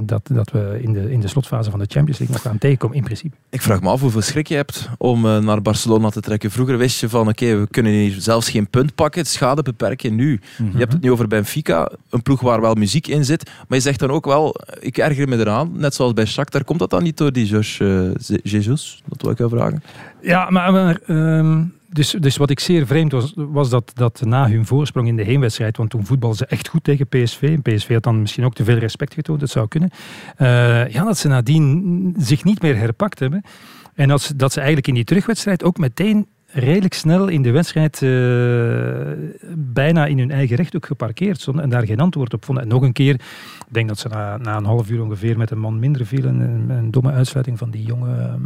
[0.00, 2.96] dat, dat we in de, in de slotfase van de Champions League nog gaan tegenkomen,
[2.96, 3.36] in principe.
[3.50, 6.50] Ik vraag me af hoeveel schrik je hebt om eh, naar Barcelona te trekken.
[6.50, 10.14] Vroeger wist je van, oké, we kunnen hier zelfs geen punt pakken, schade beperken.
[10.14, 10.72] Nu, Mhm.
[10.72, 13.50] je hebt het nu over Benfica, een ploeg waar wel muziek in zit.
[13.68, 16.64] Maar je zegt dan ook wel, ik erger me eraan, net zoals bij Shakhtar.
[16.64, 19.02] Komt dat dan niet door die Jorge eh, Ze- Jesus?
[19.06, 19.82] Dat wil ik jou vragen.
[20.22, 21.62] Ja, maar, maar, ehm,
[21.94, 25.22] dus, dus wat ik zeer vreemd was, was dat, dat na hun voorsprong in de
[25.22, 28.54] heenwedstrijd, want toen voetbalden ze echt goed tegen PSV, en PSV had dan misschien ook
[28.54, 29.90] te veel respect getoond, dat zou kunnen,
[30.36, 33.44] eh, ja, dat ze nadien zich niet meer herpakt hebben.
[33.94, 37.50] En dat ze, dat ze eigenlijk in die terugwedstrijd ook meteen redelijk snel in de
[37.50, 38.10] wedstrijd eh,
[39.56, 42.64] bijna in hun eigen recht ook geparkeerd stonden en daar geen antwoord op vonden.
[42.64, 45.50] En nog een keer, ik denk dat ze na, na een half uur ongeveer met
[45.50, 46.40] een man minder vielen.
[46.40, 48.40] Een, een domme uitsluiting van die jonge ehm,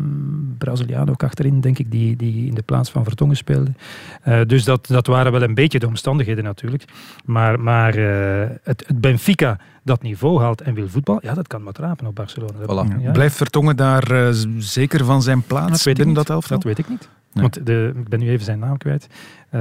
[0.59, 3.71] Braziliaan ook achterin, denk ik, die, die in de plaats van Vertongen speelde.
[4.23, 6.85] Eh, dus dat, dat waren wel een beetje de omstandigheden natuurlijk.
[7.25, 11.63] Maar, maar eh, het, het Benfica dat niveau haalt en wil voetbal, ja, dat kan
[11.63, 12.85] wat rapen op Barcelona.
[12.85, 12.97] Ja.
[13.01, 13.11] ja.
[13.11, 16.27] Blijft Vertongen daar zeker van zijn plaats Dat weet ik binnen niet.
[16.27, 16.57] dat elftal?
[16.57, 17.09] Dat weet ik niet.
[17.41, 17.51] Nee.
[17.51, 19.07] Want de, ik ben nu even zijn naam kwijt.
[19.51, 19.61] Eh,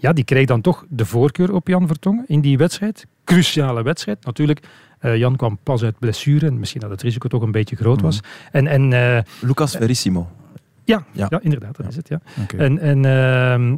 [0.00, 3.06] ja, die kreeg dan toch de voorkeur op Jan Vertongen in die wedstrijd.
[3.24, 4.24] Cruciale wedstrijd.
[4.24, 4.60] Natuurlijk,
[4.98, 8.00] eh, Jan kwam pas uit blessure en misschien dat het risico toch een beetje groot
[8.00, 8.20] was.
[8.52, 10.28] En, en, eh, Lucas Verissimo.
[10.84, 11.26] ja, Ja.
[11.30, 11.40] ja.
[11.42, 12.08] inderdaad, dat is het.
[12.08, 12.20] Ja.
[12.42, 12.56] Oké.
[12.56, 13.76] En, en ehm,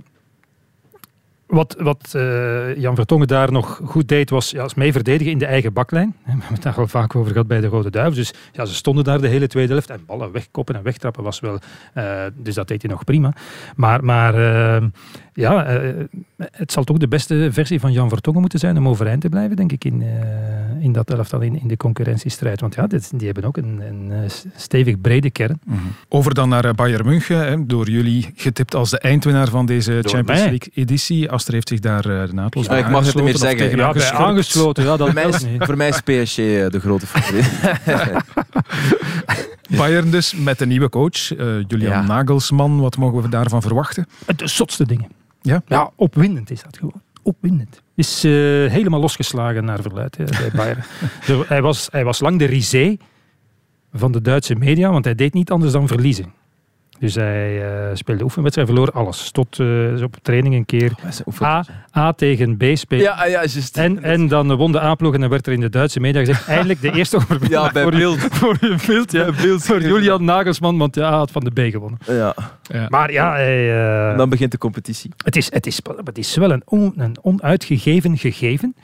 [1.50, 5.38] wat, wat eh, Jan Vertongen daar nog goed deed, was ja, was mee verdedigen in
[5.38, 6.14] de eigen baklijn.
[6.24, 8.16] We hebben het daar al vaak over gehad bij de Rode Duivels.
[8.16, 9.90] Dus ja, ze stonden daar de hele tweede helft.
[9.90, 11.58] En ballen wegkoppen en wegtrappen was wel...
[11.94, 13.32] eh, dus dat deed hij nog prima.
[13.76, 14.88] Maar, maar ehm,
[15.34, 16.04] ja, eh,
[16.36, 19.56] het zal toch de beste versie van Jan Vertongen moeten zijn om overeind te blijven,
[19.56, 22.60] denk ik, in, eh, in dat elftal, in, in de concurrentiestrijd.
[22.60, 25.60] Want ja, dit, die hebben ook een, een eh, stevig brede kern.
[25.64, 25.78] Mhm.
[26.08, 30.26] Over dan naar Bayern München, hè, door jullie getipt als de eindwinnaar van deze Champions
[30.26, 30.48] mij.
[30.48, 31.30] League editie.
[31.30, 33.76] Aster heeft zich daar eh, naadloos Ja, bij ik mag het niet meer zeggen.
[33.76, 36.36] Ja, bij aangesloten, ja, dat Voor mij, dat is, voor mij is PSG
[36.70, 37.50] de grote favoriet.
[39.76, 42.02] Bayern dus met de nieuwe coach, eh, Julian Ja.
[42.02, 42.80] Nagelsman.
[42.80, 44.06] Wat mogen we daarvan verwachten?
[44.36, 45.08] De zotste dingen.
[45.42, 45.62] Ja?
[45.66, 47.02] Ja, opwindend is dat gewoon.
[47.22, 47.82] Opwindend.
[47.94, 48.30] Is eh,
[48.70, 50.84] helemaal losgeslagen naar verluid hè, bij Bayern.
[51.48, 52.96] Hij, was, hij was lang de risé
[53.92, 56.32] van de Duitse media, want hij deed niet anders dan verliezen.
[57.00, 59.30] Dus hij eh, speelde oefenwedstrijd, verloor alles.
[59.30, 60.92] Tot eh, op training een keer
[61.42, 61.64] A,
[61.96, 63.04] A tegen B spelen.
[63.04, 63.44] Ja, ah, ja.
[63.72, 66.46] En, en dan won de A-ploeg en dan werd er in de Duitse media gezegd,
[66.56, 68.18] eindelijk de eerste overwinning Ja, bij voor, Beeld.
[68.18, 71.98] voor, Beeld, ja, voor Julian Nagelsman, want ja, hij had van de B gewonnen.
[72.06, 72.34] Ja.
[72.62, 72.86] Ja.
[72.88, 75.10] Maar ja, hij, eh, En dan begint de competitie.
[75.24, 78.74] het, is, het, is, het is wel een, on, een onuitgegeven gegeven.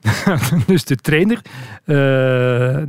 [0.66, 1.40] dus de trainer,
[1.84, 1.94] eh,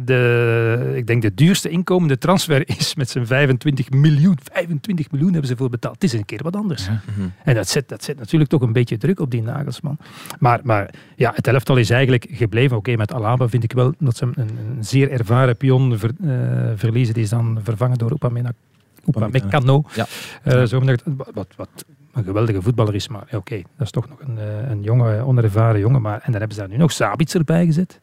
[0.05, 4.37] de, ik denk de duurste inkomende transfer is met zijn 25 miljoen.
[4.51, 5.93] 25 miljoen hebben ze voor betaald.
[5.93, 6.89] Het is een keer wat anders.
[6.89, 7.27] Mhm.
[7.43, 9.97] En dat zet, dat zet natuurlijk toch een beetje druk op die Nagelsman.
[10.39, 12.77] Maar, maar ja, het elftal is eigenlijk gebleven.
[12.77, 16.71] Oké, met Alaba vind ik wel dat ze een, een zeer ervaren pion ver- eh,
[16.75, 17.13] verliezen.
[17.13, 18.55] Die is dan vervangen door Upamecano.
[19.05, 19.83] Upamecano.
[19.95, 20.65] Ja.
[20.65, 21.03] Zo wat,
[21.33, 21.85] wat, wat
[22.17, 23.07] een geweldige voetballer is.
[23.07, 26.01] Maar ja, oké, dat is toch nog een, eh, een jonge, onervaren jongen.
[26.01, 27.99] Maar, en dan hebben ze daar nu nog Sabitzer bij gezet.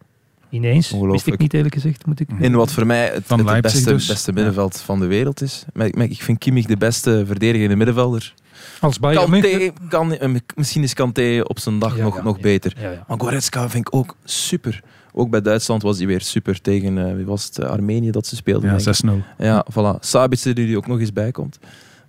[0.50, 0.90] Ineens.
[1.00, 2.06] Wist ik niet eerlijk gezegd.
[2.06, 4.06] Moet ik, In wat voor mij het, Van het Leipzig beste, dus.
[4.06, 5.64] beste middenveld van de wereld is.
[5.72, 8.34] Maar, maar ik vind Kimmich de beste verdedigende middenvelder.
[8.80, 8.98] Als.
[8.98, 12.42] Kanté, kan, eh, misschien is Kanté op zijn dag Ja, nog, ja, nog ja.
[12.42, 12.72] beter.
[12.80, 13.04] Ja, ja.
[13.08, 14.82] Maar Goretzka vind ik ook super.
[15.12, 18.36] Ook bij Duitsland was hij weer super tegen, eh, wie was het, Armenië dat ze
[18.36, 18.70] speelden.
[18.70, 18.94] Ja, denk ik.
[18.94, 19.22] 6-0.
[19.38, 19.98] Ja, voilà.
[20.00, 21.58] Sabitzer die er ook nog eens bij komt.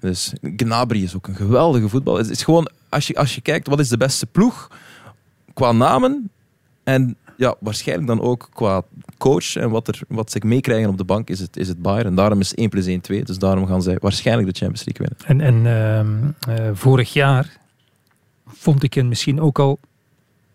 [0.06, 2.18] Dus Gnabry is ook een geweldige voetbal.
[2.18, 4.72] Het is gewoon, als je, als je kijkt, wat is de beste ploeg
[5.54, 6.30] qua namen
[6.84, 8.82] en ja, waarschijnlijk dan ook qua
[9.18, 12.06] coach en wat, er, wat ze meekrijgen op de bank, is het, is het Bayern.
[12.06, 13.24] En daarom is 1 plus 1 2.
[13.24, 15.46] Dus daarom gaan zij waarschijnlijk de Champions League winnen.
[15.46, 17.58] En, en ehm, eh, vorig jaar
[18.48, 19.80] vond ik hen misschien ook al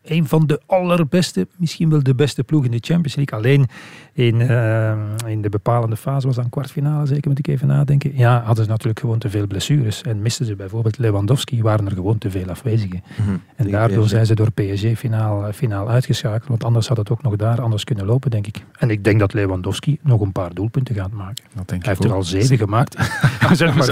[0.02, 3.38] een van de allerbeste, misschien wel de beste ploeg in de Champions League.
[3.38, 3.66] Alleen
[4.12, 8.16] in, ehm, in de bepalende fase was dan kwartfinale, zeker moet ik even nadenken.
[8.16, 10.02] Ja, hadden ze natuurlijk gewoon te veel blessures.
[10.02, 13.02] En misten ze bijvoorbeeld Lewandowski, waren er gewoon te veel afwezigen.
[13.16, 16.48] En Tegen daardoor zijn ze door PSG finaal, finaal uitgeschakeld.
[16.48, 18.64] Want anders had het ook nog daar anders kunnen lopen, denk ik.
[18.78, 21.44] En ik denk dat Lewandowski nog een paar doelpunten gaat maken.
[21.54, 22.96] Dat denk Hij heeft er al zeven gemaakt.
[23.48, 23.84] We zijn maar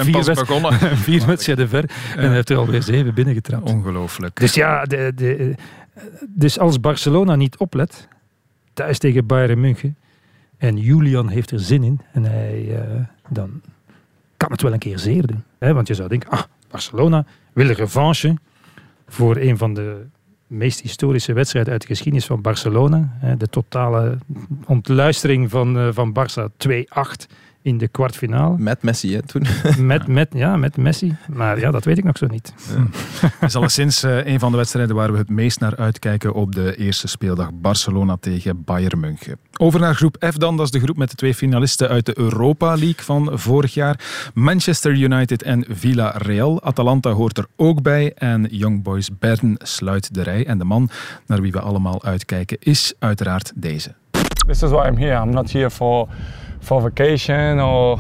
[1.09, 1.91] vier wedstrijden ver.
[2.17, 3.71] En hij heeft er alweer zeven binnengetrapt.
[3.71, 4.41] Ongelooflijk.
[4.41, 5.55] Dus ja, de, de,
[6.29, 8.09] dus als Barcelona niet oplet,
[8.73, 9.97] thuis tegen Bayern München,
[10.57, 12.01] En Julian heeft er zin in.
[12.13, 13.61] En hij, eh, dan
[14.37, 15.43] kan het wel een keer zeer doen.
[15.59, 15.75] Hè?
[15.75, 18.37] Want je zou denken, ah, Barcelona wil revanche
[19.09, 20.07] voor een van de
[20.47, 23.19] meest historische wedstrijden uit de geschiedenis van Barcelona.
[23.39, 24.19] De totale
[24.67, 27.27] ontluistering van, eh, van Barça 2-8
[27.69, 28.59] in de kwartfinale.
[28.59, 29.47] Met Messi, hè, toen.
[29.87, 31.17] Met, met, ja, met Messi.
[31.33, 32.53] Maar ja, dat weet ik nog zo niet.
[33.21, 36.55] Het is alleszins eh, een van de wedstrijden waar we het meest naar uitkijken op
[36.55, 37.51] de eerste speeldag.
[37.53, 39.39] Barcelona tegen Bayern München.
[39.57, 40.57] Over naar groep F dan.
[40.57, 44.01] Dat is de groep met de twee finalisten uit de Europa League van vorig jaar.
[44.35, 46.63] Manchester United en Villarreal.
[46.63, 48.13] Atalanta hoort er ook bij.
[48.15, 50.47] En Young Boys Bern sluit de rij.
[50.47, 50.91] En de man
[51.27, 53.95] naar wie we allemaal uitkijken is uiteraard deze.
[54.47, 55.23] This is why I'm here.
[55.23, 56.09] I'm not here for
[56.69, 57.99] for vacation or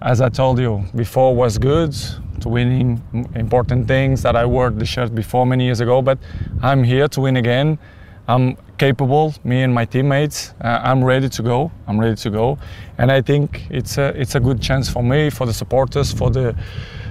[0.00, 1.92] as I told you before was good
[2.40, 2.88] to winning
[3.34, 6.18] important things that I wore the shirt before many years ago but
[6.62, 7.78] I'm here to win again.
[8.26, 10.54] I'm capable, me and my teammates.
[10.62, 11.70] Uh, I'm ready to go.
[11.86, 12.58] I'm ready to go,
[12.96, 16.30] and I think it's a it's a good chance for me, for the supporters, for
[16.30, 16.56] the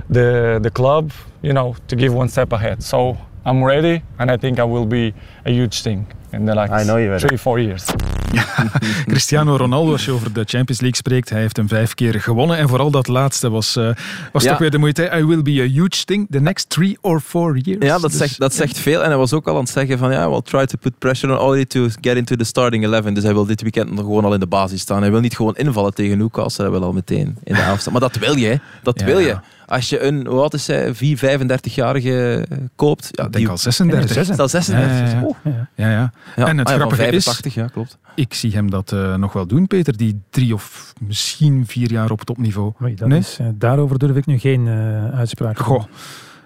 [0.10, 1.12] the the club,
[1.44, 2.82] you know, to give one step ahead.
[2.82, 5.14] So I'm ready, and I think I will be
[5.46, 7.86] a huge thing in the next I know you're three four years.
[9.06, 12.58] Cristiano Ronaldo, als je over de Champions League spreekt, hij heeft hem vijf keer gewonnen.
[12.58, 13.90] En vooral dat laatste was, eh,
[14.32, 14.50] was Ja.
[14.50, 15.12] toch weer de moeite.
[15.20, 17.86] I will be a huge thing the next three or four years.
[17.86, 19.02] Ja, dat, Dus- zegt, dat zegt veel.
[19.04, 21.34] En hij was ook al aan het zeggen van ja, we'll try to put pressure
[21.34, 23.02] on Audi to get into the starting 11.
[23.14, 25.02] Dus hij wil dit weekend nog gewoon al in de basis staan.
[25.02, 26.64] Hij wil niet gewoon invallen tegen Newcastle.
[26.64, 27.92] Hij wil al meteen in de helft staan.
[27.94, 28.60] Maar dat wil je.
[28.84, 29.06] Dat Ja.
[29.06, 29.38] wil je.
[29.66, 32.46] Als je een, hoe oud is hij, 4, 35-jarige
[32.76, 33.08] koopt.
[33.12, 34.18] Ja, Ik denk al 36.
[34.18, 34.98] Is dat al 36?
[34.98, 35.24] Ja, ja, ja.
[35.24, 35.36] Oeh.
[35.76, 36.12] Ja, ja.
[36.36, 37.98] Ja, En het ah grappige 85, is, ja, klopt.
[38.16, 39.98] ik zie hem dat eh, nog wel doen, Peter.
[39.98, 42.74] Die drie of misschien vier jaar op topniveau.
[42.82, 43.20] Oei, dat Nee?
[43.20, 45.80] is, eh, daarover durf ik nu geen eh uitspraak te Goh.
[45.80, 45.88] doen.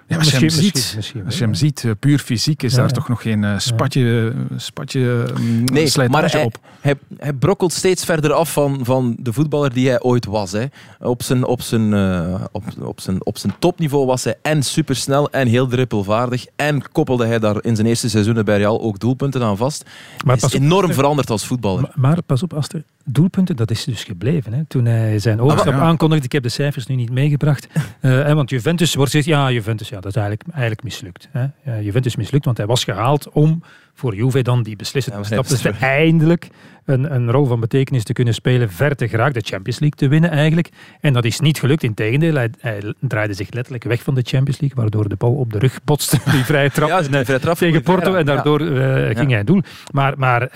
[0.07, 2.63] Ja, als je Misschien- ziet, misschien- misschien als je wel, hem ziet eh, puur fysiek,
[2.63, 2.93] is Ja, daar ja.
[2.93, 6.57] toch nog geen eh, spatje, spatje mm, Nee, slijtage maar hij, op.
[6.81, 10.51] Hij, hij brokkelt steeds verder af van, van de voetballer die hij ooit was.
[10.51, 10.65] Hè.
[10.99, 15.29] Op, zijn, op, zijn, eh, op, op, zijn, op zijn topniveau was hij en supersnel
[15.29, 16.45] en heel drippelvaardig.
[16.55, 19.83] En koppelde hij daar in zijn eerste seizoenen bij Real ook doelpunten aan vast.
[20.25, 20.93] hij is pas op, enorm Aster.
[20.95, 21.81] veranderd als voetballer.
[21.81, 24.53] Maar, maar pas op, Aster, doelpunten, dat is dus gebleven.
[24.53, 24.65] Hè.
[24.65, 25.85] Toen hij zijn overstap Ah, ja.
[25.85, 27.67] aankondigde, ik heb de cijfers nu niet meegebracht,
[27.99, 31.27] hè, want Juventus wordt gezegd, ja, Juventus, ja, dat is eigenlijk, eigenlijk mislukt.
[31.31, 31.45] Hè.
[31.63, 33.63] Ja, Juventus mislukt, want hij was gehaald om
[33.93, 36.47] voor Juve dan die beslissende Ja, stap te heeft- Eindelijk
[36.87, 40.07] een, een rol van betekenis te kunnen spelen, ver te geraakt, de Champions League te
[40.07, 40.69] winnen eigenlijk.
[41.01, 44.59] En dat is niet gelukt, integendeel, hij, hij draaide zich letterlijk weg van de Champions
[44.59, 46.89] League, waardoor de bal op de rug botste, die vrije trap.
[46.89, 49.61] Ja, die eh, vrije trap tegen Porto en daardoor eh, ging hij doel.
[49.91, 50.51] Maar, maar eh,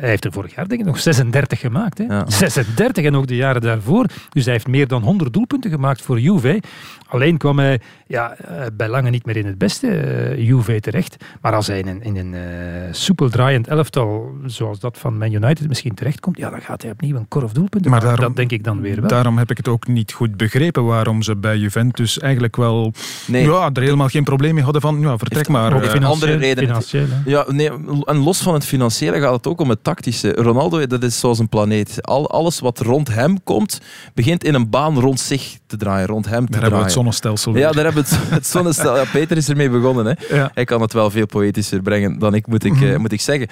[0.00, 1.98] hij heeft er vorig jaar denk ik nog 36 gemaakt.
[1.98, 2.04] Hè?
[2.04, 2.30] Ja.
[2.30, 4.06] 36 en ook de jaren daarvoor.
[4.28, 6.62] Dus hij heeft meer dan 100 doelpunten gemaakt voor Juve.
[7.06, 8.36] Alleen kwam hij ja,
[8.72, 11.24] bij lange niet meer in het beste eh, Juve terecht.
[11.40, 15.59] Maar als hij in een, in een soepel draaiend elftal, zoals dat van Man United
[15.68, 18.16] misschien terechtkomt, ja, dan gaat hij opnieuw een korf doelpunten Maar maken.
[18.16, 19.08] daarom- Dat denk ik dan weer wel.
[19.08, 22.92] Daarom heb ik het ook niet goed begrepen waarom ze bij Juventus eigenlijk wel
[23.26, 23.44] Nee.
[23.44, 25.72] ja, er helemaal geen probleem mee hadden van ja, vertrek maar.
[25.74, 26.82] ook eh, financieel- andere redenen.
[27.24, 27.70] Ja, nee,
[28.04, 30.32] en los van het financiële gaat het ook om het tactische.
[30.32, 32.02] Ronaldo, dat is zoals een planeet.
[32.06, 33.80] Al, alles wat rond hem komt,
[34.14, 36.92] begint in een baan rond zich te draaien, rond hem te Daar hebben we het
[36.94, 37.12] draaien.
[37.12, 38.96] zonnestelsel Ja, daar hebben we het, het zonnestel.
[38.96, 40.06] Ja, Peter is ermee begonnen.
[40.06, 40.36] Hè.
[40.36, 40.50] Ja.
[40.54, 42.84] Hij kan het wel veel poëtischer brengen dan ik, moet ik, Mhm.
[42.84, 43.48] eh, moet ik zeggen.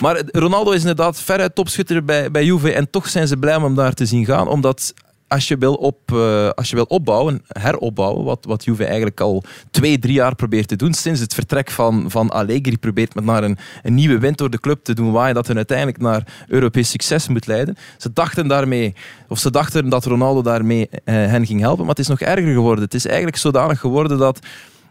[0.00, 2.72] Maar Ronaldo is inderdaad topschutter bij, bij Juve.
[2.72, 4.48] En toch zijn ze blij om daar te zien gaan.
[4.48, 4.94] Omdat
[5.30, 9.42] als je wil, op, eh, als je wil opbouwen, heropbouwen, wat, wat Juve eigenlijk al
[9.70, 13.44] twee, drie jaar probeert te doen, sinds het vertrek van, van Allegri probeert met naar
[13.44, 16.90] een, een nieuwe wind door de club te doen waaien, dat hun uiteindelijk naar Europees
[16.90, 17.76] succes moet leiden.
[17.98, 18.94] Ze dachten daarmee,
[19.28, 22.52] of ze dachten dat Ronaldo daarmee eh, hen ging helpen, maar het is nog erger
[22.52, 22.84] geworden.
[22.84, 24.38] Het is eigenlijk zodanig geworden dat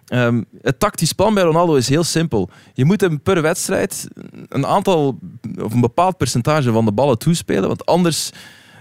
[0.10, 2.50] Ehm, het tactisch plan bij Ronaldo is heel simpel.
[2.74, 4.08] Je moet hem per wedstrijd
[4.48, 5.20] een aantal
[5.62, 8.32] of een bepaald percentage van de ballen toespelen, want anders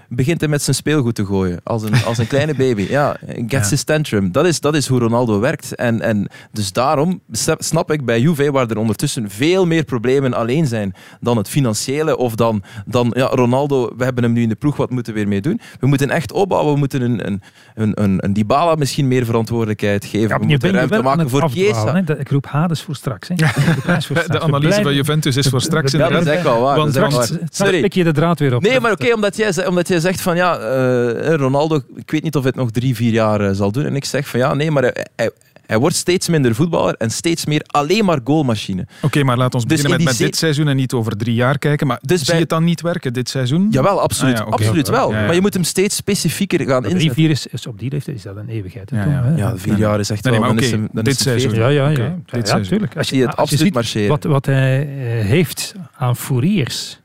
[0.09, 1.61] begint hij met zijn speelgoed te gooien.
[1.63, 2.87] Als een, als een kleine baby.
[2.91, 3.69] Ja, gets Ja.
[3.69, 4.33] his tantrum.
[4.33, 5.75] Dat is, dat is hoe Ronaldo werkt.
[5.75, 7.21] En, en dus daarom
[7.59, 12.17] snap- ik bij Juve, waar er ondertussen veel meer problemen alleen zijn dan het financiële
[12.17, 15.19] of dan, dan ja, Ronaldo, we hebben hem nu in de ploeg, wat moeten we
[15.19, 15.61] weer mee doen?
[15.81, 16.73] We moeten echt opbouwen.
[16.73, 17.43] We moeten een, een,
[17.75, 20.29] een, een, een Dybala misschien meer verantwoordelijkheid geven.
[20.29, 21.97] Ja, we moeten ruimte maken voor Chiesa.
[22.19, 23.29] Ik roep Hades voor straks.
[23.29, 23.35] Hè.
[23.35, 23.51] De,
[23.83, 24.27] prijs voor straks.
[24.41, 26.33] De We analyse van Juventus is voor straks Ja, dat inderdaad.
[26.35, 26.77] is echt wel waar.
[26.77, 27.49] Want dat is echt straks- waar.
[27.53, 27.81] Straks Sorry.
[27.81, 28.63] pik je de draad weer op.
[28.63, 32.37] Nee, maar oké, omdat, jij, omdat jij zegt van ja, eh, Ronaldo, ik weet niet
[32.37, 33.85] of hij het nog drie, vier jaar eh, zal doen.
[33.85, 35.31] En ik zeg van ja, nee, maar hij, hij,
[35.67, 38.87] hij wordt steeds minder voetballer en steeds meer alleen maar goalmachine.
[39.03, 41.35] Oké, maar laat ons Dus beginnen in met, met dit seizoen en niet over drie
[41.35, 41.87] jaar kijken.
[41.87, 43.69] Maar Dus zie bij- je het dan niet werken dit seizoen?
[43.71, 44.39] Jawel, absoluut.
[44.41, 45.11] Ah, ja, absoluut wel.
[45.13, 45.25] Ja, ja.
[45.27, 47.15] Maar je moet hem steeds specifieker gaan Drie, inzetten.
[47.17, 48.91] vier is, is op die leeftijd is dat een eeuwigheid.
[48.91, 49.23] hè, Ja, Tom, ja.
[49.25, 49.37] hè?
[49.37, 50.53] Ja, vier jaar is echt Nee, nee, wel...
[50.53, 51.51] maar dan is oké, hem- dan dit seizoen.
[51.51, 51.69] veertig.
[51.75, 52.15] Ja, ja, ja.
[52.25, 52.63] dit ja, seizoen.
[52.69, 52.97] tuurlijk.
[52.97, 54.09] Als je het als absoluut ziet marcheren.
[54.09, 57.01] Wat, wat hij eh, heeft aan fouriers,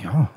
[0.00, 0.30] Ja.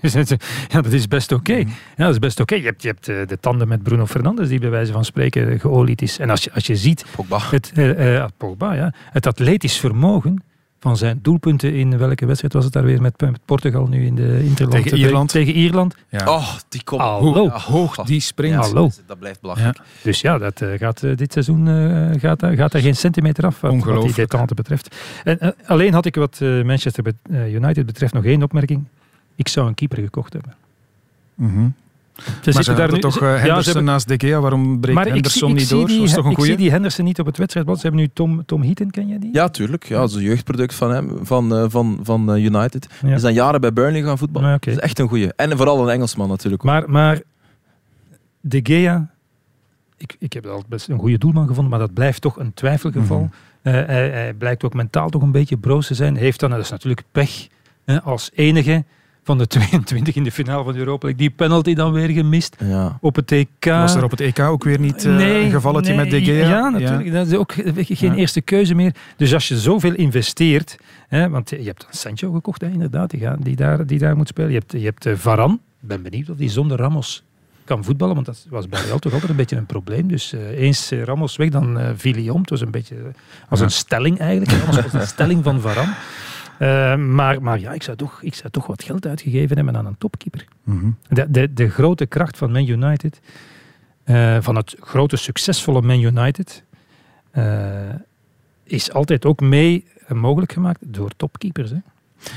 [0.68, 1.56] ja, dat is best oké.
[1.56, 1.66] Ja,
[1.96, 2.54] dat is best oké.
[2.54, 5.60] Je hebt, je hebt eh, de tanden met Bruno Fernandes die bij wijze van spreken
[5.60, 6.18] geolied is.
[6.18, 7.04] En als je, als je ziet...
[7.16, 7.38] Pogba.
[7.50, 8.92] Het, eh, eh, Pogba, ja.
[9.10, 10.42] Het atletisch vermogen
[10.80, 14.14] van zijn doelpunten in welke wedstrijd was het daar weer met, met Portugal nu in
[14.14, 14.82] de Interland?
[14.82, 15.28] Tegen Ierland.
[15.30, 15.94] Tegen Ierland.
[16.08, 16.28] Ja.
[16.28, 17.00] Oh, die komt.
[17.00, 17.48] Hallo.
[17.48, 18.56] Hoog die springt.
[18.56, 18.90] Hallo.
[19.06, 19.78] Dat blijft belachelijk.
[20.02, 23.60] Dus ja, dat eh, gaat eh, dit seizoen eh, gaat, gaat er geen centimeter af
[23.60, 24.96] wat, wat die detente betreft.
[25.24, 28.84] En, alleen had ik wat eh, Manchester United betreft nog één opmerking.
[29.34, 30.54] Ik zou een keeper gekocht hebben.
[31.34, 31.68] Mhm.
[32.24, 34.14] Ze maar ze zitten daar nu- toch ze- eh, ja, ze Henderson hebben- naast De
[34.26, 34.40] Gea.
[34.40, 35.86] Waarom breekt Henderson zie, ik niet zie door?
[35.86, 36.56] die, toch een ik zie goeie?
[36.56, 37.76] die Henderson niet op het wedstrijdblad.
[37.76, 39.30] Ze hebben nu Tom, Tom Heaton, ken je die?
[39.32, 39.84] Ja, tuurlijk.
[39.84, 42.86] Ja, dat is een jeugdproduct van hem, van, eh, van, van eh, United.
[43.00, 43.06] Ja.
[43.06, 44.48] Hij is dan jaren bij Burnley gaan voetballen.
[44.48, 44.56] Ja.
[44.60, 45.32] Dat is echt een goeie.
[45.36, 46.62] En vooral een Engelsman natuurlijk.
[46.62, 47.20] Maar, maar
[48.40, 49.10] De Gea,
[49.96, 53.30] ik, ik heb altijd best een goede doelman gevonden, maar dat blijft toch een twijfelgeval.
[53.62, 56.16] Hij, hij blijkt ook mentaal toch een beetje broos te zijn.
[56.16, 57.46] Heeft dan, dat is natuurlijk pech,
[57.84, 58.84] hè, als enige
[59.24, 62.56] van de 22 in de finale van de Europa League, die penalty dan weer gemist
[62.58, 62.98] Ja.
[63.00, 63.64] op het EK.
[63.64, 66.48] Was er op het EK ook weer niet eh, een gevalletje nee, met De Gea?
[66.48, 67.12] Ja, natuurlijk.
[67.12, 68.14] Dat is ook geen Ja.
[68.14, 68.94] eerste keuze meer.
[69.16, 70.76] Dus als je zoveel investeert,
[71.08, 74.16] hè, want je hebt een Sancho gekocht, hè, inderdaad, die, gaat- die, daar, die daar
[74.16, 74.50] moet spelen.
[74.50, 75.52] Je hebt, je hebt eh, Varane.
[75.54, 77.22] Ik ben benieuwd of die zonder Ramos
[77.64, 80.08] kan voetballen, want dat was bij Real toch altijd een beetje een probleem.
[80.08, 82.40] Dus eh, eens Ramos weg, dan eh viel hij om.
[82.40, 82.96] Het was een beetje
[83.48, 83.64] als Ja.
[83.64, 84.50] een stelling eigenlijk.
[84.60, 85.92] Ramos was een stelling van Varane.
[86.60, 89.86] Eh, maar, maar ja, ik zou, toch, ik zou toch wat geld uitgegeven hebben aan
[89.86, 90.44] een topkeeper.
[90.62, 90.90] Mhm.
[91.08, 93.20] De, de, de grote kracht van Man United,
[94.04, 96.64] eh, van het grote succesvolle Man United,
[97.30, 97.94] eh,
[98.64, 101.70] is altijd ook mee mogelijk gemaakt door topkeepers.
[101.70, 101.76] Hè?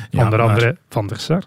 [0.10, 1.44] Ja, Onder maar andere Van der Sar,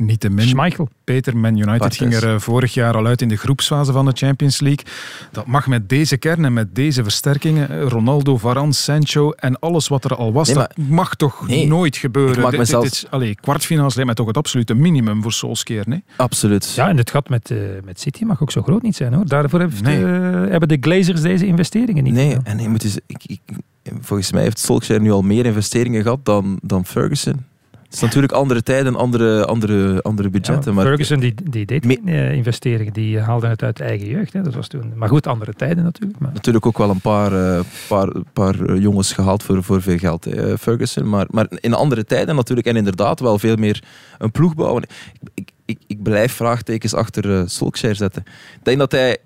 [0.00, 0.48] Niet te min.
[0.48, 0.88] Schmeichel.
[1.04, 4.10] Peter, Man United ging er eh, vorig jaar al uit in de groepsfase van de
[4.14, 4.84] Champions League.
[5.32, 7.80] Dat mag met deze kern en met deze versterkingen.
[7.88, 10.46] Ronaldo, Varane, Sancho en alles wat er al was.
[10.48, 12.34] Nee, dat mag toch Nee, nooit gebeuren.
[12.36, 15.84] ik maak Dit- dit is- allee, kwartfinals lijkt mij toch het absolute minimum voor Solskjaer.
[15.86, 16.04] Nee?
[16.16, 16.72] Absoluut.
[16.74, 19.12] Ja, en het gat met, eh, met City mag ook zo groot niet zijn.
[19.14, 19.26] hoor.
[19.26, 20.04] Daarvoor heeft, Nee.
[20.04, 20.10] eh,
[20.50, 22.12] hebben de Glazers deze investeringen niet.
[22.14, 22.44] Nee, gedaan.
[22.44, 23.40] en je moet eens, ik, ik,
[24.00, 27.44] volgens mij heeft Solskjaer nu al meer investeringen gehad dan, dan Ferguson.
[27.90, 30.70] Het is natuurlijk andere tijden, andere, andere, andere budgetten.
[30.70, 34.32] Ja, maar Ferguson die, die deed geen eh, investeringen, die haalde het uit eigen jeugd.
[34.32, 34.42] Hè.
[34.42, 36.18] Dat was toen, maar goed, andere tijden natuurlijk.
[36.18, 39.98] Maar, natuurlijk ook wel een paar, eh, paar, paar eh, jongens gehaald voor, voor veel
[39.98, 41.08] geld, hè, Ferguson.
[41.08, 42.66] Maar, maar in andere tijden natuurlijk.
[42.66, 43.82] En inderdaad wel veel meer
[44.18, 44.82] een ploeg bouwen.
[44.82, 44.88] Ik,
[45.34, 48.22] ik, ik, ik blijf vraagtekens achter eh Solskjaer zetten.
[48.54, 49.16] Ik denk dat hij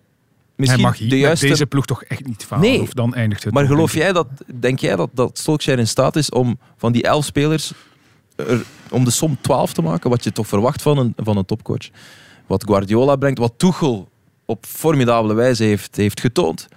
[0.57, 1.47] misschien Hij mag hier de juiste...
[1.47, 2.65] deze ploeg toch echt niet falen.
[2.65, 2.81] Nee.
[2.81, 3.55] Of dan eindigt het.
[3.55, 4.27] Maar geloof jij dat,
[4.61, 7.73] denk jij dat, dat Solskjaer in staat is om van die elf spelers
[8.37, 11.45] er, om de som 12 te maken, wat je toch verwacht van een, van een
[11.45, 11.89] topcoach?
[12.47, 14.09] Wat Guardiola brengt, wat Tuchel
[14.45, 16.69] op formidabele wijze heeft, heeft getoond.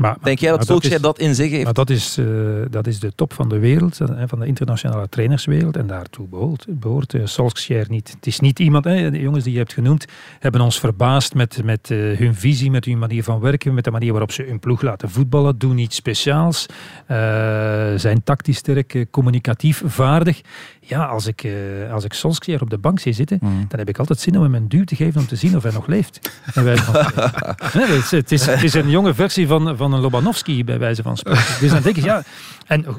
[0.00, 1.64] maar, Denk jij dat Solskjaer is- dat in zich heeft?
[1.64, 2.26] Maar dat is, eh,
[2.70, 5.76] dat is de top van de wereld, van de internationale trainerswereld.
[5.76, 8.10] En daartoe behoort, behoort eh, Solskjaer niet.
[8.14, 10.04] Het is niet iemand, hè, de jongens die je hebt genoemd,
[10.38, 13.90] hebben ons verbaasd met, met eh, hun visie, met hun manier van werken, met de
[13.90, 15.58] manier waarop ze hun ploeg laten voetballen.
[15.58, 16.66] Doen iets speciaals.
[17.96, 20.40] zijn tactisch sterk, communicatief vaardig.
[20.88, 23.64] Ja, als ik, eh, als ik Solskjaer op de bank zie zitten, Mm.
[23.68, 25.62] dan heb ik altijd zin om hem een duw te geven om te zien of
[25.62, 26.40] hij nog leeft.
[26.54, 26.94] Bij wijze van.
[27.74, 30.78] Nee, het, is, het, is, het is een jonge versie van, van een Lobanovski, bij
[30.78, 31.42] wijze van spreken.
[31.60, 32.22] Dus dan denk ik, ja...
[32.66, 32.94] En, oh,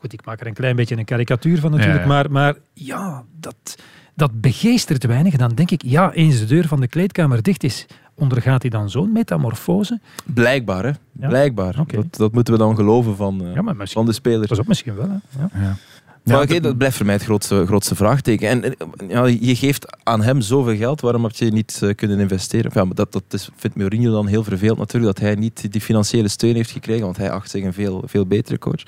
[0.00, 2.08] goed, ik maak er een klein beetje een karikatuur van natuurlijk, Ja, ja.
[2.08, 3.76] Maar, maar ja, dat,
[4.14, 5.32] dat begeestert weinig.
[5.32, 8.70] En dan denk ik, ja, eens de deur van de kleedkamer dicht is, ondergaat hij
[8.70, 10.00] dan zo'n metamorfose?
[10.24, 10.90] Blijkbaar, hè?
[11.20, 11.28] Ja.
[11.28, 11.74] Blijkbaar.
[11.86, 14.40] Dat, dat moeten we dan geloven van, Ja, maar misschien, van de spelers.
[14.48, 15.08] dat is ook misschien wel.
[15.38, 15.60] Hè?
[15.64, 15.76] Ja.
[16.24, 16.32] Ja.
[16.32, 18.48] Maar oké, dat- dat blijft voor mij het grootste, grootste vraagteken.
[18.48, 18.74] En
[19.08, 22.70] ja, je geeft aan hem zoveel geld, waarom heb je niet eh, kunnen investeren?
[22.74, 25.80] Ja, maar dat, dat is, vindt Mourinho dan heel vervelend natuurlijk, dat hij niet die
[25.80, 28.82] financiële steun heeft gekregen, want hij acht zich een veel, veel betere coach.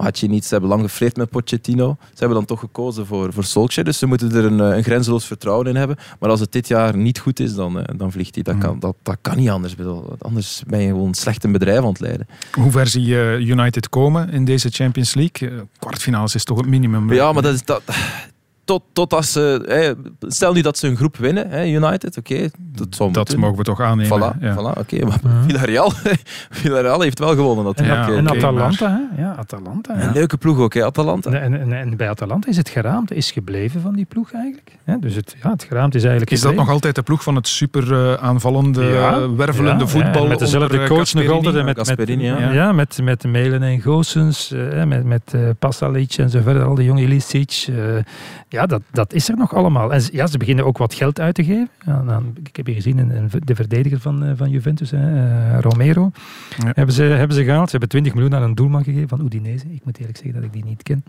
[0.00, 3.06] Maar had je niet, ze hebben lang gefleerd met Pochettino, ze hebben dan toch gekozen
[3.06, 5.96] voor, voor Solskjaer, dus ze moeten er een, eh, een grenzeloos vertrouwen in hebben.
[6.18, 8.44] Maar als het dit jaar niet goed is, dan, eh, dan vliegt hij.
[8.44, 9.74] Dat, kan, dat, dat kan niet anders.
[9.74, 12.28] Bedoel, Anders ben je gewoon slecht een bedrijf aan het leiden.
[12.52, 15.50] Hoe ver zie je United komen in deze Champions League?
[15.50, 17.12] Eh, Kwartfinales is toch het minimum?
[17.12, 17.82] Ja, maar dat is dat.
[18.70, 19.96] Tot, tot als ze.
[20.20, 22.50] Stel nu dat ze een groep winnen, hè, United, oké.
[22.58, 24.18] dat zou Dat mogen we toch aannemen.
[24.18, 24.54] Voilà, ja.
[24.54, 25.04] voilà oké.
[25.04, 25.20] maar.
[25.46, 25.92] Villarreal,
[26.60, 28.08] Villarreal heeft wel gewonnen En, natuurlijk.
[28.08, 29.22] Ja, en Atalanta, hè?
[29.22, 29.94] Ja, Atalanta.
[29.94, 30.06] ja.
[30.06, 31.30] Een leuke ploeg ook, hè, Atalanta.
[31.30, 34.70] En, en, en bij Atalanta is het geraamte is gebleven van die ploeg eigenlijk.
[34.86, 37.34] Ja, dus het, ja, het geraamte is eigenlijk Is dat nog altijd de ploeg van
[37.34, 40.22] het super eh, aanvallende, Ja, wervelende ja, voetbal?
[40.22, 41.54] ja, met dezelfde onder, eh, coach nog altijd.
[41.54, 42.52] En met, Gasperini, met, ja.
[42.52, 42.72] ja.
[42.72, 47.02] met, met Melen en Goossens, eh, met, met Pasalic en zo verder, al die jonge
[47.02, 47.68] Ilicic.
[48.50, 49.92] eh, ja, dat, dat is er nog allemaal.
[49.92, 51.68] En ze- ja, ze beginnen ook wat geld uit te geven.
[51.86, 54.98] Ja, dan, ik heb hier gezien een, een, de verdediger van, eh, van Juventus, hè,
[55.54, 56.10] eh, Romero,
[56.58, 56.72] Ja.
[56.74, 57.64] hebben, ze, hebben ze gehaald.
[57.64, 59.64] Ze hebben 20 miljoen aan een doelman gegeven van Udinese.
[59.72, 61.04] Ik moet eerlijk zeggen dat ik die niet ken.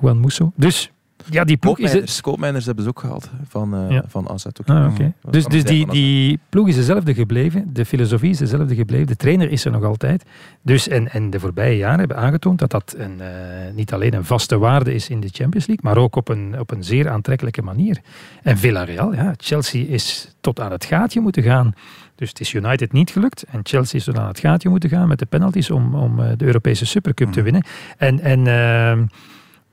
[0.00, 0.52] Juan Musso.
[0.56, 0.90] Dus
[1.30, 2.20] Ja, die ploeg is...
[2.20, 4.04] Koopmijners hebben ze ook gehaald van, uh, Ja.
[4.06, 4.46] van AZ.
[4.46, 4.68] Ook.
[4.68, 4.94] Ah,
[5.30, 9.50] Dus, dus die, die ploeg is dezelfde gebleven, de filosofie is dezelfde gebleven, de trainer
[9.50, 10.24] is er nog altijd.
[10.62, 13.28] Dus en, en de voorbije jaren hebben aangetoond dat dat een, eh,
[13.74, 16.70] niet alleen een vaste waarde is in de Champions League, maar ook op een, op
[16.70, 17.98] een zeer aantrekkelijke manier.
[18.42, 21.72] En Villarreal, ja, Chelsea is tot aan het gaatje moeten gaan.
[22.14, 25.08] Dus het is United niet gelukt en Chelsea is tot aan het gaatje moeten gaan
[25.08, 27.64] met de penalties om, om eh, de Europese Supercup te winnen.
[27.96, 29.06] En, en ehm,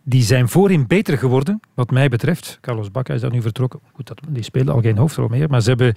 [0.03, 2.57] die zijn voorin beter geworden, wat mij betreft.
[2.61, 3.79] Carlos Bacca is daar nu vertrokken.
[3.93, 5.49] Goed, dat, die speelde al geen hoofdrol meer.
[5.49, 5.95] Maar ze hebben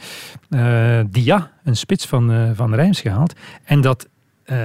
[0.49, 3.35] eh, Dia, een spits van, eh, van Rijms, gehaald.
[3.65, 4.09] En dat
[4.45, 4.59] eh,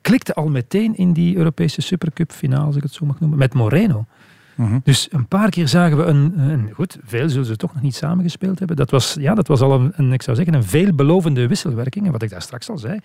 [0.00, 3.54] klikte al meteen in die Europese Supercup finale, als ik het zo mag noemen, met
[3.54, 4.06] Moreno.
[4.54, 4.78] Mhm.
[4.82, 6.70] Dus een paar keer zagen we een, een...
[6.74, 8.76] Goed, veel zullen ze toch nog niet samengespeeld hebben.
[8.76, 12.06] Dat was, ja, dat was al een, een, ik zou zeggen, een veelbelovende wisselwerking.
[12.06, 12.98] En wat ik daar straks al zei,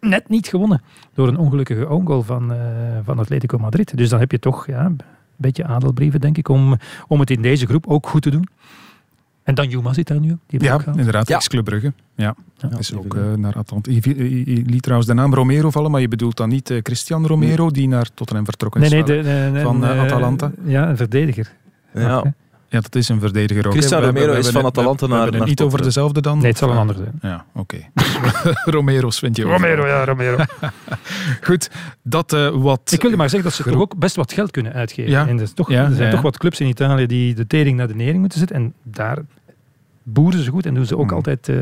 [0.00, 0.82] net niet gewonnen
[1.14, 2.58] door een ongelukkige own goal van, eh,
[3.04, 3.96] van Atletico Madrid.
[3.96, 4.98] Dus dan heb je toch ja, een
[5.36, 6.76] beetje adelbrieven, denk ik, om,
[7.08, 8.46] om het in deze groep ook goed te doen.
[9.42, 10.36] En dan Juma zit daar nu.
[10.46, 11.36] Die Ja, inderdaad, Ja.
[11.36, 11.92] ex-Club Brugge.
[12.14, 12.34] Ja,
[12.78, 13.90] is ook eh, naar Atalanta.
[13.90, 16.78] Je, je- je liet trouwens de naam Romero vallen, maar je bedoelt dan niet eh,
[16.82, 19.98] Christian Romero, die naar Tottenham vertrokken Nee, is nee, van, de, de- de- van een,
[19.98, 20.52] Atalanta.
[20.64, 21.52] Ja, een verdediger.
[21.94, 22.34] Ja.
[22.70, 23.72] Ja, dat is een verdediger ook.
[23.72, 24.00] Christian.
[24.00, 26.38] We Romero we is van Atalanta we hebben naar- het niet over dezelfde dan?
[26.38, 27.12] Nee, het zal een ander zijn.
[27.22, 27.76] Ja, oké.
[28.74, 29.50] Romero's vind je ook.
[29.52, 30.36] Romero, ja, Romero.
[31.40, 31.70] Goed,
[32.02, 32.80] dat eh, wat...
[32.92, 35.10] Ik wilde maar zeggen dat ze toch ook best wat geld kunnen uitgeven.
[35.10, 35.26] Ja.
[35.26, 36.10] En er, toch, Ja, er zijn ja.
[36.10, 38.56] toch wat clubs in Italië die de tering naar de nering moeten zetten.
[38.56, 39.18] En daar
[40.02, 41.02] boeren ze goed en doen ze Hmm.
[41.02, 41.56] ook altijd eh,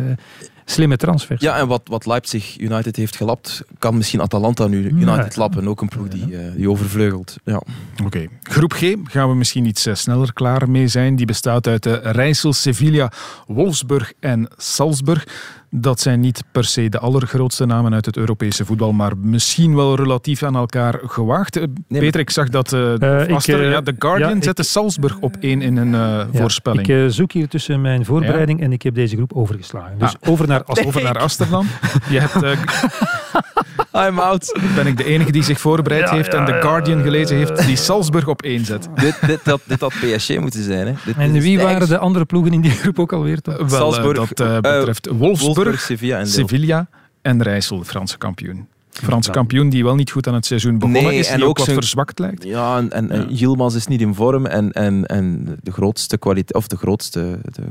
[0.69, 1.41] slimme transfers.
[1.41, 5.41] Ja, en wat, wat Leipzig United heeft gelapt, kan misschien Atalanta nu United Ja.
[5.41, 5.69] lappen.
[5.69, 7.37] Ook een ploeg die, eh, die overvleugelt.
[7.45, 7.63] Ja.
[8.05, 8.27] Oké.
[8.43, 11.17] Groep G gaan we misschien iets eh, sneller klaar mee zijn.
[11.17, 13.13] Die bestaat uit de Rijssel, Sevilla,
[13.47, 15.27] Wolfsburg en Salzburg.
[15.71, 19.95] Dat zijn niet per se de allergrootste namen uit het Europese voetbal, maar misschien wel
[19.97, 21.57] relatief aan elkaar gewaagd.
[21.57, 24.63] Eh, Peter, ik zag dat eh Eh, ik, Aster- ja, de Guardian ja, ik- zette
[24.63, 26.89] Salzburg op één in een eh, Ja, voorspelling.
[26.89, 29.99] Ik eh, zoek hier tussen mijn voorbereiding en ik heb deze groep overgeslagen.
[29.99, 30.31] Dus Ah.
[30.31, 30.87] over naar Aster.
[30.87, 31.67] Over naar Amsterdam.
[32.09, 32.51] Je hebt, eh,
[33.97, 34.59] I'm out.
[34.75, 37.37] ben ik de enige die zich voorbereid Ja, heeft ja, en de ja, Guardian gelezen
[37.37, 38.89] heeft, die Salzburg op één zet.
[38.95, 40.87] dit, dit, had, dit had PSG moeten zijn.
[40.87, 40.93] Hè.
[41.05, 43.39] Dit, En wie waren de andere ploegen in die groep ook alweer?
[43.43, 46.35] Wel, eh, Salzburg, dat eh, eh, betreft Wolfsburg, Wolfsburg, Sevilla en Lille.
[46.35, 46.89] Sevilla
[47.23, 48.69] en Rijssel, de Franse kampioen.
[49.03, 51.51] Franse kampioen die wel niet goed aan het seizoen begonnen Nee, is, en die ook
[51.51, 52.45] ook wat zijn- verzwakt lijkt.
[52.45, 54.47] Ja, en, en, en Yilmaz is niet in vorm.
[54.47, 57.63] En, en, en de grootste kwaliteit, of de grootste, de,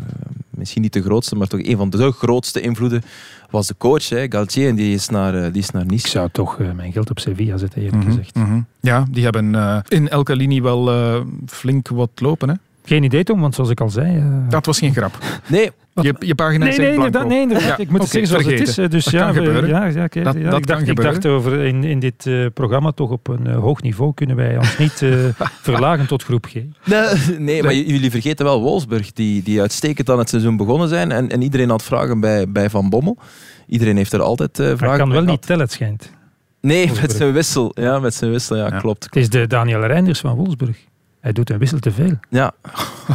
[0.50, 3.04] misschien niet de grootste, maar toch een van de grootste invloeden
[3.50, 4.70] was de coach, hè, Galtier.
[4.70, 6.06] En die is naar, eh, die is naar Nice.
[6.06, 8.36] Ik zou toch eh, mijn geld op Sevilla zetten, eerlijk Mhm, gezegd.
[8.36, 8.60] mhm.
[8.82, 10.90] Ja, die hebben eh, in elke linie wel
[11.48, 12.50] flink wat lopen.
[12.50, 12.56] Hè?
[12.86, 14.18] Geen idee, Tom, want zoals ik al zei...
[14.18, 15.18] eh, Dat was geen grap.
[15.48, 15.72] Nee,
[16.02, 17.28] Je, je pagina Nee, is nee, blanco.
[17.28, 17.68] nee, inderdaad.
[17.68, 18.84] Ja, ik moet het zeggen zoals het vergeten.
[18.84, 18.90] is.
[18.90, 19.70] eh, Dus Dat ja, kan we- gebeuren.
[19.70, 22.26] Ja, ja, oké, Dat- ja, dat ik kan dacht, ik dacht over in, in dit
[22.26, 25.10] eh, programma toch op een hoog niveau kunnen wij ons niet eh,
[25.62, 26.53] verlagen tot groep G.
[26.53, 26.68] Nee,
[27.40, 31.12] nee, maar jullie vergeten wel Wolfsburg, die, die uitstekend aan het seizoen begonnen zijn.
[31.12, 33.18] En, en iedereen had vragen bij, bij Van Bommel.
[33.68, 36.12] Iedereen heeft er altijd eh, vragen hij kan bij wel niet tellen, het schijnt.
[36.62, 37.72] Nee, met zijn wissel.
[37.74, 38.78] Ja, met zijn wissel, ja, Ja.
[38.80, 39.03] klopt.
[39.03, 40.78] Het is de Daniel Reinders van Wolfsburg.
[41.26, 42.12] Hij doet een wissel te veel.
[42.30, 42.52] Ja,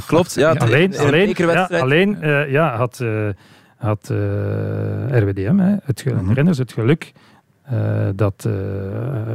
[0.07, 0.35] klopt.
[0.35, 3.29] Ja, alleen, alleen, ja, alleen eh, ja, had, eh,
[3.77, 6.33] had eh, RWDM, hè, het, Mhm.
[6.33, 7.13] Renders, het geluk
[7.71, 8.53] eh, dat eh,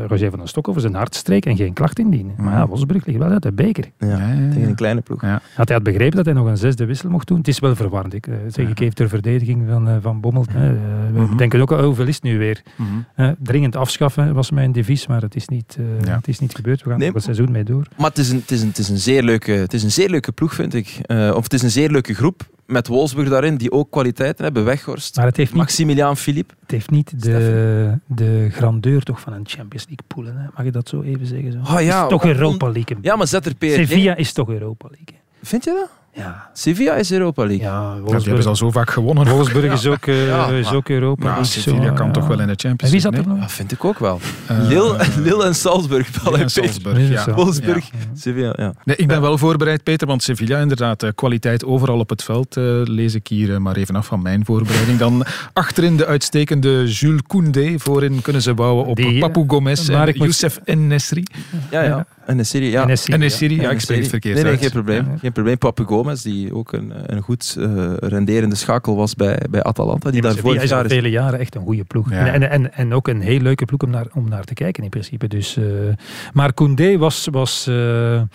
[0.08, 2.34] Roger van den Stok over zijn hart streek en geen klacht indiende.
[2.38, 2.68] Maar ja, Mhm.
[2.68, 3.86] Wolfsburg ligt wel uit de beker.
[4.00, 4.50] Ja, Ja, ja, ja.
[4.52, 5.22] tegen een kleine ploeg.
[5.22, 5.42] Ja.
[5.56, 7.38] Had hij had begrepen dat hij nog een zesde wissel mocht doen?
[7.38, 8.14] Het is wel verwarrend.
[8.14, 10.46] Ik, eh, zeg, ik even ter verdediging van, eh, van Bommel.
[10.52, 10.74] hè.
[11.14, 11.38] We Mhm.
[11.38, 12.62] denken ook al, hoeveel is het nu weer?
[12.76, 13.34] Mhm.
[13.40, 16.16] Dringend afschaffen was mijn devies, maar het is niet, eh, Ja.
[16.16, 16.84] het is niet gebeurd.
[16.84, 17.06] We gaan Nee.
[17.08, 17.88] nog het seizoen mee door.
[17.98, 19.92] Maar het is, een, het, is een, het, is een zeer leuke, het is een
[19.92, 21.00] zeer leuke ploeg, vind ik.
[21.02, 22.54] Eh, of het is een zeer leuke groep.
[22.66, 24.66] Met Wolfsburg daarin, die ook kwaliteiten hebben.
[24.66, 26.54] Weghorst, Maar het heeft niet, Maximiliaan Philippe.
[26.62, 30.38] het heeft niet de, de grandeur toch van een Champions League poelen.
[30.38, 30.48] Hè?
[30.56, 31.52] Mag je dat zo even zeggen?
[31.52, 31.58] Zo?
[31.60, 32.98] Ah, ja, het is toch Europa League.
[33.02, 33.74] Ja, maar zet er PSG.
[33.74, 35.20] Sevilla is toch Europa League.
[35.42, 35.90] Vind je dat?
[36.18, 37.66] Ja, Sevilla is Europa League.
[37.66, 39.28] ja Ja, die hebben ze al zo vaak gewonnen.
[39.28, 41.46] Wolfsburg is, ook, eh, Ja, is ook Europa Maar League.
[41.62, 42.12] Sevilla kan ja.
[42.12, 43.42] toch wel in de Champions En wie zat League, er nee?
[43.42, 43.50] nog?
[43.50, 44.20] Ja, vind ik ook wel.
[44.48, 46.08] Eh, Lille, Lille en Salzburg.
[46.16, 46.50] Lille Allee, en.
[46.50, 47.34] Salzburg, ja.
[47.34, 47.98] Wolfsburg, Ja.
[48.14, 48.74] Sevilla, ja.
[48.84, 52.58] Nee, ik ben wel voorbereid, Peter, want Sevilla inderdaad, eh, kwaliteit overal op het veld,
[52.58, 54.98] eh, lees ik hier eh, maar even af van mijn voorbereiding.
[55.00, 59.90] Dan achterin de uitstekende Jules Koundé, voorin kunnen ze bouwen op Die, eh, Papu Gomez
[59.90, 61.24] en Youssef Nesri.
[61.72, 62.06] Ja, ja.
[62.26, 62.82] En de serie, ja.
[62.82, 62.88] En
[63.20, 63.72] Nesri, En ja.
[63.72, 65.18] Ik spreek het verkeerd Nee, geen probleem.
[65.20, 65.58] Geen probleem.
[65.58, 70.12] Papu Gomez, die ook een, een goed eh, renderende schakel was bij, bij Atalanta.
[70.12, 70.92] Die maar daar vorig jaar is.
[70.92, 72.10] vele jaren echt een goede ploeg.
[72.10, 72.28] Ja.
[72.28, 74.84] En, en, en, en ook een heel leuke ploeg om naar, om naar te kijken
[74.84, 75.28] in principe.
[75.28, 75.64] Dus, eh,
[76.34, 78.26] maar Koundé was, was, eh, eh,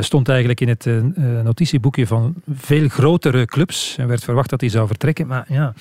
[0.00, 0.86] stond eigenlijk in het
[1.44, 3.96] notitieboekje van veel grotere clubs.
[3.98, 5.26] Er werd verwacht dat hij zou vertrekken.
[5.26, 5.74] Maar ja,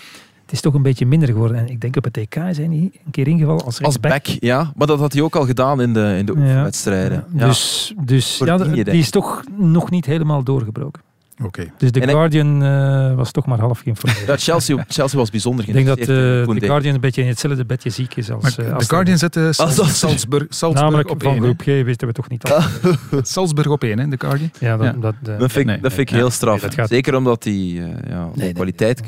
[0.54, 1.58] is toch een beetje minder geworden.
[1.58, 4.26] En ik denk op het EK is hij niet een keer ingevallen als Als back,
[4.26, 4.72] ja.
[4.76, 7.26] Maar dat had hij ook al gedaan in de, in de oefenwedstrijden.
[7.36, 7.46] Ja.
[7.46, 11.02] Dus, dus ja, die is toch nog niet helemaal doorgebroken.
[11.44, 11.66] Oké.
[11.78, 14.26] Dus de En ik- Guardian eh, was toch maar half geïnformeerd.
[14.28, 16.66] Ja, Chelsea, Chelsea was bijzonder Ik denk dat geïnteresseerd in eh, de Koundé.
[16.66, 18.58] Guardian een beetje in hetzelfde bedje ziek is als...
[18.58, 22.14] Eh, de als Guardian zette dat- Salzburg, Salzburg Namelijk op van groep G wisten we
[22.14, 22.62] toch niet al.
[23.22, 24.52] Salzburg op één, hè, de Guardian.
[24.60, 24.92] Ja, dat, Ja.
[25.02, 26.54] dat, eh, Dat vind ik, Nee, dat vind ik nee, heel straf.
[26.54, 29.02] Nee, dat gaat- Zeker omdat die eh, ja, nee, kwaliteit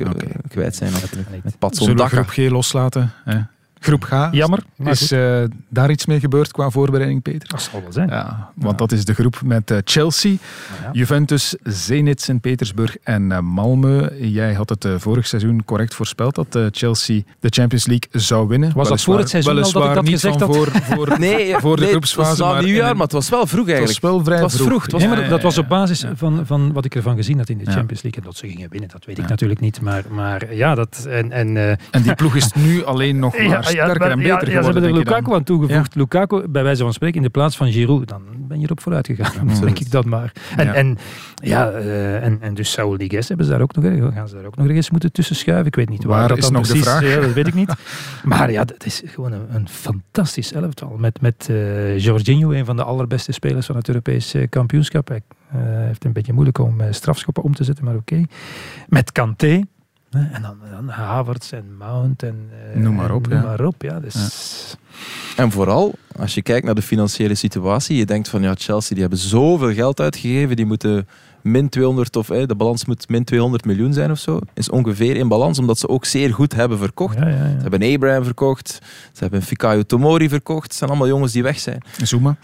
[0.48, 0.92] kwijt zijn.
[1.44, 2.24] Met Patson Zullen we Daka.
[2.24, 3.12] groep G loslaten?
[3.26, 3.38] Hè?
[3.86, 4.28] Groep G.
[4.32, 7.50] Jammer, maar Is eh, daar iets mee gebeurd qua voorbereiding, Peter?
[7.50, 8.10] dat zal wel zijn.
[8.10, 10.90] Ja, want dat is de groep met eh, Chelsea, Ja.
[10.92, 14.14] Juventus, Zenit Sint-Petersburg en eh, Malmö.
[14.20, 18.48] Jij had het eh, vorig seizoen correct voorspeld dat eh, Chelsea de Champions League zou
[18.48, 18.72] winnen.
[18.76, 20.56] Was dat voor het seizoen al dat ik dat niet gezegd had?
[20.56, 22.30] Voor, voor, Nee, voor de nee, groepsfase.
[22.30, 24.02] het was in nieuwjaar, maar het was wel vroeg het eigenlijk.
[24.02, 24.84] was wel vrij Het was vroeg.
[24.84, 26.12] Het was Nee, maar Ja, dat was op basis ja.
[26.16, 27.72] van, van wat ik ervan gezien had in de Ja.
[27.72, 28.22] Champions League.
[28.22, 29.82] En dat ze gingen winnen, dat weet ik natuurlijk niet.
[29.82, 31.06] Maar, maar ja, dat...
[31.10, 34.72] En, en, eh, En die ploeg is nu alleen nog maar ja, beter ja, ze
[34.72, 34.94] hebben er.
[34.94, 35.96] Lukaku aan toegevoegd.
[35.96, 38.08] Lukaku, bij wijze van spreken, in de plaats van Giroud.
[38.08, 40.32] Dan ben je erop vooruit gegaan, denk ik dat maar.
[40.58, 40.74] En, Ja.
[40.74, 40.98] en,
[41.36, 44.36] ja, eh, en, en dus Saul Niguez hebben ze daar ook nog, eh, gaan ze
[44.36, 45.66] daar ook nog ergens moeten tussen schuiven.
[45.66, 47.14] Ik weet niet waar, Waar dat is dan nog de precies, vraag?
[47.16, 47.74] ja, dat weet ik niet.
[48.24, 50.96] Maar ja, het is gewoon een, een fantastisch elftal.
[50.98, 55.08] Met, met eh Jorginho, een van de allerbeste spelers van het Europese kampioenschap.
[55.08, 55.22] Hij
[55.52, 58.24] eh, heeft een beetje moeilijk om eh, strafschoppen om te zetten, maar oké.
[58.88, 59.62] Met Kanté.
[60.16, 63.46] En dan, dan Havertz en Mount en eh, Noem maar op, Noem ja.
[63.46, 64.00] maar op, ja.
[64.00, 64.76] Dus,
[65.36, 69.02] En vooral, als je kijkt naar de financiële situatie, je denkt van ja, Chelsea die
[69.02, 71.08] hebben zoveel geld uitgegeven, die moeten
[71.42, 74.40] min 200 of eh, de balans moet min 200 miljoen zijn of zo.
[74.54, 77.18] Is ongeveer in balans, omdat ze ook zeer goed hebben verkocht.
[77.18, 77.50] Ja, ja, ja.
[77.50, 78.80] Ze hebben Abraham verkocht,
[79.12, 80.64] ze hebben Fikayo Tomori verkocht.
[80.64, 81.84] Het zijn allemaal jongens die weg zijn.
[82.04, 82.36] Zuma.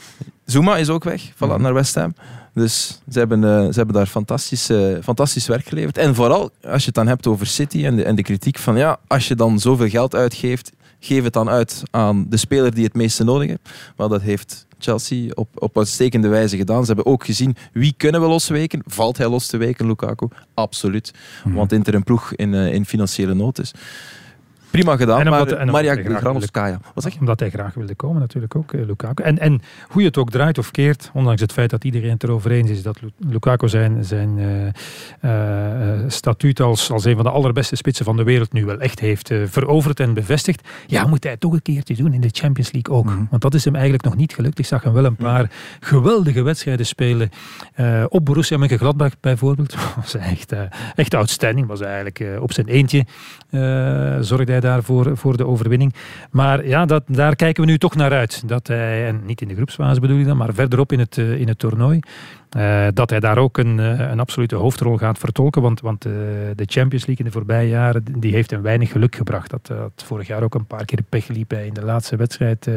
[0.46, 2.14] Zuma is ook weg, voilà, naar West Ham.
[2.54, 5.98] Dus ze hebben, eh, ze hebben daar fantastisch, eh, fantastisch werk geleverd.
[5.98, 8.78] En vooral, als je het dan hebt over City en de, en de kritiek van
[8.78, 12.84] ja, als je dan zoveel geld uitgeeft, geef het dan uit aan de speler die
[12.84, 13.70] het meeste nodig heeft.
[13.96, 16.82] Maar dat heeft Chelsea op, op uitstekende wijze gedaan.
[16.82, 18.82] Ze hebben ook gezien wie kunnen we losweken.
[18.86, 20.28] Valt hij los te weken, Lukaku?
[20.54, 21.14] Absoluut.
[21.44, 23.72] Want Inter een ploeg in, eh, in financiële nood is.
[24.72, 26.80] Prima gedaan, omdat- maar Maria Granovskaya.
[26.94, 27.20] Wat zeg je?
[27.20, 29.24] Omdat hij graag wilde komen natuurlijk ook, eh, Lukaku.
[29.24, 32.24] En, en hoe je het ook draait of keert, ondanks het feit dat iedereen het
[32.24, 37.24] erover eens is dat Lu- Lukaku zijn, zijn eh, eh, statuut als, als een van
[37.24, 41.24] de allerbeste spitsen van de wereld nu wel echt heeft veroverd en bevestigd, ja, moet
[41.24, 43.12] hij het toch een keertje doen in de Champions League ook.
[43.30, 44.60] Want dat is hem eigenlijk nog niet gelukt.
[44.60, 47.30] Ik zag hem wel een paar geweldige wedstrijden spelen.
[48.10, 49.76] Op Borussia Mönchengladbach bijvoorbeeld.
[50.02, 50.54] was echt,
[50.96, 51.68] echt outstanding.
[51.68, 53.06] Was eigenlijk op zijn eentje.
[54.24, 55.94] zorgde hij daarvoor voor de overwinning.
[56.32, 58.48] Maar ja, dat, daar kijken we nu toch naar uit.
[58.48, 61.40] Dat hij, en niet in de groepsfase bedoel ik dan, maar verderop in het, eh,
[61.40, 62.00] in het toernooi.
[62.52, 65.62] eh, dat hij daar ook een, eh, een absolute hoofdrol gaat vertolken.
[65.62, 69.50] Want, want de Champions League in de voorbije jaren die heeft hem weinig geluk gebracht.
[69.50, 72.70] Dat had vorig jaar ook een paar keer pech liep hij in de laatste wedstrijd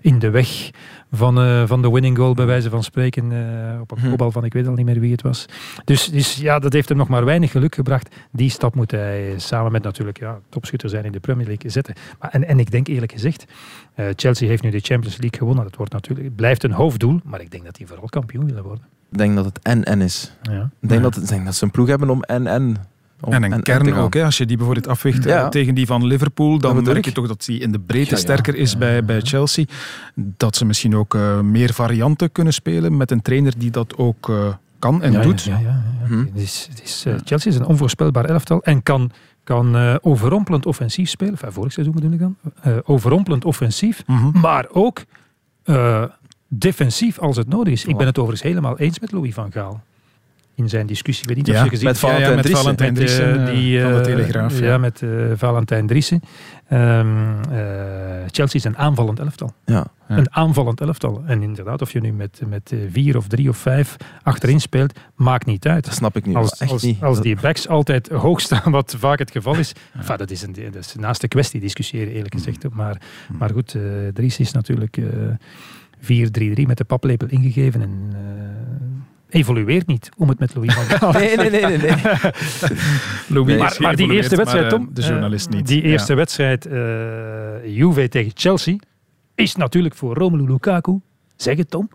[0.00, 0.70] in de weg
[1.10, 3.32] van, eh, van de winning goal, bij wijze van spreken.
[3.32, 5.46] eh, op een kopbal van ik weet al niet meer wie het was.
[5.84, 8.14] Dus, dus ja, dat heeft hem nog maar weinig geluk gebracht.
[8.32, 11.94] Die stap moet hij samen met natuurlijk ja, topschutter zijn in de Premier League zetten.
[12.18, 13.44] Maar, en, en ik denk eerlijk gezegd,
[13.94, 15.64] eh, Chelsea heeft nu de Champions League gewonnen.
[15.64, 18.62] Dat wordt natuurlijk, het blijft een hoofddoel, maar ik denk dat die vooral kampioen willen
[18.62, 18.84] worden.
[19.10, 20.36] Ik denk dat het en-en is.
[20.42, 20.70] Ja.
[20.80, 22.76] Ik denk, dat, ik denk dat ze een ploeg hebben om en-en
[23.20, 25.48] om En een kern ook, hè, als je die bijvoorbeeld afweegt eh, Ja.
[25.48, 28.22] tegen die van Liverpool, dan merk je toch dat die in de breedte Ja, ja.
[28.22, 29.64] sterker is bij, bij Chelsea.
[30.14, 34.28] Dat ze misschien ook eh, meer varianten kunnen spelen met een trainer die dat ook
[34.28, 34.36] eh,
[34.78, 35.42] kan en Ja, doet.
[35.42, 36.06] Ja, ja, ja, ja.
[36.06, 36.18] Hm.
[36.18, 39.10] Het is, het is, eh, Chelsea is een onvoorspelbaar elftal en kan,
[39.44, 41.32] kan eh, overrompelend offensief spelen.
[41.32, 42.36] Enfin, vorig seizoen bedoel ik dan.
[42.62, 44.40] Eh, overrompelend offensief, Mhm.
[44.40, 45.04] maar ook
[45.64, 46.04] eh,
[46.48, 47.84] defensief als het nodig is.
[47.84, 49.82] Ik ben het overigens helemaal eens met Louis van Gaal.
[50.54, 52.12] In zijn discussie, ik weet niet Ja, of je gezien met hebt.
[52.12, 52.64] Valentijn met Driessen.
[52.64, 54.58] Valentijn Met, eh, Driessen eh, die, van de eh, Telegraaf.
[54.58, 54.78] Ja, Ja.
[54.78, 56.20] met eh, Valentijn Driessen.
[56.68, 57.06] Ehm,
[57.50, 57.58] eh,
[58.30, 59.52] Chelsea is een aanvallend elftal.
[59.64, 59.86] Ja.
[60.08, 61.22] Een aanvallend elftal.
[61.26, 65.46] En inderdaad, of je nu met, met vier of drie of vijf achterin speelt, maakt
[65.46, 65.84] niet uit.
[65.84, 66.36] Dat snap ik niet.
[66.36, 67.02] Als, echt als, niet.
[67.02, 69.72] als die backs altijd hoog staan, wat vaak het geval is.
[69.98, 72.68] Enfin, dat, is een, dat is naast de kwestie discussiëren, eerlijk gezegd.
[72.72, 73.00] Maar,
[73.38, 73.82] maar goed, eh
[74.14, 75.04] Dries is natuurlijk eh
[76.00, 76.06] 4-3-3
[76.66, 77.82] met de paplepel ingegeven.
[77.82, 78.18] En eh,
[79.30, 81.78] evolueert niet, om het met Louis van Gaal Nee, nee, nee, nee.
[81.78, 81.94] nee.
[83.28, 85.66] Louis maar, maar die eerste wedstrijd, maar, eh, Tom, de journalist eh, niet.
[85.66, 85.88] die Ja.
[85.88, 88.76] eerste wedstrijd eh Juve tegen Chelsea
[89.34, 91.00] is natuurlijk voor Romelu Lukaku.
[91.36, 91.88] Zeg het, Tom.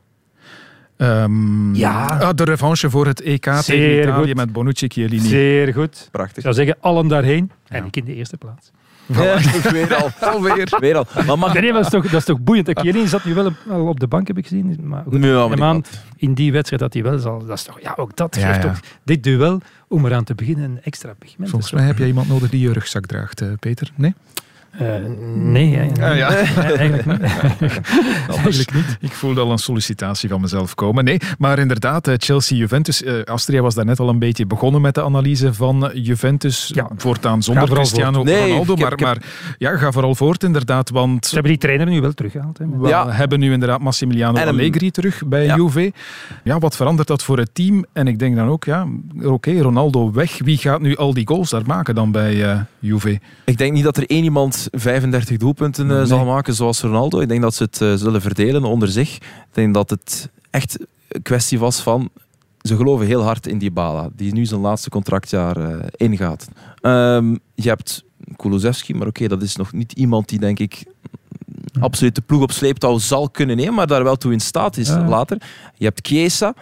[0.98, 2.06] Ehm, Ja.
[2.08, 4.36] ah, de revanche voor het EK tegen Zeer Italië goed.
[4.36, 5.28] met Bonucci Chiellini.
[5.28, 6.02] Zeer goed.
[6.06, 6.44] Ik Prachtig.
[6.44, 7.52] zou zeggen, allen daarheen.
[7.68, 7.88] En Ja.
[7.88, 8.72] ik in de eerste plaats.
[9.08, 10.10] Weer al.
[10.20, 10.78] Alweer.
[10.80, 11.06] Weer al.
[11.26, 11.54] Maar mag...
[11.54, 12.70] Nee, maar dat is toch, dat is toch boeiend.
[12.80, 13.52] Chiellini zat nu wel
[13.88, 14.78] op de bank, heb ik gezien.
[14.84, 15.84] Maar goed, Ja, maar aan,
[16.18, 17.46] in die wedstrijd dat hij wel zal.
[17.46, 18.70] Dat is toch, ja, ook dat Ja, geeft ja.
[18.70, 21.50] toch dit duel, om eraan te beginnen, een extra pigment.
[21.50, 23.92] Volgens mij heb jij iemand nodig die je rugzak draagt, eh, Peter.
[23.96, 24.14] Nee?
[24.80, 24.88] Eh,
[25.36, 26.10] nee, hè.
[26.10, 26.30] Ah, ja.
[26.30, 27.22] Eigenlijk niet.
[28.44, 28.98] eigenlijk niet.
[29.00, 31.04] Ik voelde al een sollicitatie van mezelf komen.
[31.04, 33.04] Nee, maar inderdaad, eh, Chelsea-Juventus.
[33.04, 36.72] eh, Astria was daar net al een beetje begonnen met de analyse van Juventus.
[36.74, 36.90] Ja.
[36.98, 38.26] Voortaan zonder vooral Cristiano voort.
[38.30, 38.74] Nee, Ronaldo.
[38.74, 40.90] ik heb- maar, ik heb- maar ja, ga vooral voort inderdaad.
[40.90, 42.58] Want Ze hebben die trainer nu wel teruggehaald.
[42.58, 42.66] Hè.
[42.80, 43.10] we Ja.
[43.12, 45.56] hebben nu inderdaad Massimiliano En Allegri terug bij Ja.
[45.56, 45.94] Juve.
[46.44, 47.86] Ja, wat verandert dat voor het team?
[47.94, 48.88] En ik denk dan ook, ja,
[49.24, 50.38] oké, Ronaldo weg.
[50.44, 53.20] Wie gaat nu al die goals daar maken dan bij eh, Juve?
[53.46, 56.06] Ik denk niet dat er één iemand 35 doelpunten eh, Nee.
[56.06, 57.20] zal maken zoals Ronaldo.
[57.20, 59.16] Ik denk dat ze het eh, zullen verdelen onder zich.
[59.16, 62.10] Ik denk dat het echt een kwestie was van...
[62.62, 66.48] Ze geloven heel hard in Dybala, die nu zijn laatste contractjaar eh, ingaat.
[66.82, 68.04] Ehm, je hebt
[68.36, 70.84] Kulusevski, maar oké, dat is nog niet iemand die, denk ik,
[71.80, 74.88] absoluut de ploeg op sleeptouw zal kunnen nemen, maar daar wel toe in staat is
[74.88, 75.08] Ja.
[75.08, 75.38] later.
[75.76, 76.54] Je hebt Chiesa.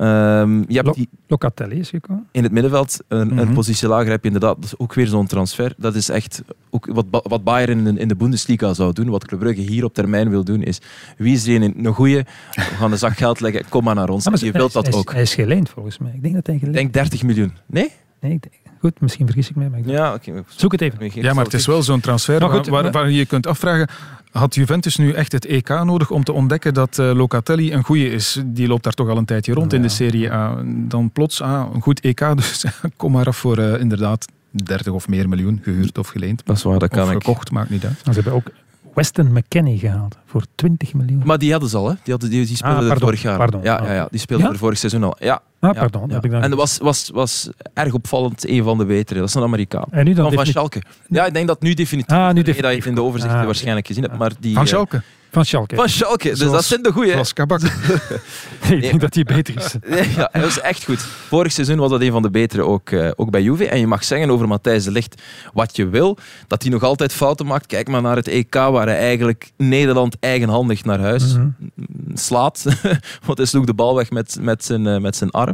[0.00, 2.26] Ehm, je hebt die, Locatelli is gekomen.
[2.32, 3.54] in het middenveld, een, een Mhm.
[3.54, 5.74] positie lager heb je inderdaad dat is ook weer zo'n transfer.
[5.76, 9.08] Dat is echt ook wat, wat Bayern in de, in de Bundesliga zou doen.
[9.08, 10.78] Wat Club Brugge hier op termijn wil doen, is
[11.18, 12.16] wie is er een, een goeie?
[12.54, 14.24] We gaan een zak geld leggen, kom maar naar ons.
[14.24, 15.12] Maar je hij wilt is- dat hij is- ook.
[15.12, 16.12] Hij is geleend volgens mij.
[16.14, 17.52] Ik denk dat hij Ik geleend denk 30 miljoen.
[17.66, 17.90] Nee?
[18.20, 19.68] Nee, ik denk- goed, misschien vergis ik mij.
[19.68, 20.44] Maar ik Ja, oké.
[20.48, 21.10] Zoek het even.
[21.14, 23.88] Ja, maar het is wel zo'n transfer goed, waar, waar, je kunt afvragen...
[24.30, 28.10] Had Juventus nu echt het EK nodig om te ontdekken dat eh, Locatelli een goeie
[28.10, 28.42] is?
[28.46, 30.62] Die loopt daar toch al een tijdje rond in de Serie A.
[30.66, 32.64] Dan plots, ah, een goed EK, dus
[32.96, 36.42] kom maar af voor eh, inderdaad 30 of meer miljoen, gehuurd of geleend.
[36.44, 37.22] Dat is waar, dat kan of ik.
[37.24, 38.00] gekocht, maakt niet uit.
[38.04, 38.50] Ze hebben ook
[38.94, 41.22] Weston McKennie gehaald voor 20 miljoen.
[41.24, 41.94] Maar die hadden ze al, hè?
[42.02, 43.36] Die, hadden, die, die speelden Ah, er vorig jaar.
[43.36, 43.62] pardon.
[43.62, 44.52] Ja, ja, ja, die speelden Ja?
[44.52, 45.16] er vorig seizoen al.
[45.18, 45.42] Ja.
[45.60, 46.14] Ah, ja, pardon, ja.
[46.14, 49.18] heb ik dan En dat was, was, was erg opvallend een van de betere.
[49.20, 49.84] Dat is een Amerikaan.
[49.90, 50.82] En nu dan Van, van definitief- Schalke.
[51.08, 52.16] Ja, ik denk dat nu definitief.
[52.16, 52.78] Ah, nu Nee, dat je definitief.
[52.78, 54.18] het in de overzichten Ah, waarschijnlijk gezien hebt.
[54.18, 55.02] Maar die, Van eh, Schalke.
[55.32, 55.74] Van Schalke.
[55.76, 56.28] Van Schalke.
[56.28, 57.10] Dus Zoals- dat zijn de goeie.
[57.12, 57.60] Zoals Kabak.
[58.70, 59.74] ik denk dat hij beter is.
[59.88, 60.98] Nee, ja, hij was echt goed.
[61.28, 63.68] Vorig seizoen was dat een van de betere ook, eh, ook bij Juve.
[63.68, 65.22] En je mag zeggen over Matthijs de Ligt
[65.52, 66.18] wat je wil.
[66.46, 67.66] Dat hij nog altijd fouten maakt.
[67.66, 71.46] Kijk maar naar het EK waar hij eigenlijk Nederland eigenhandig naar huis Mhm.
[72.14, 72.64] slaat.
[73.26, 75.49] Want hij sloeg de bal weg met, met, zijn, eh, met zijn arm.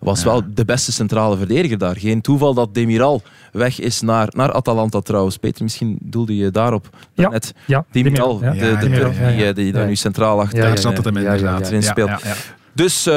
[0.00, 1.96] Was wel de beste centrale verdediger daar.
[1.96, 5.36] Geen toeval dat Demiral weg is naar, naar Atalanta trouwens.
[5.36, 7.54] Peter, misschien doelde je daarop Ja, net.
[7.66, 8.50] ja, Demiral, ja.
[8.50, 9.46] de, de ja, die, ja.
[9.48, 11.70] eh, die daar nu centraal achter, Ja, ja, Daar zat het hem inderdaad.
[11.70, 12.08] Ja, speelt.
[12.08, 12.34] ja, ja.
[12.74, 13.14] Dus eh,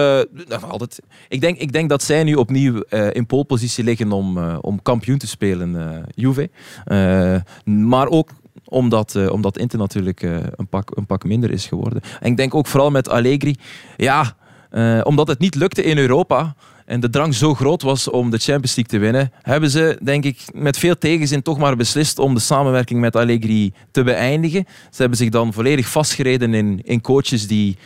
[0.48, 1.00] nou, altijd.
[1.30, 4.82] Ik, denk, ik denk dat zij nu opnieuw eh, in polepositie liggen om, eh, om
[4.82, 6.50] kampioen te spelen, eh, Juve.
[6.86, 7.36] Eh,
[7.74, 8.30] maar ook
[8.66, 12.02] omdat, eh, omdat Inter natuurlijk eh, een, pak, een pak minder is geworden.
[12.20, 13.56] En ik denk ook vooral met Allegri.
[13.98, 14.36] Ja,
[14.72, 18.38] eh, omdat het niet lukte in Europa en de drang zo groot was om de
[18.38, 22.34] Champions League te winnen, hebben ze, denk ik, met veel tegenzin toch maar beslist om
[22.34, 24.66] de samenwerking met Allegri te beëindigen.
[24.68, 27.78] Ze hebben zich dan volledig vastgereden in, in coaches die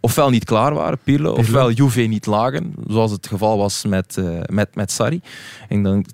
[0.00, 4.40] ofwel niet klaar waren, Pirlo, ofwel Juve niet lagen, zoals het geval was met, eh,
[4.46, 5.20] met, met Sarri.
[5.68, 6.04] En dan,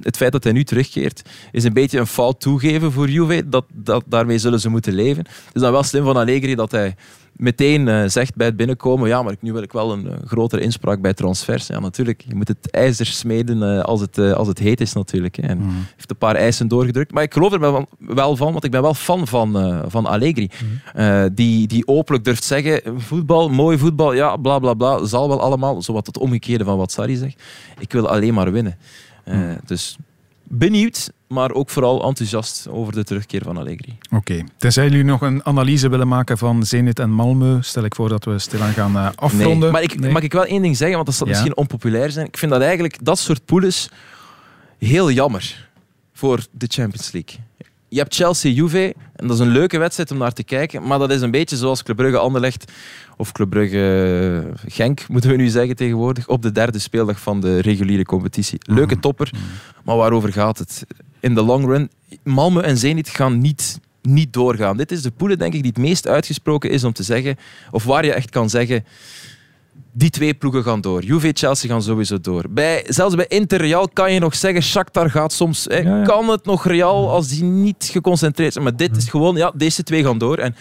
[0.00, 3.48] het feit dat hij nu terugkeert, is een beetje een fout toegeven voor Juve.
[3.48, 5.24] Dat, dat, daarmee zullen ze moeten leven.
[5.24, 6.94] Het is dan wel slim van Allegri dat hij
[7.40, 10.62] meteen eh, zegt bij het binnenkomen, ja, maar nu wil ik wel een eh, grotere
[10.62, 11.66] inspraak bij transfers.
[11.66, 15.36] Ja, natuurlijk, je moet het ijzer smeden eh, als, het, als het heet is natuurlijk.
[15.36, 15.42] hè.
[15.42, 15.68] En Mhm.
[15.96, 17.12] heeft een paar eisen doorgedrukt.
[17.12, 17.60] Maar ik geloof er
[17.98, 20.50] wel, van, want ik ben wel fan van, van Allegri.
[20.94, 25.40] Eh, die, die openlijk durft zeggen, voetbal, mooi voetbal, ja, bla bla bla, zal wel
[25.40, 25.82] allemaal.
[25.82, 27.42] Zowat het omgekeerde van wat Sarri zegt.
[27.78, 28.76] Ik wil alleen maar winnen.
[29.24, 29.96] Eh, Dus
[30.44, 33.98] benieuwd, maar ook vooral enthousiast over de terugkeer van Allegri.
[34.10, 34.44] Oké.
[34.56, 38.24] Tenzij jullie nog een analyse willen maken van Zenit en Malmö, stel ik voor dat
[38.24, 39.58] we stilaan gaan eh, afronden.
[39.58, 40.12] Nee, maar ik, Nee?
[40.12, 41.32] mag ik wel één ding zeggen, want dat zal Ja.
[41.32, 42.26] misschien onpopulair zijn.
[42.26, 43.90] Ik vind dat eigenlijk dat soort poules
[44.78, 45.68] heel jammer
[46.12, 47.38] voor de Champions League.
[47.88, 51.10] Je hebt Chelsea-Juve en dat is een leuke wedstrijd om naar te kijken, maar dat
[51.10, 52.72] is een beetje zoals Club Brugge-Anderlecht
[53.16, 58.04] of Club Brugge-Genk, moeten we nu zeggen tegenwoordig, op de derde speeldag van de reguliere
[58.04, 58.58] competitie.
[58.62, 59.00] Leuke Mhm.
[59.02, 59.30] topper,
[59.84, 60.84] maar waarover gaat het?
[61.20, 61.90] In de long run,
[62.24, 64.76] Malmö en Zenit gaan niet, niet doorgaan.
[64.76, 67.36] Dit is de poele, denk ik, die het meest uitgesproken is om te zeggen,
[67.70, 68.84] of waar je echt kan zeggen,
[69.92, 71.02] die twee ploegen gaan door.
[71.02, 72.44] Juve Chelsea gaan sowieso door.
[72.50, 75.64] Bij, zelfs bij Inter Real kan je nog zeggen, Shakhtar gaat soms...
[75.68, 76.04] hè, Ja, ja.
[76.04, 78.64] Kan het nog Real als die niet geconcentreerd zijn?
[78.64, 80.38] Maar dit is gewoon, ja, deze twee gaan door.
[80.38, 80.54] En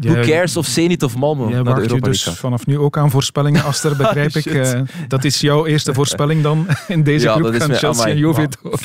[0.00, 3.96] who cares of Zenit of Malmö Jij waagt dus vanaf nu ook aan voorspellingen, Aster,
[4.04, 4.42] begrijp ik.
[4.42, 4.74] Shit.
[4.74, 8.18] Eh, dat is jouw eerste voorspelling dan in deze Ja, groep gaan Chelsea en.
[8.18, 8.80] Juve door.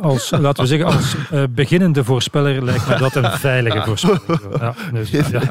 [0.00, 4.18] als, laten we zeggen, als eh, beginnende voorspeller lijkt me dat een veilige voorspeller.
[4.60, 5.42] Ja, dus, ja.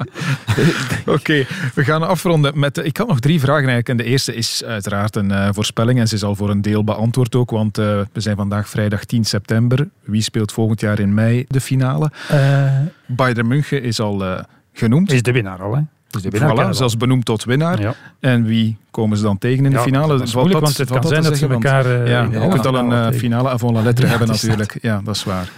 [1.05, 2.77] Oké, we gaan afronden met...
[2.77, 3.89] ik had nog drie vragen eigenlijk.
[3.89, 5.99] En de eerste is uiteraard een eh, voorspelling.
[5.99, 7.49] En ze is al voor een deel beantwoord ook.
[7.51, 9.89] Want eh, we zijn vandaag vrijdag 10 september.
[10.03, 12.11] Wie speelt volgend jaar in mei de finale?
[12.27, 12.71] Eh,
[13.05, 14.39] Bayern München is al eh,
[14.79, 15.11] genoemd.
[15.11, 15.81] is de winnaar al, hè?
[16.11, 17.81] Is de winnaar Voilà, zelfs benoemd tot winnaar.
[17.81, 17.93] Ja.
[18.19, 20.17] En wie komen ze dan tegen in de Ja, finale?
[20.17, 22.65] dat is moeilijk, want het kan zijn dat ze elkaar, Want, eh, ja, je kunt
[22.65, 24.77] al een finale eh, finale avant la lettre hebben natuurlijk.
[24.81, 25.49] Ja, dat is waar.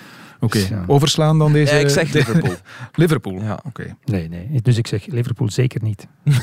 [0.44, 0.84] Oké, ja.
[0.88, 1.74] overslaan dan deze...
[1.74, 2.54] Ja, ik zeg Liverpool.
[2.94, 3.60] Liverpool, Ja.
[3.68, 3.96] oké.
[4.06, 4.60] Nee, nee.
[4.62, 6.08] Dus ik zeg Liverpool zeker niet.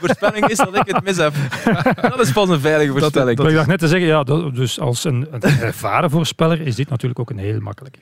[0.00, 1.34] voorspelling is dat ik het mis heb.
[2.10, 3.38] Dat is pas een veilige voorspelling.
[3.38, 6.74] Maar ik dacht net te zeggen, ja, dat- dus als een, een ervaren voorspeller is
[6.74, 7.96] dit natuurlijk ook een heel makkelijk.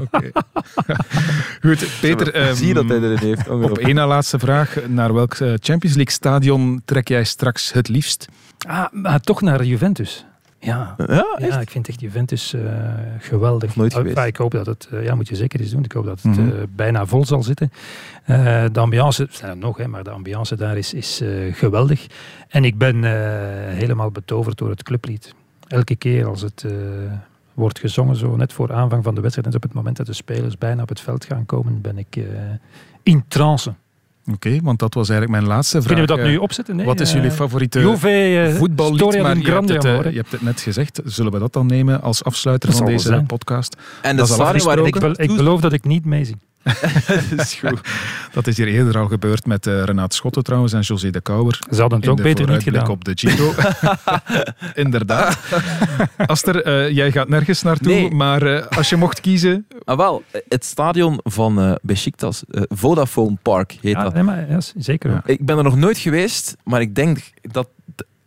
[0.00, 0.30] Oké.
[1.60, 2.34] Goed, Peter.
[2.34, 3.48] ehm, Zie je dat hij erin heeft?
[3.48, 4.76] Op één na laatste vraag.
[4.88, 8.26] Naar welk eh, Champions League stadion trek jij straks het liefst?
[8.68, 10.26] Ah, maar toch naar Juventus.
[10.66, 12.62] Ja, Ja, ja ik vind echt Juventus eh,
[13.18, 13.76] geweldig.
[13.76, 14.18] Nooit Ah, geweest.
[14.26, 15.84] ik hoop dat het, eh, ja, moet je zeker eens doen.
[15.84, 16.48] Ik hoop dat het Mhm.
[16.48, 17.72] eh, bijna vol zal zitten.
[18.72, 21.22] De ambiance, zijn er nog, hè, maar de ambiance daar is, is
[21.52, 22.06] geweldig.
[22.48, 23.02] En ik ben
[23.74, 25.34] helemaal betoverd door het clublied.
[25.68, 26.64] Elke keer als het
[27.54, 30.12] wordt gezongen, zo net voor aanvang van de wedstrijd, en op het moment dat de
[30.12, 32.18] spelers bijna op het veld gaan komen, ben ik
[33.02, 33.74] in trance.
[34.32, 35.86] Oké, want dat was eigenlijk mijn laatste vraag.
[35.86, 36.76] Kunnen we dat Eh, nu opzetten?
[36.76, 39.00] Nee, Wat is eh, jullie favoriete Juve, eh, voetballied?
[39.22, 40.10] Maar je hebt, het, eh, Amore.
[40.10, 41.00] je hebt het net gezegd.
[41.04, 43.76] Zullen we dat dan nemen als afsluiter Dat van deze podcast?
[44.02, 46.36] En Dat de is al stadion waar ik ik beloof dat ik niet meezie.
[47.30, 47.80] Dat is goed.
[48.32, 51.58] Dat is hier eerder al gebeurd met eh Renaat Schotten trouwens en José de Kouwer.
[51.70, 52.88] Ze hadden het ook beter niet gedaan.
[52.88, 53.52] op de Giro.
[54.84, 55.38] Inderdaad.
[56.26, 58.10] Aster, eh, jij gaat nergens naartoe, Nee.
[58.10, 59.66] maar eh, als je mocht kiezen...
[59.84, 64.14] Ah, wel, het stadion van eh Besiktas, Vodafone Park heet Ja, dat.
[64.14, 65.26] nee, maar, ja, zeker ook.
[65.26, 67.68] Ik ben er nog nooit geweest, maar ik denk dat...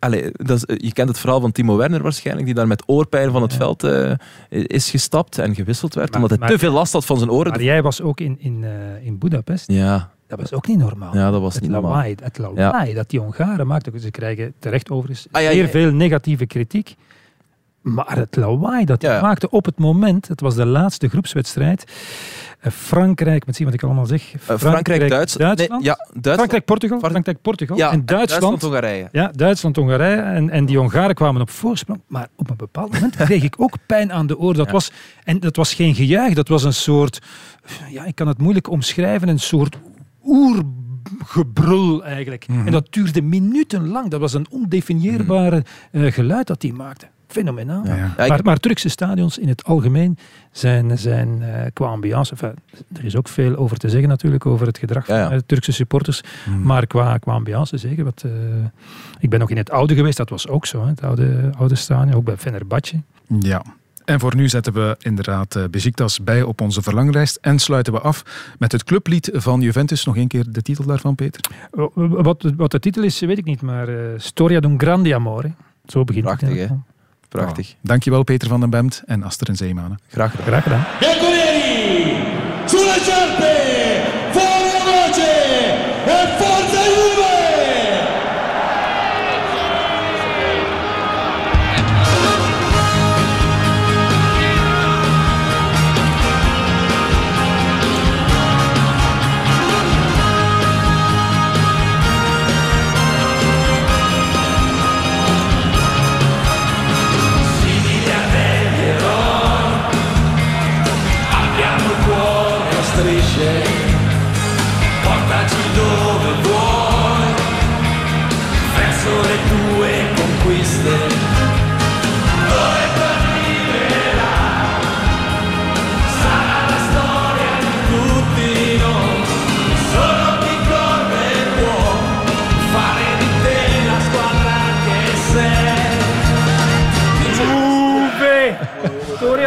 [0.00, 3.30] Allee, dat is, je kent het verhaal van Timo Werner waarschijnlijk, die daar met oorpijn
[3.30, 4.12] van het veld eh,
[4.48, 7.30] is gestapt en gewisseld werd, Maar- omdat hij maar- te veel last had van zijn
[7.30, 7.50] oren.
[7.50, 9.70] Maar jij was ook in, in, eh, in Budapest.
[9.72, 11.14] Ja, Dat was ook niet normaal.
[11.14, 11.90] ja, dat was het niet normaal.
[11.90, 14.00] lawaai, het lawaai dat die Hongaren maakten.
[14.00, 16.96] Ze krijgen terecht overigens Ah, ja, zeer veel negatieve kritiek.
[17.80, 19.20] Maar het lawaai dat die Ja.
[19.20, 21.84] maakten op het moment, het was de laatste groepswedstrijd.
[22.60, 24.32] Eh, Frankrijk, met zien wat ik allemaal zeg.
[24.34, 25.58] Eh, Frankrijk, Duits- Duitsland.
[25.58, 26.98] nee, ja, Duitsland- Frankrijk, Portugal.
[26.98, 27.76] Fran- Frankrijk, Portugal.
[27.76, 28.62] Ja, en Duitsland.
[28.62, 29.08] Hongarije.
[29.12, 30.20] Ja, Duitsland, Hongarije.
[30.20, 32.00] En, en die Hongaren kwamen op voorsprong.
[32.06, 34.54] Maar op een bepaald moment kreeg ik ook pijn aan de oor.
[34.54, 34.90] Dat was,
[35.24, 37.18] en dat was geen gejuich, dat was een soort...
[37.90, 39.28] Ja, ik kan het moeilijk omschrijven.
[39.28, 39.78] Een soort
[40.24, 42.48] oergebrul eigenlijk.
[42.48, 42.66] Mhm.
[42.66, 44.10] En dat duurde minutenlang.
[44.10, 47.06] Dat was een ondefinieerbare eh, geluid dat die maakte.
[47.30, 47.86] Fenomenaal.
[47.86, 50.18] Ja, Maar, maar Turkse stadions in het algemeen
[50.52, 52.30] zijn, zijn eh, qua ambiance...
[52.32, 52.54] enfin,
[52.96, 55.24] er is ook veel over te zeggen natuurlijk, over het gedrag Ja, ja.
[55.24, 56.20] van eh, Turkse supporters.
[56.44, 56.62] Hmm.
[56.62, 58.04] Maar qua, qua ambiance zeker.
[58.04, 58.30] Wat, eh,
[59.18, 60.82] ik ben nog in het oude geweest, dat was ook zo.
[60.82, 63.00] Hè, het oude, oude stadion, ook bij Fenerbahce.
[63.40, 63.62] Ja.
[64.04, 68.00] En voor nu zetten we inderdaad eh, Besiktas bij op onze verlanglijst en sluiten we
[68.00, 70.04] af met het clublied van Juventus.
[70.04, 71.40] Nog één keer de titel daarvan, Peter.
[71.94, 75.50] Wat, wat de titel is, weet ik niet, maar eh, Storia d'un Grande Amore.
[75.86, 76.68] Zo begint Prachtig, het.
[76.68, 76.74] hè?
[77.38, 77.76] Prachtig.
[77.80, 79.98] Dankjewel Peter van den Bemt en Aster en Zeemanen.
[80.08, 80.46] Graag gedaan.
[80.46, 80.84] Graag gedaan.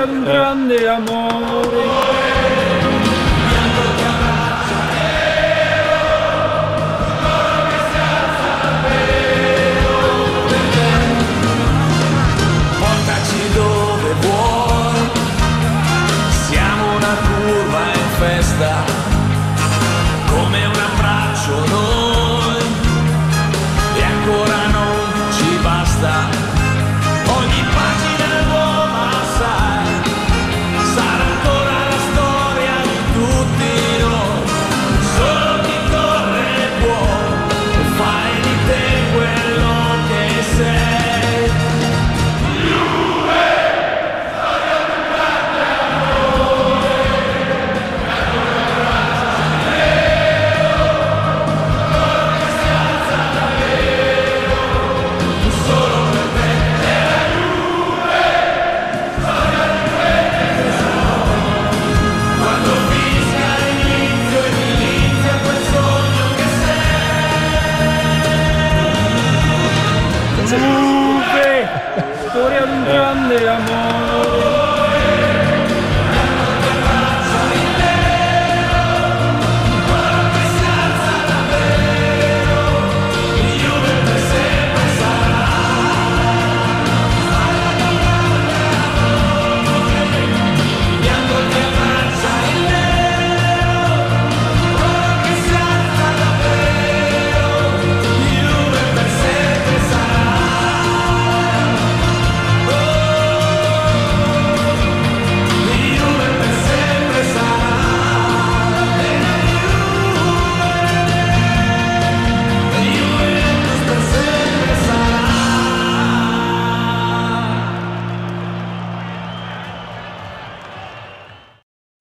[0.03, 2.12] Storia d'un grande amore.